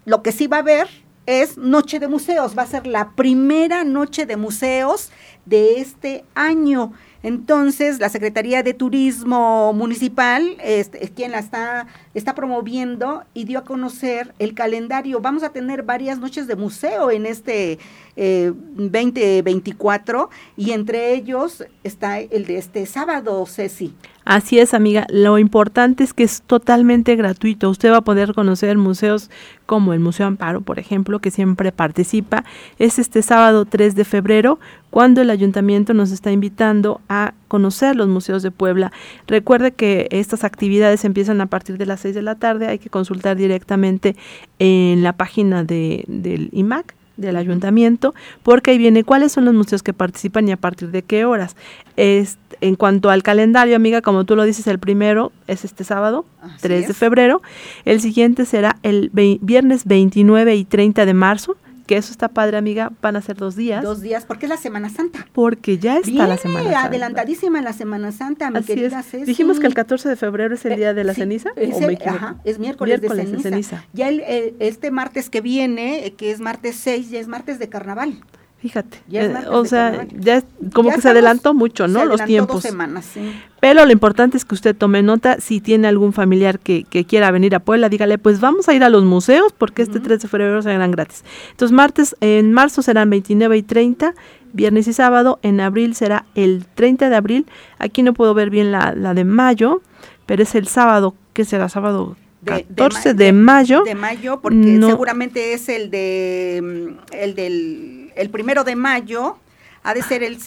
lo 0.06 0.24
que 0.24 0.32
sí 0.32 0.48
va 0.48 0.58
a 0.58 0.62
haber 0.62 0.88
es 1.26 1.58
Noche 1.58 2.00
de 2.00 2.08
Museos, 2.08 2.58
va 2.58 2.64
a 2.64 2.68
ser 2.68 2.88
la 2.88 3.12
primera 3.12 3.84
noche 3.84 4.26
de 4.26 4.38
museos 4.38 5.12
de 5.46 5.82
este 5.82 6.24
año. 6.34 6.94
Entonces, 7.24 8.00
la 8.00 8.10
Secretaría 8.10 8.64
de 8.64 8.74
Turismo 8.74 9.74
Municipal 9.74 10.58
es, 10.64 10.90
quien 11.16 11.32
la 11.32 11.40
está, 11.40 11.88
está 12.14 12.36
promoviendo 12.36 13.24
y 13.34 13.46
dio 13.46 13.60
a 13.60 13.64
conocer 13.64 14.34
el 14.40 14.54
calendario. 14.54 15.20
Vamos 15.20 15.44
a 15.44 15.50
tener 15.50 15.84
varias 15.84 16.20
noches 16.20 16.48
de 16.48 16.56
museo 16.56 17.12
en 17.12 17.26
este 17.26 17.80
2024 18.16 20.22
eh, 20.22 20.36
y 20.58 20.72
entre 20.72 21.14
ellos 21.14 21.64
está 21.84 22.20
el 22.20 22.46
de 22.46 22.58
este 22.58 22.86
sábado, 22.86 23.46
Ceci. 23.46 23.94
Así 24.30 24.60
es, 24.60 24.74
amiga. 24.74 25.08
Lo 25.10 25.40
importante 25.40 26.04
es 26.04 26.14
que 26.14 26.24
es 26.24 26.42
totalmente 26.42 27.16
gratuito. 27.16 27.70
Usted 27.70 27.94
va 27.94 28.00
a 28.00 28.02
poder 28.02 28.34
conocer 28.34 28.78
museos 28.78 29.32
como 29.66 29.94
el 29.94 30.02
Museo 30.02 30.28
Amparo, 30.28 30.60
por 30.60 30.80
ejemplo, 30.80 31.20
que 31.20 31.32
siempre 31.32 31.72
participa. 31.72 32.44
Es 32.78 33.00
este 33.00 33.22
sábado 33.22 33.64
3 33.64 33.96
de 33.96 34.04
febrero 34.04 34.60
cuando 34.90 35.22
el 35.22 35.30
ayuntamiento 35.30 35.94
nos 35.94 36.12
está 36.12 36.30
invitando 36.30 37.00
a 37.08 37.36
conocer 37.48 37.96
los 37.96 38.10
museos 38.10 38.44
de 38.44 38.52
Puebla. 38.52 38.92
Recuerde 39.28 39.72
que 39.72 40.10
estas 40.12 40.44
actividades 40.44 41.06
empiezan 41.06 41.40
a 41.40 41.46
partir 41.46 41.78
de 41.78 41.86
las 41.86 42.02
6 42.02 42.14
de 42.14 42.22
la 42.22 42.36
tarde. 42.36 42.68
Hay 42.68 42.80
que 42.80 42.90
consultar 42.90 43.38
directamente 43.38 44.18
en 44.60 45.04
la 45.04 45.14
página 45.14 45.64
de, 45.64 46.04
del 46.10 46.50
IMAC 46.52 46.97
del 47.18 47.36
ayuntamiento, 47.36 48.14
porque 48.44 48.72
ahí 48.72 48.78
viene 48.78 49.04
cuáles 49.04 49.32
son 49.32 49.46
los 49.46 49.54
museos 49.54 49.84
que 49.84 49.94
participan 49.94 50.48
y 50.48 50.52
a 50.52 50.58
partir 50.58 50.92
de 50.92 51.02
qué 51.02 51.26
horas. 51.26 51.56
Es, 51.96 52.38
en 52.62 52.76
cuanto 52.76 53.10
al 53.10 53.24
calendario, 53.24 53.76
amiga, 53.76 54.02
como 54.02 54.24
tú 54.24 54.36
lo 54.36 54.44
dices, 54.44 54.68
el 54.68 54.80
primero 54.80 55.32
es 55.48 55.66
este 55.66 55.84
sábado, 55.84 56.26
3 56.62 56.88
de 56.88 56.94
febrero, 56.94 57.42
el 57.86 58.00
siguiente 58.02 58.46
será 58.46 58.78
el 58.84 59.10
viernes 59.12 59.86
29 59.86 60.56
y 60.56 60.66
30 60.66 61.06
de 61.06 61.14
marzo, 61.14 61.58
que 61.88 61.98
eso 61.98 62.12
está 62.12 62.28
padre, 62.28 62.58
amiga, 62.58 62.92
van 63.02 63.16
a 63.16 63.22
ser 63.22 63.38
dos 63.38 63.56
días. 63.56 63.82
Dos 63.84 64.02
días, 64.02 64.26
porque 64.26 64.46
es 64.46 64.50
la 64.50 64.58
Semana 64.58 64.90
Santa. 64.90 65.26
Porque 65.34 65.80
ya 65.80 65.98
está 65.98 66.28
la 66.28 66.38
Semana 66.38 66.64
Santa. 66.66 66.84
adelantadísima 66.84 67.62
la 67.62 67.74
Semana 67.74 68.12
Santa, 68.12 68.52
mi 68.52 68.62
querida 68.62 69.00
es. 69.00 69.26
Dijimos 69.26 69.60
que 69.60 69.68
el 69.68 69.74
14 69.74 70.10
de 70.10 70.16
febrero 70.16 70.54
es 70.54 70.66
el 70.66 70.76
día 70.76 70.94
de 70.94 71.04
la 71.04 71.14
ceniza. 71.14 71.52
Es, 71.56 71.76
ajá, 72.06 72.36
es 72.44 72.60
miércoles, 72.60 73.02
de, 73.02 73.40
ceniza. 73.40 73.86
Ya 73.94 74.10
el, 74.10 74.22
este 74.60 74.92
martes 74.92 75.30
que 75.30 75.42
viene, 75.42 76.06
eh, 76.06 76.14
que 76.14 76.32
es 76.32 76.40
martes 76.40 76.76
6, 76.76 77.10
ya 77.10 77.20
es 77.20 77.28
martes 77.28 77.58
de 77.58 77.70
carnaval. 77.70 78.22
Fíjate, 78.60 78.98
eh, 79.12 79.36
o 79.52 79.66
sea, 79.66 80.08
ya 80.18 80.44
como 80.74 80.90
que 80.90 81.00
se 81.00 81.10
adelantó 81.10 81.54
mucho, 81.54 81.88
¿no? 81.88 82.06
Los 82.06 82.26
tiempos. 82.26 82.56
Dos 82.56 82.64
semanas, 82.64 83.06
sí. 83.06 83.32
Pero 83.60 83.86
lo 83.86 83.92
importante 83.92 84.36
es 84.36 84.46
que 84.46 84.56
usted 84.56 84.76
tome 84.76 85.04
nota, 85.04 85.40
si 85.40 85.62
tiene 85.62 85.88
algún 85.88 86.12
familiar 86.12 86.58
que, 86.58 86.84
que, 86.84 87.06
quiera 87.06 87.30
venir 87.30 87.54
a 87.54 87.60
Puebla, 87.60 87.88
dígale, 87.88 88.18
pues 88.18 88.40
vamos 88.40 88.68
a 88.68 88.74
ir 88.74 88.84
a 88.84 88.90
los 88.90 89.04
museos 89.04 89.54
porque 89.56 89.84
este 89.84 90.00
3 90.00 90.22
de 90.22 90.28
febrero 90.28 90.60
serán 90.64 90.90
gratis. 90.90 91.24
Entonces, 91.52 91.76
martes, 91.76 92.16
en 92.20 92.52
marzo 92.52 92.82
serán 92.82 93.12
29 93.12 93.58
y 93.58 93.62
30, 93.62 94.16
viernes 94.54 94.88
y 94.88 94.94
sábado, 94.94 95.38
en 95.44 95.62
abril 95.62 95.94
será 95.94 96.26
el 96.34 96.66
30 96.66 97.10
de 97.10 97.16
abril, 97.16 97.46
aquí 97.78 98.02
no 98.02 98.14
puedo 98.14 98.34
ver 98.34 98.50
bien 98.50 98.72
la, 98.72 98.96
la 98.96 99.14
de 99.14 99.24
mayo, 99.24 99.84
pero 100.26 100.42
es 100.42 100.56
el 100.56 100.68
sábado, 100.68 101.14
que 101.34 101.46
será 101.46 101.70
sábado 101.70 102.16
14 102.46 103.14
de, 103.14 103.34
mayo. 103.34 103.84
De 103.84 103.96
mayo, 103.96 104.40
porque 104.42 104.80
seguramente 104.80 105.54
es 105.54 105.70
el 105.70 105.90
de 105.90 106.62
mm, 106.64 107.14
el 107.14 107.36
del 107.36 108.12
el 108.16 108.30
primero 108.30 108.64
de 108.64 108.76
mayo. 108.76 109.38
Ha 109.84 109.94
de 109.94 110.02
ser 110.02 110.22
el, 110.22 110.38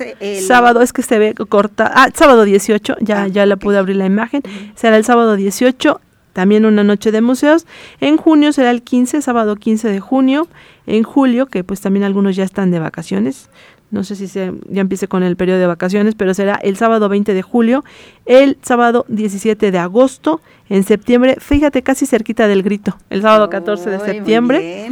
sábado, 0.43 0.83
es 0.83 0.93
que 0.93 1.01
se 1.01 1.19
ve 1.19 1.35
corta. 1.35 1.91
Ah, 1.95 2.11
sábado 2.15 2.45
18, 2.45 2.97
ya, 3.01 3.23
ah, 3.23 3.27
ya 3.29 3.47
la 3.47 3.57
pude 3.57 3.79
abrir 3.79 3.97
la 3.97 4.05
imagen. 4.05 4.43
Será 4.75 4.99
el 4.99 5.05
sábado 5.05 5.35
18, 5.35 5.99
también 6.35 6.67
una 6.67 6.85
noche 6.85 7.11
de 7.11 7.23
museos. 7.23 7.67
En 8.01 8.19
junio 8.19 8.53
será 8.53 8.71
el 8.71 8.83
15, 8.83 9.23
sábado 9.23 9.57
15 9.57 9.89
de 9.89 9.99
junio. 9.99 10.47
En 10.87 11.05
julio, 11.05 11.47
que 11.47 11.65
pues 11.65 11.81
también 11.81 12.05
algunos 12.05 12.37
ya 12.37 12.45
están 12.45 12.71
de 12.71 12.81
vacaciones, 12.81 13.49
no 13.91 14.05
sé 14.05 14.17
si 14.17 14.29
se, 14.29 14.53
ya 14.69 14.81
empiece 14.81 15.09
con 15.09 15.23
el 15.23 15.37
periodo 15.37 15.59
de 15.59 15.67
vacaciones, 15.67 16.15
pero 16.15 16.33
será 16.35 16.55
el 16.55 16.77
sábado 16.77 17.09
20 17.09 17.35
de 17.35 17.43
julio, 17.43 17.85
el 18.27 18.59
sábado 18.63 19.05
17 19.09 19.71
de 19.71 19.79
agosto, 19.79 20.41
en 20.69 20.85
septiembre, 20.85 21.37
fíjate, 21.41 21.83
casi 21.83 22.07
cerquita 22.07 22.47
del 22.47 22.63
grito, 22.63 22.97
el 23.11 23.23
sábado 23.23 23.51
14 23.51 23.91
de 23.91 24.01
septiembre, 24.01 24.91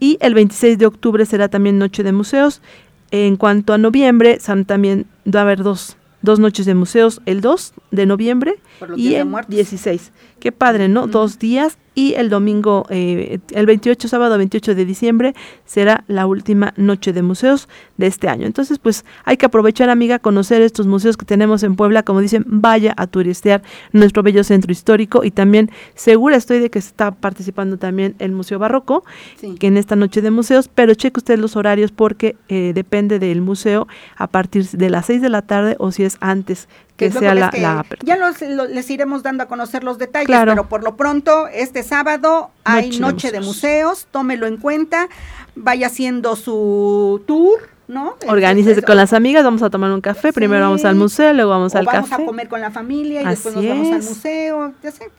y 0.00 0.18
el 0.20 0.34
26 0.34 0.78
de 0.78 0.86
octubre 0.86 1.24
será 1.26 1.48
también 1.48 1.78
Noche 1.78 2.02
de 2.02 2.12
Museos. 2.12 2.60
En 3.12 3.36
cuanto 3.36 3.74
a 3.74 3.78
noviembre, 3.78 4.38
también 4.66 5.06
va 5.26 5.40
a 5.40 5.42
haber 5.42 5.62
dos, 5.62 5.98
dos 6.22 6.38
noches 6.38 6.64
de 6.64 6.74
museos, 6.74 7.20
el 7.26 7.42
2 7.42 7.74
de 7.90 8.06
noviembre 8.06 8.54
y 8.96 9.14
el 9.16 9.28
16. 9.48 10.12
Qué 10.40 10.50
padre, 10.50 10.88
¿no? 10.88 11.06
Dos 11.06 11.38
días 11.38 11.76
y 11.94 12.14
el 12.14 12.30
domingo, 12.30 12.86
eh, 12.90 13.38
el 13.50 13.66
28, 13.66 14.08
sábado 14.08 14.38
28 14.38 14.74
de 14.74 14.84
diciembre, 14.84 15.34
será 15.64 16.04
la 16.08 16.26
última 16.26 16.72
noche 16.76 17.12
de 17.12 17.22
museos 17.22 17.68
de 17.96 18.06
este 18.06 18.28
año. 18.28 18.46
Entonces, 18.46 18.78
pues 18.78 19.04
hay 19.24 19.36
que 19.36 19.46
aprovechar, 19.46 19.90
amiga, 19.90 20.18
conocer 20.18 20.62
estos 20.62 20.86
museos 20.86 21.16
que 21.16 21.26
tenemos 21.26 21.62
en 21.62 21.76
Puebla, 21.76 22.02
como 22.02 22.20
dicen, 22.20 22.44
vaya 22.46 22.94
a 22.96 23.06
turistear 23.06 23.62
nuestro 23.92 24.22
bello 24.22 24.44
centro 24.44 24.72
histórico 24.72 25.24
y 25.24 25.30
también 25.30 25.70
segura 25.94 26.36
estoy 26.36 26.60
de 26.60 26.70
que 26.70 26.78
está 26.78 27.10
participando 27.10 27.76
también 27.76 28.14
el 28.18 28.32
Museo 28.32 28.58
Barroco, 28.58 29.04
que 29.58 29.66
en 29.66 29.76
esta 29.76 29.96
noche 29.96 30.22
de 30.22 30.30
museos, 30.30 30.68
pero 30.68 30.94
cheque 30.94 31.18
usted 31.18 31.38
los 31.38 31.56
horarios 31.56 31.92
porque 31.92 32.36
eh, 32.48 32.72
depende 32.74 33.18
del 33.18 33.40
museo 33.42 33.86
a 34.16 34.26
partir 34.26 34.66
de 34.68 34.90
las 34.90 35.06
6 35.06 35.20
de 35.20 35.28
la 35.28 35.42
tarde 35.42 35.76
o 35.78 35.92
si 35.92 36.04
es 36.04 36.16
antes 36.20 36.68
que 36.96 37.10
sea 37.10 37.34
la, 37.34 37.46
apertura. 37.80 38.16
Ya 38.16 38.66
les 38.68 38.90
iremos 38.90 39.22
dando 39.22 39.44
a 39.44 39.46
conocer 39.46 39.84
los 39.84 39.98
detalles, 39.98 40.36
pero 40.44 40.68
por 40.68 40.82
lo 40.82 40.96
pronto, 40.96 41.48
este 41.48 41.82
sábado 41.82 42.50
hay 42.64 42.98
Noche, 42.98 43.32
de, 43.32 43.40
museos. 43.40 44.06
tómelo 44.10 44.46
en 44.46 44.56
cuenta, 44.56 45.08
vaya 45.54 45.86
haciendo 45.88 46.36
su 46.36 47.22
tour. 47.26 47.70
¿no? 47.88 48.16
Organícese 48.26 48.80
con 48.80 48.96
las 48.96 49.12
amigas, 49.12 49.44
vamos 49.44 49.62
a 49.62 49.68
tomar 49.68 49.92
un 49.92 50.00
café, 50.00 50.32
primero 50.32 50.62
vamos 50.62 50.84
al 50.84 50.94
museo, 50.94 51.32
luego 51.34 51.50
vamos 51.50 51.74
al 51.74 51.84
café. 51.84 52.08
Vamos 52.10 52.12
a 52.12 52.24
comer 52.24 52.48
con 52.48 52.60
la 52.60 52.70
familia 52.70 53.20
y 53.20 53.26
después 53.26 53.54
nos 53.54 53.66
vamos 53.66 53.88
al 53.92 54.02
museo, 54.02 54.72
ya 54.82 54.90
sé. 54.90 55.10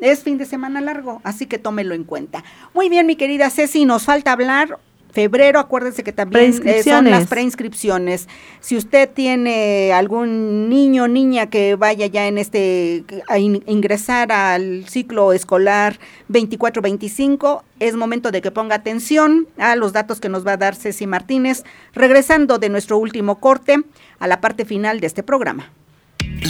Es 0.00 0.22
fin 0.22 0.36
de 0.36 0.44
semana 0.44 0.80
largo, 0.80 1.20
así 1.24 1.46
que 1.46 1.58
tómelo 1.58 1.94
en 1.94 2.04
cuenta. 2.04 2.42
Muy 2.74 2.88
bien, 2.88 3.06
mi 3.06 3.16
querida 3.16 3.48
Ceci, 3.48 3.84
nos 3.84 4.04
falta 4.04 4.32
hablar 4.32 4.78
febrero, 5.12 5.58
acuérdense 5.58 6.02
que 6.02 6.12
también 6.12 6.54
eh, 6.64 6.82
son 6.82 7.10
las 7.10 7.26
preinscripciones. 7.26 8.28
Si 8.60 8.76
usted 8.76 9.08
tiene 9.08 9.92
algún 9.92 10.68
niño 10.68 11.04
o 11.04 11.08
niña 11.08 11.48
que 11.48 11.74
vaya 11.74 12.06
ya 12.06 12.26
en 12.26 12.38
este 12.38 13.04
a 13.28 13.38
ingresar 13.38 14.32
al 14.32 14.86
ciclo 14.88 15.32
escolar 15.32 15.98
24-25, 16.30 17.62
es 17.78 17.96
momento 17.96 18.30
de 18.30 18.42
que 18.42 18.50
ponga 18.50 18.76
atención 18.76 19.46
a 19.58 19.76
los 19.76 19.92
datos 19.92 20.20
que 20.20 20.28
nos 20.28 20.46
va 20.46 20.52
a 20.52 20.56
dar 20.56 20.74
Ceci 20.74 21.06
Martínez, 21.06 21.64
regresando 21.94 22.58
de 22.58 22.68
nuestro 22.68 22.98
último 22.98 23.40
corte 23.40 23.76
a 24.18 24.26
la 24.26 24.40
parte 24.40 24.64
final 24.64 25.00
de 25.00 25.06
este 25.06 25.22
programa. 25.22 25.70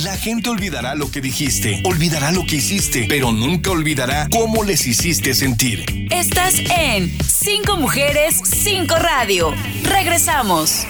La 0.05 0.17
gente 0.17 0.49
olvidará 0.49 0.95
lo 0.95 1.11
que 1.11 1.21
dijiste, 1.21 1.83
olvidará 1.85 2.33
lo 2.33 2.45
que 2.45 2.57
hiciste, 2.57 3.05
pero 3.09 3.33
nunca 3.33 3.71
olvidará 3.71 4.29
cómo 4.31 4.63
les 4.63 4.87
hiciste 4.87 5.35
sentir. 5.35 5.85
Estás 6.11 6.55
en 6.79 7.11
Cinco 7.23 7.77
Mujeres, 7.77 8.41
Cinco 8.45 8.95
Radio. 8.97 9.53
Regresamos. 9.85 10.87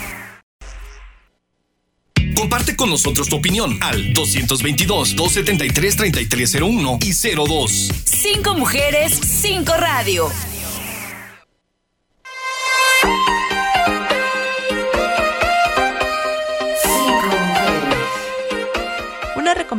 Comparte 2.36 2.76
con 2.76 2.90
nosotros 2.90 3.28
tu 3.28 3.36
opinión 3.36 3.78
al 3.82 4.14
222-273-3301 4.14 7.04
y 7.04 7.12
02. 7.34 7.90
Cinco 8.04 8.54
Mujeres, 8.54 9.12
Cinco 9.12 9.74
Radio. 9.76 10.30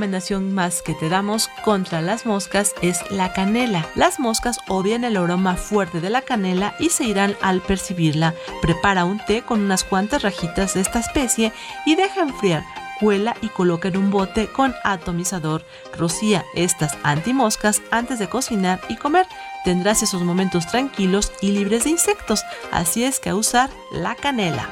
Recomendación 0.02 0.56
más 0.56 0.82
que 0.82 0.96
te 0.96 1.10
damos 1.10 1.48
contra 1.64 2.02
las 2.02 2.26
moscas 2.26 2.74
es 2.82 3.04
la 3.12 3.34
canela. 3.34 3.86
Las 3.94 4.20
moscas 4.20 4.58
odian 4.68 5.04
el 5.04 5.16
aroma 5.16 5.56
fuerte 5.56 6.02
de 6.02 6.10
la 6.10 6.24
canela 6.24 6.74
y 6.80 6.90
se 6.90 7.04
irán 7.04 7.38
al 7.40 7.62
percibirla. 7.62 8.34
Prepara 8.64 9.06
un 9.06 9.20
té 9.20 9.44
con 9.44 9.60
unas 9.60 9.84
cuantas 9.84 10.24
rajitas 10.24 10.74
de 10.74 10.82
esta 10.82 10.98
especie 10.98 11.54
y 11.86 11.94
deja 11.94 12.22
enfriar. 12.22 12.64
Cuela 13.00 13.36
y 13.42 13.50
coloca 13.50 13.90
en 13.90 13.98
un 13.98 14.10
bote 14.10 14.48
con 14.48 14.74
atomizador. 14.84 15.64
Rocía 15.96 16.46
estas 16.56 16.98
antimoscas 17.04 17.84
antes 17.92 18.18
de 18.18 18.28
cocinar 18.28 18.82
y 18.90 18.96
comer. 18.96 19.28
Tendrás 19.66 20.02
esos 20.02 20.24
momentos 20.24 20.66
tranquilos 20.66 21.32
y 21.42 21.52
libres 21.52 21.84
de 21.84 21.92
insectos. 21.92 22.44
Así 22.72 23.04
es 23.04 23.20
que 23.20 23.30
a 23.30 23.36
usar 23.36 23.70
la 23.92 24.16
canela. 24.16 24.68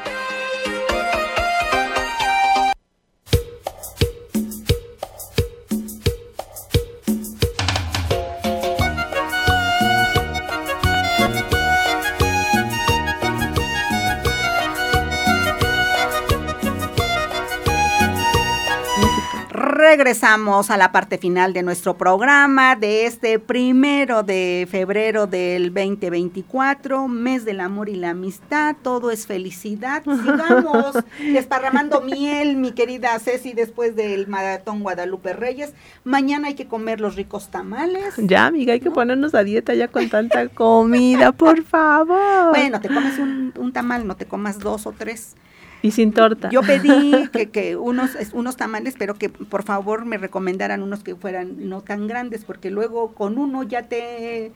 Regresamos 20.00 20.72
a 20.72 20.78
la 20.78 20.94
parte 20.94 21.18
final 21.18 21.52
de 21.52 21.62
nuestro 21.62 21.98
programa 21.98 22.78
de 22.78 23.06
este 23.06 23.38
primero 23.38 24.24
de 24.24 24.66
febrero 24.72 25.28
del 25.28 25.74
2024, 25.74 27.10
mes 27.10 27.44
del 27.44 27.60
amor 27.60 27.90
y 27.90 27.96
la 27.96 28.12
amistad, 28.12 28.78
todo 28.82 29.12
es 29.12 29.28
felicidad. 29.28 30.02
Sigamos 30.06 30.94
desparramando 31.34 32.00
miel, 32.00 32.56
mi 32.56 32.72
querida 32.72 33.20
Ceci, 33.20 33.52
después 33.52 33.98
del 33.98 34.28
maratón 34.28 34.84
Guadalupe 34.84 35.34
Reyes. 35.34 35.74
Mañana 36.06 36.48
hay 36.48 36.54
que 36.54 36.68
comer 36.68 37.02
los 37.02 37.18
ricos 37.18 37.52
tamales. 37.52 38.14
Ya, 38.20 38.46
amiga, 38.46 38.72
hay 38.72 38.80
que 38.80 38.92
ponernos 38.92 39.36
a 39.36 39.44
dieta 39.44 39.74
ya 39.74 39.90
con 39.90 40.08
tanta 40.08 40.48
comida, 40.48 41.34
por 41.34 41.62
favor. 41.66 42.52
Bueno, 42.52 42.80
te 42.80 42.88
comes 42.88 43.20
un, 43.20 43.52
un 43.58 43.74
tamal, 43.74 44.08
no 44.08 44.16
te 44.16 44.24
comas 44.24 44.60
dos 44.60 44.88
o 44.88 44.94
tres. 44.94 45.36
Y 45.82 45.92
sin 45.92 46.12
torta. 46.14 46.50
Yo 46.50 46.62
pedí 46.62 47.28
que, 47.32 47.50
que 47.50 47.76
unos, 47.76 48.12
unos 48.34 48.58
tamales, 48.58 48.96
pero 48.98 49.16
que 49.16 49.30
por 49.30 49.64
favor 49.64 50.06
me 50.06 50.18
recomendaran 50.18 50.84
unos 50.84 51.04
que 51.04 51.16
fueran 51.16 51.70
no 51.70 51.82
tan 51.82 52.08
grandes, 52.08 52.44
porque 52.44 52.70
luego 52.70 53.14
con 53.14 53.38
uno 53.38 53.64
ya 53.64 53.84
te 53.84 54.52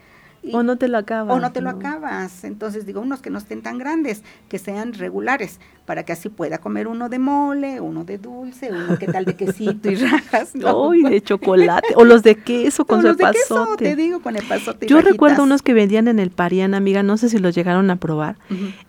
o 0.51 0.63
no 0.63 0.77
te 0.77 0.87
lo 0.87 0.97
acabas. 0.97 1.35
O 1.35 1.39
no 1.39 1.51
te 1.51 1.61
lo 1.61 1.69
acabas. 1.69 2.43
Entonces 2.43 2.85
digo, 2.85 3.01
unos 3.01 3.21
que 3.21 3.29
no 3.29 3.37
estén 3.37 3.61
tan 3.61 3.77
grandes, 3.77 4.23
que 4.49 4.59
sean 4.59 4.93
regulares, 4.93 5.59
para 5.85 6.03
que 6.03 6.13
así 6.13 6.29
pueda 6.29 6.57
comer 6.57 6.87
uno 6.87 7.09
de 7.09 7.19
mole, 7.19 7.79
uno 7.79 8.03
de 8.03 8.17
dulce, 8.17 8.71
uno 8.71 8.97
que 8.97 9.07
tal 9.07 9.25
de 9.25 9.35
quesito 9.35 9.89
y 9.89 9.95
rajas. 9.95 10.55
¿no? 10.55 10.91
de 10.91 11.21
chocolate. 11.21 11.93
o 11.95 12.03
los 12.03 12.23
de 12.23 12.35
queso 12.35 12.85
con 12.87 12.99
o 12.99 13.01
los 13.03 13.17
de 13.17 13.25
queso, 13.31 13.75
te 13.77 13.95
digo, 13.95 14.21
con 14.21 14.35
el 14.35 14.45
pasote. 14.45 14.87
Yo 14.87 15.01
recuerdo 15.01 15.43
unos 15.43 15.61
que 15.61 15.73
vendían 15.73 16.07
en 16.07 16.19
el 16.19 16.31
Parián, 16.31 16.73
amiga, 16.73 17.03
no 17.03 17.17
sé 17.17 17.29
si 17.29 17.39
los 17.39 17.55
llegaron 17.55 17.89
a 17.89 17.97
probar. 17.97 18.37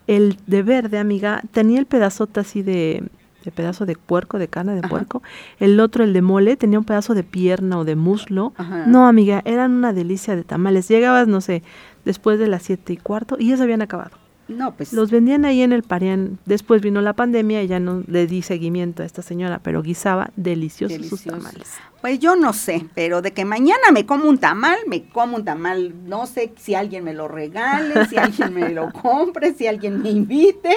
El 0.07 0.37
de 0.47 0.63
verde, 0.63 0.99
amiga, 0.99 1.41
tenía 1.51 1.79
el 1.79 1.85
pedazote 1.85 2.39
así 2.39 2.61
de 2.61 3.03
de 3.45 3.51
pedazo 3.51 3.85
de 3.85 3.95
puerco, 3.95 4.39
de 4.39 4.47
carne 4.47 4.75
de 4.75 4.87
puerco. 4.87 5.23
El 5.59 5.79
otro, 5.79 6.03
el 6.03 6.11
de 6.13 6.21
mole, 6.21 6.57
tenía 6.57 6.79
un 6.79 6.85
pedazo 6.85 7.13
de 7.13 7.23
pierna 7.23 7.77
o 7.77 7.85
de 7.85 7.95
muslo. 7.95 8.53
No, 8.87 9.07
amiga, 9.07 9.41
eran 9.45 9.71
una 9.71 9.93
delicia 9.93 10.35
de 10.35 10.43
tamales. 10.43 10.87
Llegabas, 10.89 11.27
no 11.27 11.39
sé, 11.39 11.63
después 12.03 12.39
de 12.39 12.47
las 12.47 12.63
siete 12.63 12.93
y 12.93 12.97
cuarto 12.97 13.37
y 13.39 13.49
ya 13.49 13.57
se 13.57 13.63
habían 13.63 13.81
acabado. 13.81 14.24
No, 14.47 14.75
pues. 14.75 14.93
Los 14.93 15.09
vendían 15.09 15.45
ahí 15.45 15.61
en 15.61 15.73
el 15.73 15.83
Parián. 15.83 16.37
Después 16.45 16.81
vino 16.81 17.01
la 17.01 17.13
pandemia 17.13 17.63
y 17.63 17.67
ya 17.67 17.79
no 17.79 18.03
le 18.07 18.27
di 18.27 18.41
seguimiento 18.41 19.03
a 19.03 19.05
esta 19.05 19.21
señora, 19.21 19.59
pero 19.63 19.81
guisaba 19.81 20.29
deliciosos 20.35 21.07
sus 21.07 21.23
tamales. 21.23 21.67
Pues 22.01 22.19
yo 22.19 22.35
no 22.35 22.53
sé, 22.53 22.85
pero 22.93 23.23
de 23.23 23.33
que 23.33 23.45
mañana 23.45 23.91
me 23.91 24.05
como 24.05 24.29
un 24.29 24.37
tamal, 24.37 24.77
me 24.87 25.05
como 25.05 25.37
un 25.37 25.45
tamal. 25.45 25.93
No 26.05 26.27
sé 26.27 26.53
si 26.57 26.75
alguien 26.75 27.03
me 27.03 27.15
lo 27.15 27.27
regale, 27.27 28.05
si 28.09 28.17
alguien 28.17 28.53
me 28.53 28.69
lo 28.69 28.91
compre, 28.91 29.55
si 29.55 29.65
alguien 29.65 30.03
me 30.03 30.11
invite, 30.11 30.75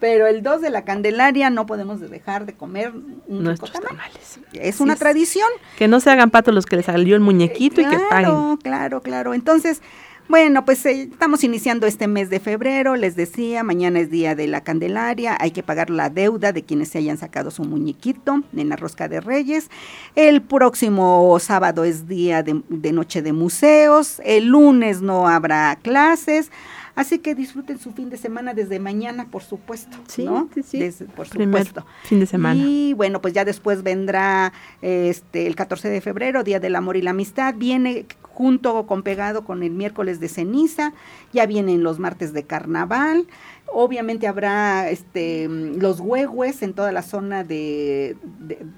pero 0.00 0.26
el 0.26 0.42
2 0.42 0.62
de 0.62 0.70
la 0.70 0.84
Candelaria 0.84 1.50
no 1.50 1.66
podemos 1.66 2.00
dejar 2.00 2.46
de 2.46 2.54
comer 2.54 2.94
un 3.26 3.44
Nuestros 3.44 3.72
tamales. 3.72 4.40
Es 4.54 4.80
una 4.80 4.96
tradición. 4.96 5.48
Que 5.76 5.88
no 5.88 6.00
se 6.00 6.08
hagan 6.10 6.30
patos 6.30 6.54
los 6.54 6.64
que 6.64 6.76
les 6.76 6.86
salió 6.86 7.14
el 7.16 7.20
muñequito 7.20 7.82
y 7.82 7.84
que 7.84 7.98
paguen. 8.08 8.30
Claro, 8.30 8.58
claro, 8.62 9.00
claro. 9.02 9.34
Entonces, 9.34 9.82
bueno, 10.28 10.64
pues 10.64 10.84
eh, 10.86 11.08
estamos 11.10 11.44
iniciando 11.44 11.86
este 11.86 12.08
mes 12.08 12.30
de 12.30 12.40
febrero, 12.40 12.96
les 12.96 13.14
decía, 13.14 13.62
mañana 13.62 14.00
es 14.00 14.10
día 14.10 14.34
de 14.34 14.48
la 14.48 14.62
Candelaria, 14.62 15.36
hay 15.40 15.52
que 15.52 15.62
pagar 15.62 15.88
la 15.90 16.10
deuda 16.10 16.52
de 16.52 16.64
quienes 16.64 16.88
se 16.88 16.98
hayan 16.98 17.16
sacado 17.16 17.50
su 17.50 17.64
muñequito 17.64 18.42
en 18.56 18.68
la 18.68 18.76
rosca 18.76 19.08
de 19.08 19.20
Reyes. 19.20 19.70
El 20.14 20.42
próximo 20.42 21.38
sábado 21.40 21.84
es 21.84 22.08
día 22.08 22.42
de, 22.42 22.92
Noche 22.92 23.22
de 23.22 23.32
Museos, 23.32 24.20
el 24.24 24.46
lunes 24.46 25.00
no 25.00 25.28
habrá 25.28 25.76
clases. 25.80 26.50
Así 26.96 27.18
que 27.18 27.34
disfruten 27.34 27.78
su 27.78 27.92
fin 27.92 28.10
de 28.10 28.16
semana 28.16 28.54
desde 28.54 28.80
mañana, 28.80 29.28
por 29.30 29.42
supuesto. 29.42 29.98
Sí, 30.08 30.26
sí, 30.54 30.62
sí. 30.62 31.04
por 31.14 31.28
supuesto. 31.28 31.86
fin 32.04 32.20
de 32.20 32.26
semana. 32.26 32.60
Y 32.60 32.94
bueno, 32.94 33.20
pues 33.20 33.34
ya 33.34 33.44
después 33.44 33.82
vendrá 33.82 34.52
este 34.80 35.46
el 35.46 35.54
14 35.54 35.90
de 35.90 36.00
febrero, 36.00 36.42
Día 36.42 36.58
del 36.58 36.74
Amor 36.74 36.96
y 36.96 37.02
la 37.02 37.10
Amistad. 37.10 37.54
Viene 37.54 38.06
junto 38.36 38.86
con 38.86 39.02
pegado 39.02 39.44
con 39.44 39.62
el 39.62 39.72
miércoles 39.72 40.20
de 40.20 40.28
ceniza, 40.28 40.92
ya 41.32 41.46
vienen 41.46 41.82
los 41.82 41.98
martes 41.98 42.34
de 42.34 42.44
carnaval, 42.44 43.26
obviamente 43.72 44.26
habrá 44.26 44.88
este 44.90 45.48
los 45.48 46.00
huehues 46.00 46.62
en 46.62 46.74
toda 46.74 46.92
la 46.92 47.02
zona 47.02 47.44
de, 47.44 48.16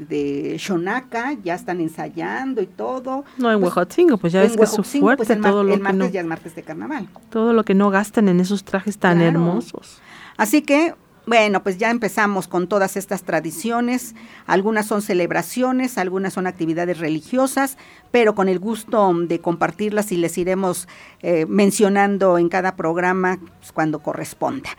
de, 0.08 0.56
Xonaca, 0.58 1.34
ya 1.42 1.54
están 1.54 1.80
ensayando 1.80 2.60
y 2.62 2.66
todo. 2.66 3.24
No, 3.36 3.52
en 3.52 3.60
pues, 3.60 3.70
Huejotzingo, 3.76 4.18
pues 4.18 4.32
ya 4.32 4.40
ves 4.40 4.56
que 4.56 4.64
es 4.64 4.70
su 4.70 4.82
fuerte 4.82 5.24
pues 5.24 5.40
todo 5.40 5.62
lo 5.62 5.74
el 5.74 5.80
martes 5.80 6.12
ya 6.12 6.20
es 6.20 6.26
martes 6.26 6.54
de 6.54 6.62
carnaval. 6.62 7.08
Todo 7.30 7.52
lo 7.52 7.64
que 7.64 7.74
no 7.74 7.90
gastan 7.90 8.28
en 8.28 8.40
esos 8.40 8.64
trajes 8.64 8.98
tan 8.98 9.20
hermosos. 9.20 10.00
Así 10.36 10.62
que 10.62 10.94
bueno, 11.28 11.62
pues 11.62 11.76
ya 11.76 11.90
empezamos 11.90 12.48
con 12.48 12.68
todas 12.68 12.96
estas 12.96 13.22
tradiciones. 13.22 14.14
Algunas 14.46 14.86
son 14.86 15.02
celebraciones, 15.02 15.98
algunas 15.98 16.32
son 16.32 16.46
actividades 16.46 16.98
religiosas, 16.98 17.76
pero 18.10 18.34
con 18.34 18.48
el 18.48 18.58
gusto 18.58 19.12
de 19.14 19.38
compartirlas 19.40 20.10
y 20.10 20.16
les 20.16 20.38
iremos 20.38 20.88
eh, 21.20 21.44
mencionando 21.46 22.38
en 22.38 22.48
cada 22.48 22.76
programa 22.76 23.38
pues, 23.58 23.72
cuando 23.72 23.98
corresponda. 23.98 24.70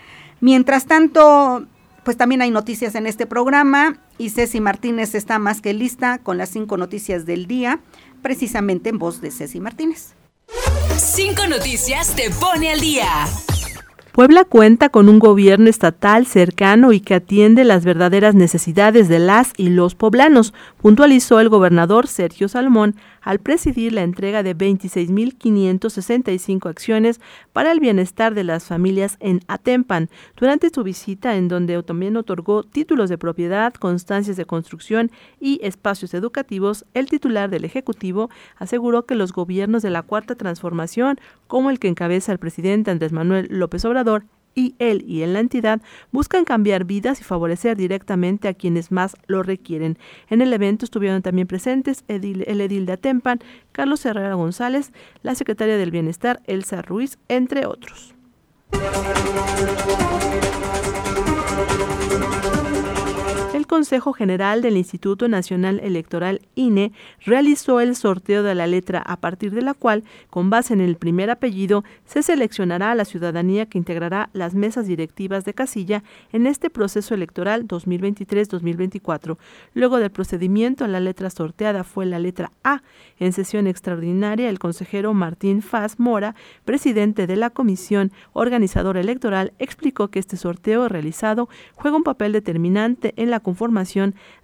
Mientras 0.41 0.87
tanto, 0.87 1.67
pues 2.03 2.17
también 2.17 2.41
hay 2.41 2.49
noticias 2.49 2.95
en 2.95 3.05
este 3.05 3.27
programa 3.27 3.99
y 4.17 4.31
Ceci 4.31 4.59
Martínez 4.59 5.13
está 5.13 5.37
más 5.37 5.61
que 5.61 5.73
lista 5.73 6.17
con 6.17 6.39
las 6.39 6.49
cinco 6.49 6.77
noticias 6.77 7.27
del 7.27 7.45
día, 7.45 7.79
precisamente 8.23 8.89
en 8.89 8.97
voz 8.97 9.21
de 9.21 9.29
Ceci 9.29 9.59
Martínez. 9.59 10.13
Cinco 10.97 11.45
noticias 11.47 12.15
te 12.15 12.31
pone 12.31 12.71
al 12.71 12.79
día. 12.79 13.05
Puebla 14.19 14.43
cuenta 14.43 14.89
con 14.89 15.07
un 15.07 15.17
gobierno 15.17 15.69
estatal 15.69 16.25
cercano 16.25 16.91
y 16.91 16.99
que 16.99 17.13
atiende 17.13 17.63
las 17.63 17.85
verdaderas 17.85 18.35
necesidades 18.35 19.07
de 19.07 19.17
las 19.17 19.53
y 19.55 19.69
los 19.69 19.95
poblanos, 19.95 20.53
puntualizó 20.81 21.39
el 21.39 21.47
gobernador 21.47 22.05
Sergio 22.05 22.49
Salmón 22.49 22.97
al 23.21 23.39
presidir 23.39 23.93
la 23.93 24.01
entrega 24.01 24.43
de 24.43 24.57
26.565 24.57 26.69
acciones 26.69 27.21
para 27.53 27.71
el 27.71 27.79
bienestar 27.79 28.33
de 28.33 28.43
las 28.43 28.65
familias 28.65 29.15
en 29.21 29.39
Atempan 29.47 30.09
durante 30.35 30.69
su 30.69 30.83
visita 30.83 31.37
en 31.37 31.47
donde 31.47 31.81
también 31.83 32.17
otorgó 32.17 32.63
títulos 32.63 33.09
de 33.09 33.17
propiedad, 33.17 33.73
constancias 33.73 34.35
de 34.35 34.43
construcción 34.43 35.11
y 35.39 35.61
espacios 35.63 36.13
educativos. 36.13 36.83
El 36.93 37.07
titular 37.07 37.49
del 37.49 37.63
Ejecutivo 37.63 38.29
aseguró 38.57 39.05
que 39.05 39.15
los 39.15 39.31
gobiernos 39.31 39.81
de 39.81 39.91
la 39.91 40.01
Cuarta 40.01 40.35
Transformación, 40.35 41.21
como 41.47 41.69
el 41.69 41.79
que 41.79 41.87
encabeza 41.87 42.33
el 42.33 42.39
presidente 42.39 42.91
Andrés 42.91 43.13
Manuel 43.13 43.47
López 43.49 43.85
Obrador, 43.85 44.08
y 44.55 44.75
él 44.79 45.03
y 45.07 45.23
en 45.23 45.33
la 45.33 45.39
entidad 45.39 45.81
buscan 46.11 46.43
cambiar 46.43 46.83
vidas 46.83 47.21
y 47.21 47.23
favorecer 47.23 47.77
directamente 47.77 48.47
a 48.47 48.53
quienes 48.53 48.91
más 48.91 49.15
lo 49.27 49.43
requieren. 49.43 49.97
En 50.29 50.41
el 50.41 50.51
evento 50.51 50.85
estuvieron 50.85 51.21
también 51.21 51.47
presentes 51.47 52.03
el 52.07 52.61
edil 52.61 52.85
de 52.85 52.93
Atempan, 52.93 53.39
Carlos 53.71 54.05
Herrera 54.05 54.33
González, 54.33 54.91
la 55.23 55.35
secretaria 55.35 55.77
del 55.77 55.91
Bienestar, 55.91 56.41
Elsa 56.45 56.81
Ruiz, 56.81 57.17
entre 57.27 57.65
otros. 57.65 58.13
Consejo 63.69 64.13
General 64.13 64.63
del 64.63 64.77
Instituto 64.77 65.27
Nacional 65.27 65.79
Electoral 65.83 66.41
INE 66.55 66.91
realizó 67.23 67.79
el 67.81 67.95
sorteo 67.95 68.41
de 68.41 68.55
la 68.55 68.65
letra 68.65 68.99
a 68.99 69.17
partir 69.17 69.51
de 69.51 69.61
la 69.61 69.75
cual, 69.75 70.03
con 70.31 70.49
base 70.49 70.73
en 70.73 70.81
el 70.81 70.95
primer 70.95 71.29
apellido, 71.29 71.83
se 72.03 72.23
seleccionará 72.23 72.89
a 72.89 72.95
la 72.95 73.05
ciudadanía 73.05 73.67
que 73.67 73.77
integrará 73.77 74.31
las 74.33 74.55
mesas 74.55 74.87
directivas 74.87 75.45
de 75.45 75.53
casilla 75.53 76.03
en 76.33 76.47
este 76.47 76.71
proceso 76.71 77.13
electoral 77.13 77.67
2023-2024. 77.67 79.37
Luego 79.75 79.99
del 79.99 80.09
procedimiento, 80.09 80.87
la 80.87 80.99
letra 80.99 81.29
sorteada 81.29 81.83
fue 81.83 82.07
la 82.07 82.17
letra 82.17 82.51
A. 82.63 82.81
En 83.19 83.33
sesión 83.33 83.67
extraordinaria, 83.67 84.49
el 84.49 84.57
consejero 84.57 85.13
Martín 85.13 85.61
Faz 85.61 85.99
Mora, 85.99 86.33
presidente 86.65 87.27
de 87.27 87.35
la 87.35 87.51
Comisión 87.51 88.11
Organizadora 88.33 88.99
Electoral, 88.99 89.53
explicó 89.59 90.07
que 90.07 90.17
este 90.17 90.37
sorteo 90.37 90.89
realizado 90.89 91.49
juega 91.75 91.97
un 91.97 92.03
papel 92.03 92.31
determinante 92.31 93.13
en 93.15 93.29
la 93.29 93.41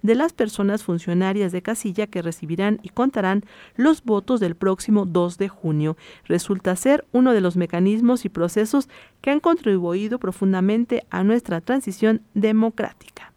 de 0.02 0.14
las 0.14 0.32
personas 0.32 0.82
funcionarias 0.82 1.52
de 1.52 1.62
casilla 1.62 2.06
que 2.06 2.22
recibirán 2.22 2.78
y 2.82 2.90
contarán 2.90 3.44
los 3.76 4.04
votos 4.04 4.40
del 4.40 4.54
próximo 4.54 5.06
2 5.06 5.38
de 5.38 5.48
junio. 5.48 5.96
Resulta 6.24 6.76
ser 6.76 7.04
uno 7.12 7.32
de 7.32 7.40
los 7.40 7.56
mecanismos 7.56 8.24
y 8.24 8.28
procesos 8.28 8.88
que 9.20 9.30
han 9.30 9.40
contribuido 9.40 10.18
profundamente 10.18 11.04
a 11.10 11.24
nuestra 11.24 11.60
transición 11.60 12.22
democrática. 12.34 13.32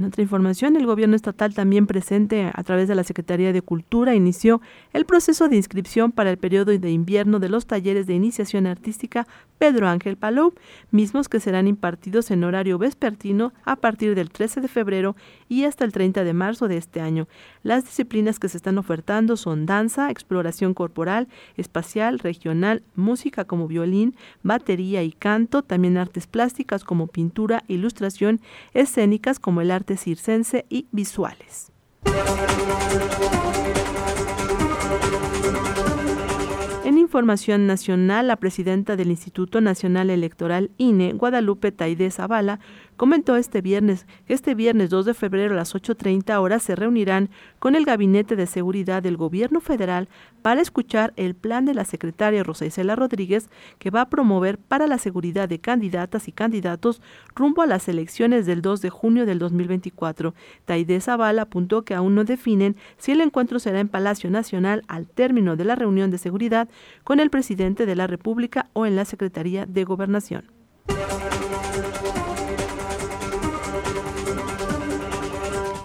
En 0.00 0.06
otra 0.06 0.22
información, 0.22 0.76
el 0.76 0.86
gobierno 0.86 1.14
estatal 1.14 1.52
también 1.52 1.86
presente 1.86 2.50
a 2.54 2.62
través 2.62 2.88
de 2.88 2.94
la 2.94 3.04
Secretaría 3.04 3.52
de 3.52 3.60
Cultura 3.60 4.14
inició 4.14 4.62
el 4.94 5.04
proceso 5.04 5.46
de 5.50 5.56
inscripción 5.56 6.10
para 6.10 6.30
el 6.30 6.38
periodo 6.38 6.72
de 6.78 6.90
invierno 6.90 7.38
de 7.38 7.50
los 7.50 7.66
talleres 7.66 8.06
de 8.06 8.14
iniciación 8.14 8.66
artística 8.66 9.26
Pedro 9.58 9.88
Ángel 9.88 10.16
Palou, 10.16 10.54
mismos 10.90 11.28
que 11.28 11.38
serán 11.38 11.68
impartidos 11.68 12.30
en 12.30 12.44
horario 12.44 12.78
vespertino 12.78 13.52
a 13.66 13.76
partir 13.76 14.14
del 14.14 14.30
13 14.30 14.62
de 14.62 14.68
febrero 14.68 15.16
y 15.50 15.64
hasta 15.64 15.84
el 15.84 15.92
30 15.92 16.24
de 16.24 16.32
marzo 16.32 16.66
de 16.66 16.78
este 16.78 17.02
año. 17.02 17.28
Las 17.62 17.84
disciplinas 17.84 18.38
que 18.38 18.48
se 18.48 18.56
están 18.56 18.78
ofertando 18.78 19.36
son 19.36 19.66
danza, 19.66 20.10
exploración 20.10 20.72
corporal, 20.72 21.28
espacial, 21.58 22.20
regional, 22.20 22.82
música 22.94 23.44
como 23.44 23.68
violín, 23.68 24.14
batería 24.42 25.02
y 25.02 25.12
canto, 25.12 25.60
también 25.62 25.98
artes 25.98 26.26
plásticas 26.26 26.84
como 26.84 27.06
pintura, 27.06 27.62
ilustración, 27.68 28.40
escénicas 28.72 29.38
como 29.38 29.60
el 29.60 29.70
arte 29.70 29.89
circense 29.96 30.66
y 30.68 30.86
visuales. 30.92 31.72
En 36.84 36.98
información 36.98 37.66
nacional, 37.66 38.26
la 38.26 38.36
presidenta 38.36 38.96
del 38.96 39.10
Instituto 39.10 39.60
Nacional 39.60 40.10
Electoral 40.10 40.70
INE, 40.76 41.12
Guadalupe 41.12 41.70
Taide 41.70 42.10
Zavala, 42.10 42.58
comentó 43.00 43.36
este 43.36 43.62
viernes 43.62 44.06
que 44.26 44.34
este 44.34 44.54
viernes 44.54 44.90
2 44.90 45.06
de 45.06 45.14
febrero 45.14 45.54
a 45.54 45.56
las 45.56 45.74
8.30 45.74 46.38
horas 46.38 46.62
se 46.62 46.76
reunirán 46.76 47.30
con 47.58 47.74
el 47.74 47.86
Gabinete 47.86 48.36
de 48.36 48.46
Seguridad 48.46 49.02
del 49.02 49.16
Gobierno 49.16 49.62
Federal 49.62 50.10
para 50.42 50.60
escuchar 50.60 51.14
el 51.16 51.34
plan 51.34 51.64
de 51.64 51.72
la 51.72 51.86
secretaria 51.86 52.42
Rosa 52.42 52.66
Isela 52.66 52.96
Rodríguez 52.96 53.48
que 53.78 53.88
va 53.88 54.02
a 54.02 54.10
promover 54.10 54.58
para 54.58 54.86
la 54.86 54.98
seguridad 54.98 55.48
de 55.48 55.60
candidatas 55.60 56.28
y 56.28 56.32
candidatos 56.32 57.00
rumbo 57.34 57.62
a 57.62 57.66
las 57.66 57.88
elecciones 57.88 58.44
del 58.44 58.60
2 58.60 58.82
de 58.82 58.90
junio 58.90 59.24
del 59.24 59.38
2024. 59.38 60.34
Taide 60.66 61.00
Zavala 61.00 61.40
apuntó 61.40 61.86
que 61.86 61.94
aún 61.94 62.14
no 62.14 62.24
definen 62.24 62.76
si 62.98 63.12
el 63.12 63.22
encuentro 63.22 63.60
será 63.60 63.80
en 63.80 63.88
Palacio 63.88 64.28
Nacional 64.28 64.82
al 64.88 65.06
término 65.08 65.56
de 65.56 65.64
la 65.64 65.74
reunión 65.74 66.10
de 66.10 66.18
seguridad 66.18 66.68
con 67.02 67.18
el 67.18 67.30
presidente 67.30 67.86
de 67.86 67.96
la 67.96 68.06
República 68.06 68.68
o 68.74 68.84
en 68.84 68.94
la 68.94 69.06
Secretaría 69.06 69.64
de 69.64 69.84
Gobernación. 69.84 70.50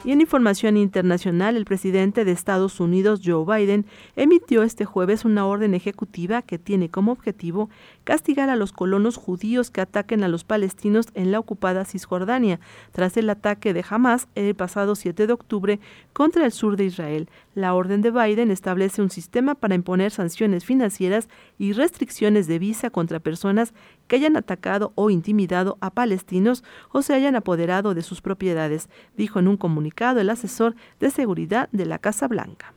Y 0.05 0.11
en 0.11 0.21
información 0.21 0.77
internacional, 0.77 1.57
el 1.57 1.65
presidente 1.65 2.25
de 2.25 2.31
Estados 2.31 2.79
Unidos, 2.79 3.21
Joe 3.25 3.43
Biden, 3.43 3.87
emitió 4.15 4.61
este 4.61 4.85
jueves 4.85 5.25
una 5.25 5.47
orden 5.47 5.73
ejecutiva 5.73 6.43
que 6.43 6.59
tiene 6.59 6.89
como 6.89 7.11
objetivo 7.11 7.71
castigar 8.03 8.51
a 8.51 8.55
los 8.55 8.71
colonos 8.71 9.17
judíos 9.17 9.71
que 9.71 9.81
ataquen 9.81 10.23
a 10.23 10.27
los 10.27 10.43
palestinos 10.43 11.07
en 11.15 11.31
la 11.31 11.39
ocupada 11.39 11.85
Cisjordania, 11.85 12.59
tras 12.91 13.17
el 13.17 13.31
ataque 13.31 13.73
de 13.73 13.83
Hamas 13.89 14.27
el 14.35 14.53
pasado 14.53 14.93
7 14.93 15.25
de 15.25 15.33
octubre 15.33 15.79
contra 16.13 16.45
el 16.45 16.51
sur 16.51 16.77
de 16.77 16.85
Israel. 16.85 17.27
La 17.55 17.73
orden 17.73 18.03
de 18.03 18.11
Biden 18.11 18.51
establece 18.51 19.01
un 19.01 19.09
sistema 19.09 19.55
para 19.55 19.73
imponer 19.73 20.11
sanciones 20.11 20.65
financieras 20.65 21.29
y 21.57 21.71
restricciones 21.71 22.45
de 22.45 22.59
visa 22.59 22.91
contra 22.91 23.19
personas 23.19 23.73
que 24.07 24.15
hayan 24.15 24.37
atacado 24.37 24.91
o 24.95 25.09
intimidado 25.09 25.77
a 25.81 25.89
palestinos 25.91 26.63
o 26.91 27.01
se 27.01 27.13
hayan 27.13 27.35
apoderado 27.35 27.93
de 27.93 28.01
sus 28.01 28.21
propiedades, 28.21 28.89
dijo 29.15 29.39
en 29.39 29.47
un 29.47 29.57
comunicado 29.57 30.19
el 30.19 30.29
asesor 30.29 30.75
de 30.99 31.09
seguridad 31.09 31.69
de 31.71 31.85
la 31.85 31.99
Casa 31.99 32.27
Blanca. 32.27 32.73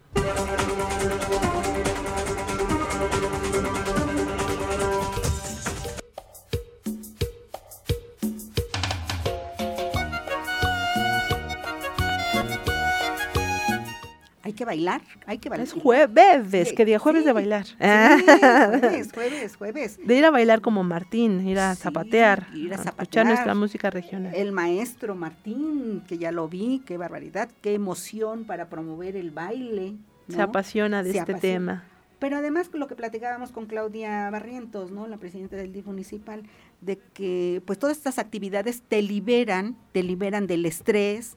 Que 14.59 14.65
bailar, 14.65 15.03
hay 15.25 15.39
que 15.39 15.49
bailar. 15.49 15.69
Es 15.69 15.73
jueves, 15.73 16.73
que 16.73 16.85
día 16.85 16.99
jueves 16.99 17.25
de 17.25 17.33
bailar. 17.33 17.65
jueves, 17.79 19.13
jueves, 19.15 19.57
jueves. 19.57 19.99
De 20.05 20.17
ir 20.17 20.25
a 20.25 20.33
bailar 20.33 20.61
como 20.61 20.83
Martín, 20.83 21.47
ir 21.47 21.61
a 21.61 21.77
zapatear, 21.77 22.49
ir 22.53 22.75
a 22.75 22.79
zapatear. 22.79 23.03
escuchar 23.03 23.27
nuestra 23.27 23.55
música 23.55 23.89
regional. 23.89 24.35
El 24.35 24.51
maestro 24.51 25.15
Martín, 25.15 26.03
que 26.09 26.19
ya 26.19 26.33
lo 26.33 26.49
vi, 26.49 26.83
qué 26.85 26.97
barbaridad, 26.97 27.49
qué 27.63 27.75
emoción 27.75 28.47
para 28.47 28.69
promover 28.69 29.15
el 29.15 29.31
baile. 29.31 29.95
Se 30.29 30.43
apasiona 30.43 31.05
de 31.05 31.17
este 31.17 31.35
tema. 31.35 31.85
Pero 32.19 32.37
además 32.37 32.69
lo 32.73 32.89
que 32.89 32.97
platicábamos 32.97 33.53
con 33.53 33.67
Claudia 33.67 34.29
Barrientos, 34.29 34.91
¿no? 34.91 35.07
La 35.07 35.19
presidenta 35.19 35.55
del 35.55 35.73
DIF 35.73 35.87
municipal, 35.87 36.43
de 36.81 36.99
que 37.15 37.63
pues 37.65 37.79
todas 37.79 37.97
estas 37.97 38.19
actividades 38.19 38.83
te 38.83 39.03
liberan, 39.03 39.77
te 39.93 40.03
liberan 40.03 40.49
del 40.49 40.67
estrés, 40.67 41.37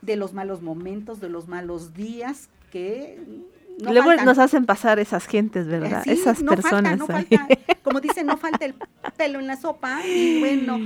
de 0.00 0.16
los 0.16 0.32
malos 0.32 0.62
momentos, 0.62 1.20
de 1.20 1.28
los 1.28 1.48
malos 1.48 1.92
días 1.92 2.48
que 2.72 3.18
Luego 3.78 4.14
nos 4.24 4.38
hacen 4.38 4.66
pasar 4.66 4.98
esas 4.98 5.26
gentes, 5.26 5.66
¿verdad? 5.66 6.02
esas 6.06 6.42
personas. 6.42 7.00
como 7.82 8.00
dicen, 8.00 8.26
no 8.26 8.36
falta 8.36 8.64
el 8.64 8.74
pelo 9.16 9.40
en 9.40 9.46
la 9.46 9.56
sopa 9.56 10.04
y 10.06 10.40
bueno, 10.40 10.78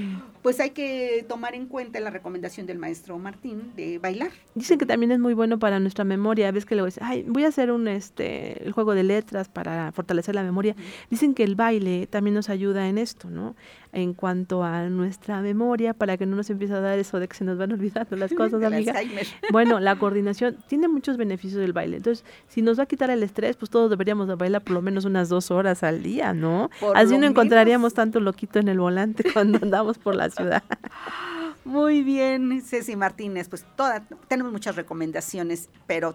pues 0.47 0.61
hay 0.61 0.71
que 0.71 1.27
tomar 1.29 1.57
en 1.57 1.67
cuenta 1.67 1.99
la 1.99 2.09
recomendación 2.09 2.69
del 2.69 2.79
maestro 2.79 3.19
Martín 3.19 3.73
de 3.75 3.99
bailar. 3.99 4.31
Dicen 4.55 4.79
que 4.79 4.87
también 4.87 5.11
es 5.11 5.19
muy 5.19 5.35
bueno 5.35 5.59
para 5.59 5.81
nuestra 5.81 6.05
memoria. 6.05 6.53
Ves 6.53 6.65
que 6.65 6.77
le 6.77 6.85
dicen, 6.85 7.03
ay, 7.05 7.25
voy 7.27 7.45
a 7.45 7.49
hacer 7.49 7.73
un 7.73 7.89
este 7.89 8.65
el 8.65 8.71
juego 8.71 8.95
de 8.95 9.03
letras 9.03 9.49
para 9.49 9.91
fortalecer 9.91 10.37
la 10.37 10.45
memoria. 10.45 10.77
Dicen 11.11 11.35
que 11.35 11.43
el 11.43 11.57
baile 11.57 12.07
también 12.07 12.35
nos 12.35 12.49
ayuda 12.49 12.87
en 12.87 12.97
esto, 12.97 13.29
¿no? 13.29 13.57
En 13.93 14.15
cuanto 14.15 14.63
a 14.63 14.89
nuestra 14.89 15.41
memoria, 15.41 15.95
para 15.95 16.17
que 16.17 16.27
no 16.27 16.37
nos 16.37 16.49
empiece 16.49 16.75
a 16.75 16.81
dar 16.81 16.97
eso 16.97 17.19
de 17.19 17.27
que 17.27 17.35
se 17.35 17.45
nos 17.45 17.59
van 17.59 17.73
olvidando 17.73 18.15
las 18.15 18.33
cosas, 18.37 18.63
amiga. 18.63 18.95
bueno, 19.51 19.81
la 19.81 19.99
coordinación 19.99 20.59
tiene 20.69 20.87
muchos 20.87 21.17
beneficios 21.17 21.61
del 21.61 21.73
baile. 21.73 21.97
Entonces, 21.97 22.25
si 22.47 22.63
nos 22.63 22.79
va 22.79 22.85
a 22.85 22.87
quitar 22.87 23.11
el 23.11 23.25
estrés, 23.25 23.57
pues 23.57 23.69
todos 23.69 23.91
deberíamos 23.91 24.29
de 24.29 24.37
bailar 24.37 24.63
por 24.63 24.75
lo 24.75 24.83
menos 24.83 25.07
unas 25.07 25.29
dos 25.29 25.51
horas 25.51 25.83
al 25.83 26.05
día, 26.05 26.33
¿no? 26.35 26.71
Así 26.95 27.19
no 27.19 27.27
encontraríamos 27.27 27.95
tanto 27.95 28.21
loquito 28.21 28.61
en 28.61 28.69
el 28.69 28.79
volante 28.79 29.25
cuando 29.33 29.59
andamos 29.61 29.99
por 29.99 30.15
las 30.15 30.36
ciudad. 30.37 30.63
Muy 31.65 32.03
bien, 32.05 32.63
Ceci 32.63 32.95
Martínez, 32.95 33.49
pues 33.49 33.67
toda, 33.75 34.07
tenemos 34.29 34.53
muchas 34.53 34.77
recomendaciones, 34.77 35.69
pero 35.89 36.15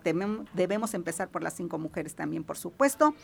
debemos 0.54 0.94
empezar 0.94 1.28
por 1.28 1.44
las 1.44 1.56
cinco 1.56 1.78
mujeres 1.78 2.16
también, 2.16 2.46
por 2.46 2.58
supuesto. 2.58 3.16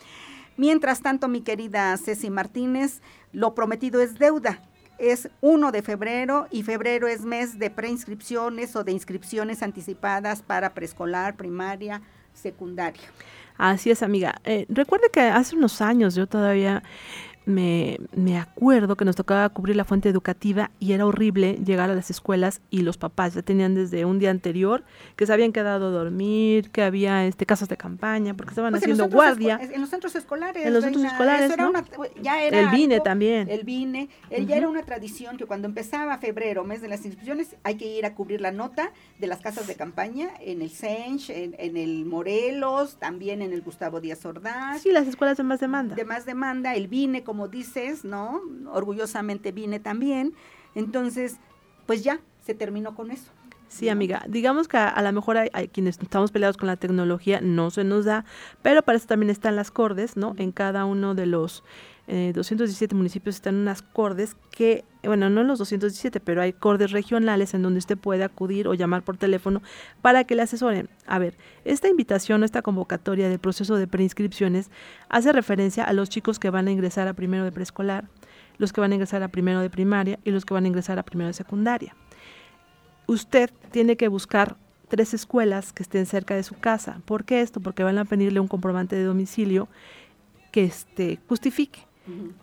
Mientras 0.58 1.02
tanto, 1.02 1.30
mi 1.30 1.42
querida 1.42 1.96
Ceci 1.96 2.30
Martínez, 2.30 3.02
lo 3.32 3.56
prometido 3.56 4.02
es 4.02 4.20
deuda. 4.20 4.62
Es 4.98 5.30
1 5.42 5.72
de 5.72 5.82
febrero 5.84 6.48
y 6.50 6.64
febrero 6.64 7.08
es 7.08 7.22
mes 7.22 7.60
de 7.60 7.70
preinscripciones 7.70 8.76
o 8.76 8.84
de 8.84 8.92
inscripciones 8.92 9.62
anticipadas 9.62 10.42
para 10.42 10.74
preescolar, 10.74 11.38
primaria, 11.38 12.02
secundaria. 12.34 13.04
Así 13.58 13.90
es, 13.90 14.04
amiga. 14.04 14.42
Eh, 14.44 14.66
recuerde 14.70 15.10
que 15.12 15.22
hace 15.22 15.56
unos 15.56 15.82
años 15.82 16.16
yo 16.16 16.28
todavía 16.28 16.84
me, 17.48 17.98
me, 18.16 18.38
acuerdo 18.38 18.96
que 18.98 19.06
nos 19.06 19.16
tocaba 19.16 19.48
cubrir 19.50 19.76
la 19.76 19.86
fuente 19.86 20.10
educativa 20.10 20.70
y 20.80 20.92
era 20.92 21.06
horrible 21.06 21.54
llegar 21.66 21.90
a 21.90 21.96
las 21.96 22.10
escuelas 22.12 22.62
y 22.70 22.82
los 22.82 22.98
papás 22.98 23.34
ya 23.36 23.42
tenían 23.42 23.74
desde 23.74 24.04
un 24.06 24.20
día 24.20 24.32
anterior 24.32 24.84
que 25.16 25.26
se 25.26 25.32
habían 25.34 25.54
quedado 25.54 25.88
a 25.88 25.90
dormir, 25.90 26.70
que 26.72 26.84
había 26.84 27.26
este 27.26 27.46
casas 27.46 27.70
de 27.70 27.78
campaña, 27.78 28.34
porque 28.36 28.52
estaban 28.52 28.72
Pues 28.72 28.84
haciendo 28.84 29.08
guardia. 29.10 29.60
En 29.62 29.80
los 29.82 29.90
centros 29.90 30.16
escolares. 30.16 30.66
En 30.66 30.74
los 30.74 30.84
centros 30.84 31.02
reina, 31.04 31.12
escolares, 31.14 31.46
eso 31.46 31.54
era 31.54 31.64
¿no? 31.64 31.70
una- 31.70 31.86
ya 32.22 32.42
era 32.44 32.60
El 32.60 32.70
vine 32.70 32.96
algo- 32.96 33.04
también. 33.04 33.50
El 33.50 33.64
vine. 33.64 34.10
eh, 34.30 34.46
Ya 34.46 34.58
era 34.58 34.68
una 34.68 34.84
tradición 34.84 35.38
que 35.38 35.46
cuando 35.46 35.68
empezaba 35.68 36.18
febrero, 36.18 36.64
mes 36.64 36.82
de 36.82 36.88
las 36.90 37.06
inscripciones, 37.06 37.56
hay 37.64 37.76
que 37.76 37.86
ir 37.98 38.06
a 38.06 38.14
cubrir 38.16 38.42
la 38.42 38.52
nota 38.52 38.92
de 39.20 39.28
las 39.28 39.40
casas 39.40 39.68
de 39.68 39.76
campaña 39.76 40.30
en 40.42 40.62
el 40.62 40.70
Sench, 40.70 41.30
en, 41.30 41.56
en 41.60 41.78
el 41.78 42.06
Morelos, 42.06 42.98
también 42.98 43.42
en 43.42 43.54
el 43.54 43.62
Gustavo 43.62 44.02
Díaz 44.02 44.26
Ordaz. 44.26 44.82
Sí, 44.82 44.92
las 44.92 45.08
escuelas 45.08 45.38
de 45.38 45.44
más 45.44 45.60
demanda. 45.60 45.96
de 45.96 46.04
más 46.06 46.26
demanda, 46.26 46.76
el 46.76 46.88
vine, 46.88 47.24
como 47.24 47.37
dices, 47.48 48.04
¿no? 48.04 48.42
Orgullosamente 48.72 49.52
vine 49.52 49.80
también. 49.80 50.34
Entonces, 50.74 51.38
pues 51.86 52.04
ya, 52.04 52.20
se 52.44 52.56
terminó 52.56 52.96
con 52.96 53.12
eso. 53.12 53.32
Sí, 53.68 53.90
amiga. 53.90 54.24
Digamos 54.28 54.68
que 54.68 54.78
a, 54.78 54.88
a 54.88 55.02
lo 55.04 55.12
mejor 55.12 55.38
hay, 55.38 55.50
hay 55.54 55.68
quienes 55.68 56.00
estamos 56.02 56.32
peleados 56.32 56.58
con 56.58 56.68
la 56.68 56.78
tecnología, 56.78 57.42
no 57.42 57.70
se 57.70 57.84
nos 57.84 58.06
da, 58.06 58.26
pero 58.62 58.82
para 58.82 58.98
eso 58.98 59.08
también 59.08 59.30
están 59.30 59.56
las 59.56 59.70
cordes, 59.70 60.18
¿no? 60.18 60.34
En 60.38 60.52
cada 60.52 60.86
uno 60.86 61.14
de 61.14 61.26
los 61.26 61.64
eh, 62.08 62.32
217 62.34 62.96
municipios 62.96 63.36
están 63.36 63.56
unas 63.56 63.82
cordes 63.82 64.36
que, 64.52 64.86
bueno, 65.04 65.30
no 65.30 65.42
en 65.42 65.48
los 65.48 65.60
217, 65.60 66.20
pero 66.20 66.42
hay 66.42 66.54
cordes 66.54 66.92
regionales 66.92 67.54
en 67.54 67.62
donde 67.62 67.80
usted 67.80 67.98
puede 67.98 68.24
acudir 68.24 68.68
o 68.68 68.74
llamar 68.74 69.04
por 69.04 69.18
teléfono 69.18 69.62
para 70.02 70.24
que 70.24 70.36
le 70.36 70.44
asesoren. 70.44 70.90
A 71.06 71.20
ver, 71.20 71.36
esta 71.66 71.90
invitación 71.90 72.42
o 72.42 72.46
esta 72.46 72.62
convocatoria 72.62 73.30
del 73.30 73.40
proceso 73.40 73.76
de 73.76 73.88
preinscripciones 73.88 74.72
hace 75.10 75.32
referencia 75.32 75.84
a 75.84 75.94
los 75.94 76.10
chicos 76.10 76.40
que 76.40 76.50
van 76.50 76.68
a 76.68 76.72
ingresar 76.72 77.08
a 77.08 77.14
primero 77.14 77.44
de 77.44 77.52
preescolar, 77.52 78.08
los 78.58 78.74
que 78.74 78.82
van 78.82 78.92
a 78.92 78.96
ingresar 78.96 79.22
a 79.24 79.28
primero 79.28 79.60
de 79.60 79.70
primaria 79.70 80.20
y 80.24 80.32
los 80.32 80.46
que 80.46 80.54
van 80.54 80.66
a 80.66 80.68
ingresar 80.68 80.98
a 81.00 81.04
primero 81.04 81.28
de 81.28 81.34
secundaria 81.34 81.96
usted 83.08 83.50
tiene 83.72 83.98
que 83.98 84.10
buscar 84.10 84.58
tres 84.90 85.14
escuelas 85.14 85.74
que 85.74 85.84
estén 85.84 86.06
cerca 86.06 86.36
de 86.36 86.44
su 86.44 86.56
casa. 86.56 87.02
¿Por 87.06 87.26
qué 87.26 87.42
esto? 87.42 87.60
Porque 87.60 87.84
van 87.84 87.98
a 87.98 88.06
pedirle 88.06 88.40
un 88.40 88.48
comprobante 88.48 88.96
de 88.96 89.04
domicilio 89.04 89.68
que 90.52 90.66
este, 90.66 91.20
justifique. 91.28 91.87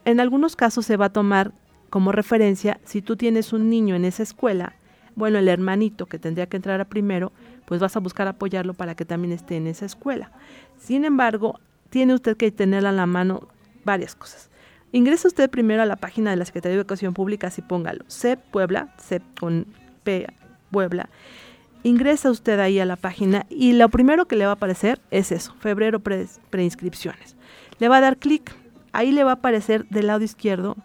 En 0.05 0.21
algunos 0.21 0.57
casos 0.57 0.87
se 0.87 0.97
va 0.97 1.07
a 1.07 1.13
tomar 1.13 1.53
como 1.91 2.13
referencia 2.13 2.81
si 2.85 3.03
tú 3.03 3.17
tienes 3.17 3.53
un 3.53 3.71
niño 3.71 3.95
en 3.95 4.05
esa 4.05 4.23
escuela, 4.23 4.75
bueno, 5.17 5.39
el 5.39 5.49
hermanito 5.49 6.07
que 6.07 6.19
tendría 6.19 6.47
que 6.47 6.57
entrar 6.57 6.81
a 6.81 6.87
primero, 6.87 7.33
pues 7.67 7.81
vas 7.81 7.97
a 7.97 8.01
buscar 8.01 8.27
apoyarlo 8.27 8.75
para 8.75 8.95
que 8.95 9.05
también 9.05 9.33
esté 9.33 9.57
en 9.57 9.67
esa 9.69 9.87
escuela. 9.87 10.33
Sin 10.77 11.05
embargo, 11.05 11.61
tiene 11.91 12.15
usted 12.15 12.37
que 12.37 12.51
tener 12.51 12.85
a 12.85 12.93
la 12.93 13.07
mano 13.07 13.49
varias 13.85 14.17
cosas. 14.17 14.51
Ingresa 14.91 15.29
usted 15.29 15.49
primero 15.51 15.83
a 15.83 15.87
la 15.87 15.97
página 15.97 16.31
de 16.31 16.37
la 16.37 16.45
Secretaría 16.45 16.75
de 16.77 16.81
Educación 16.81 17.15
Pública, 17.15 17.47
así 17.47 17.63
póngalo, 17.63 18.05
CEP 18.09 18.41
Puebla, 18.51 18.95
CEP 18.99 19.23
con 19.39 19.67
P 20.03 20.27
Puebla. 20.71 21.09
Ingresa 21.85 22.31
usted 22.31 22.59
ahí 22.61 22.81
a 22.81 22.85
la 22.85 22.97
página 22.97 23.47
y 23.51 23.73
lo 23.75 23.89
primero 23.89 24.27
que 24.27 24.37
le 24.37 24.47
va 24.47 24.53
a 24.53 24.55
aparecer 24.55 25.01
es 25.11 25.33
eso, 25.33 25.55
febrero 25.61 26.01
pre- 26.01 26.27
preinscripciones. 26.51 27.37
Le 27.79 27.89
va 27.89 27.99
a 27.99 28.01
dar 28.01 28.17
clic, 28.17 28.53
ahí 28.95 29.13
le 29.13 29.25
va 29.25 29.33
a 29.33 29.35
aparecer 29.35 29.87
del 29.89 30.07
lado 30.07 30.25
izquierdo, 30.25 30.77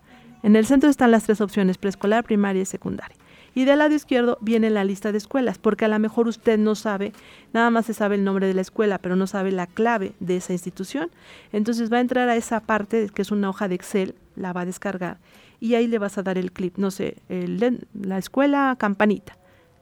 en 0.43 0.55
el 0.55 0.65
centro 0.65 0.89
están 0.89 1.11
las 1.11 1.23
tres 1.23 1.41
opciones, 1.41 1.77
preescolar, 1.77 2.23
primaria 2.23 2.61
y 2.61 2.65
secundaria. 2.65 3.15
Y 3.55 3.65
del 3.65 3.79
lado 3.79 3.93
izquierdo 3.93 4.37
viene 4.41 4.69
la 4.69 4.83
lista 4.83 5.11
de 5.11 5.17
escuelas, 5.17 5.57
porque 5.57 5.85
a 5.85 5.87
lo 5.87 5.97
mejor 5.99 6.27
usted 6.27 6.57
no 6.57 6.75
sabe, 6.75 7.13
nada 7.51 7.69
más 7.69 7.87
se 7.87 7.93
sabe 7.93 8.15
el 8.15 8.23
nombre 8.23 8.47
de 8.47 8.53
la 8.53 8.61
escuela, 8.61 8.99
pero 8.99 9.15
no 9.15 9.27
sabe 9.27 9.51
la 9.51 9.67
clave 9.67 10.13
de 10.19 10.37
esa 10.37 10.53
institución. 10.53 11.09
Entonces 11.51 11.91
va 11.91 11.97
a 11.97 12.01
entrar 12.01 12.29
a 12.29 12.35
esa 12.35 12.59
parte, 12.59 13.09
que 13.13 13.21
es 13.21 13.31
una 13.31 13.49
hoja 13.49 13.67
de 13.67 13.75
Excel, 13.75 14.15
la 14.35 14.53
va 14.53 14.61
a 14.61 14.65
descargar, 14.65 15.17
y 15.59 15.73
ahí 15.75 15.87
le 15.87 15.97
vas 15.97 16.17
a 16.17 16.23
dar 16.23 16.37
el 16.37 16.51
clip, 16.51 16.77
no 16.77 16.91
sé, 16.91 17.17
la 17.27 18.17
escuela 18.17 18.75
campanita. 18.79 19.35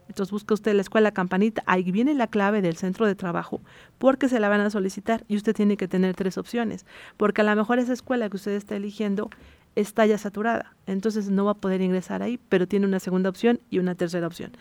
Entonces 0.08 0.32
busca 0.32 0.54
usted 0.54 0.74
la 0.74 0.82
escuela 0.82 1.12
campanita, 1.12 1.64
ahí 1.66 1.92
viene 1.92 2.14
la 2.14 2.28
clave 2.28 2.62
del 2.62 2.78
centro 2.78 3.06
de 3.06 3.16
trabajo, 3.16 3.62
porque 3.98 4.30
se 4.30 4.40
la 4.40 4.50
van 4.50 4.62
a 4.62 4.70
solicitar 4.70 5.24
y 5.28 5.36
usted 5.36 5.54
tiene 5.54 5.78
que 5.78 5.88
tener 5.88 6.16
tres 6.16 6.38
opciones, 6.38 6.86
porque 7.18 7.42
a 7.42 7.44
lo 7.44 7.56
mejor 7.56 7.80
esa 7.80 7.94
escuela 7.94 8.30
que 8.30 8.38
usted 8.38 8.52
está 8.52 8.76
eligiendo 8.76 9.30
está 9.76 10.06
ya 10.06 10.18
saturada, 10.18 10.76
entonces 10.88 11.30
no 11.30 11.46
va 11.46 11.52
a 11.52 11.56
poder 11.56 11.82
ingresar 11.82 12.24
ahí, 12.24 12.40
pero 12.50 12.68
tiene 12.68 12.88
una 12.88 13.00
segunda 13.00 13.30
opción 13.30 13.60
y 13.70 13.80
una 13.80 13.96
tercera 13.96 14.26
opción. 14.26 14.52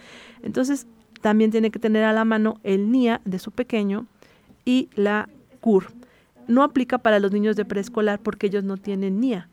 Entonces 0.42 0.86
también 1.22 1.50
tiene 1.50 1.70
que 1.70 1.78
tener 1.78 2.04
a 2.04 2.12
la 2.12 2.24
mano 2.24 2.60
el 2.62 2.90
NIA 2.90 3.22
de 3.24 3.38
su 3.38 3.50
pequeño 3.50 4.06
y 4.64 4.90
la 4.94 5.28
CUR. 5.60 5.86
No 6.48 6.62
aplica 6.62 6.98
para 6.98 7.18
los 7.18 7.32
niños 7.32 7.56
de 7.56 7.64
preescolar 7.64 8.20
porque 8.20 8.48
ellos 8.48 8.62
no 8.62 8.76
tienen 8.76 9.20
NIA. 9.20 9.48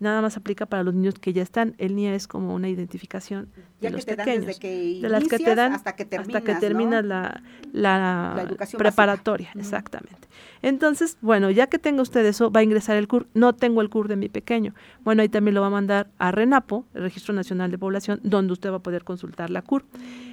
Nada 0.00 0.22
más 0.22 0.36
aplica 0.38 0.64
para 0.64 0.82
los 0.82 0.94
niños 0.94 1.14
que 1.20 1.32
ya 1.34 1.42
están. 1.42 1.74
El 1.76 1.94
NIA 1.94 2.14
es 2.14 2.26
como 2.26 2.54
una 2.54 2.70
identificación 2.70 3.50
Ya 3.54 3.60
de 3.80 3.88
que 3.88 3.90
los 3.90 4.06
te 4.06 4.16
dan 4.16 4.24
pequeños. 4.24 4.46
desde 4.46 4.60
que 4.60 4.98
de 5.02 5.08
las 5.10 5.28
que 5.28 5.38
te 5.38 5.54
dan 5.54 5.74
hasta 5.74 5.94
que 5.94 6.08
hasta 6.16 6.40
que 6.40 6.54
terminas, 6.54 7.04
la, 7.04 7.42
la, 7.72 8.32
La 8.34 8.42
educación 8.42 8.78
preparatoria, 8.78 9.48
básica. 9.48 9.60
Exactamente. 9.60 10.28
Entonces, 10.62 11.18
bueno, 11.20 11.50
ya 11.50 11.66
que 11.66 11.78
tenga 11.78 12.00
usted 12.00 12.24
eso, 12.24 12.50
va 12.50 12.60
a 12.60 12.62
ingresar 12.62 12.96
el 12.96 13.08
CUR. 13.08 13.26
No 13.34 13.54
tengo 13.54 13.82
el 13.82 13.90
CUR 13.90 14.08
de 14.08 14.16
mi 14.16 14.30
pequeño. 14.30 14.74
Bueno, 15.04 15.20
ahí 15.20 15.28
también 15.28 15.54
lo 15.54 15.60
va 15.60 15.66
a 15.66 15.70
mandar 15.70 16.08
a 16.18 16.32
RENAPO, 16.32 16.86
el 16.94 17.02
Registro 17.02 17.34
Nacional 17.34 17.70
de 17.70 17.76
Población, 17.76 18.20
donde 18.22 18.54
usted 18.54 18.70
va 18.72 18.76
a 18.76 18.82
poder 18.82 19.04
consultar 19.04 19.50
la 19.50 19.60
CUR. 19.60 19.84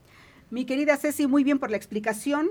Mi 0.49 0.63
querida 0.63 0.95
Ceci, 0.95 1.27
muy 1.27 1.43
bien 1.43 1.59
por 1.59 1.71
la 1.71 1.75
explicación. 1.75 2.47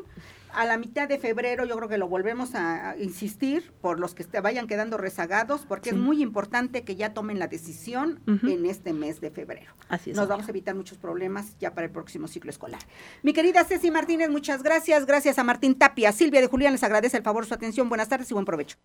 A 0.54 0.64
la 0.64 0.78
mitad 0.78 1.08
de 1.08 1.18
febrero 1.18 1.64
yo 1.64 1.76
creo 1.76 1.88
que 1.88 1.98
lo 1.98 2.08
volvemos 2.08 2.54
a, 2.54 2.96
insistir 2.98 3.72
por 3.80 3.98
los 3.98 4.14
que 4.14 4.24
te 4.24 4.40
vayan 4.40 4.66
quedando 4.66 4.96
rezagados, 4.96 5.66
porque 5.66 5.90
es 5.90 5.96
muy 5.96 6.22
importante 6.22 6.84
que 6.84 6.96
ya 6.96 7.12
tomen 7.12 7.38
la 7.38 7.48
decisión 7.48 8.20
en 8.26 8.66
este 8.66 8.92
mes 8.92 9.20
de 9.20 9.30
febrero. 9.30 9.72
Así 9.88 10.10
es. 10.10 10.16
Nos 10.16 10.22
amiga. 10.22 10.36
vamos 10.36 10.48
a 10.48 10.50
evitar 10.50 10.74
muchos 10.74 10.98
problemas 10.98 11.56
ya 11.58 11.74
para 11.74 11.86
el 11.86 11.92
próximo 11.92 12.28
ciclo 12.28 12.50
escolar. 12.50 12.80
Mi 13.22 13.32
querida 13.32 13.64
Ceci 13.64 13.90
Martínez, 13.90 14.30
muchas 14.30 14.62
gracias. 14.62 15.06
Gracias 15.06 15.38
a 15.38 15.44
Martín 15.44 15.74
Tapia. 15.74 16.12
Silvia 16.12 16.40
de 16.40 16.46
Julián 16.46 16.72
les 16.72 16.82
agradece 16.82 17.16
el 17.16 17.22
favor 17.22 17.46
su 17.46 17.54
atención. 17.54 17.88
Buenas 17.88 18.08
tardes 18.08 18.30
y 18.30 18.34
buen 18.34 18.46
provecho. 18.46 18.76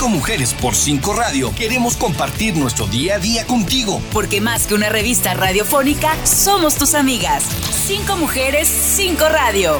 5 0.00 0.08
Mujeres 0.16 0.54
por 0.54 0.74
5 0.74 1.12
Radio 1.12 1.54
queremos 1.54 1.94
compartir 1.98 2.56
nuestro 2.56 2.86
día 2.86 3.16
a 3.16 3.18
día 3.18 3.46
contigo. 3.46 4.00
Porque 4.14 4.40
más 4.40 4.66
que 4.66 4.72
una 4.72 4.88
revista 4.88 5.34
radiofónica, 5.34 6.16
somos 6.24 6.76
tus 6.76 6.94
amigas. 6.94 7.44
Cinco 7.86 8.16
mujeres, 8.16 8.66
cinco 8.66 9.28
radio. 9.28 9.78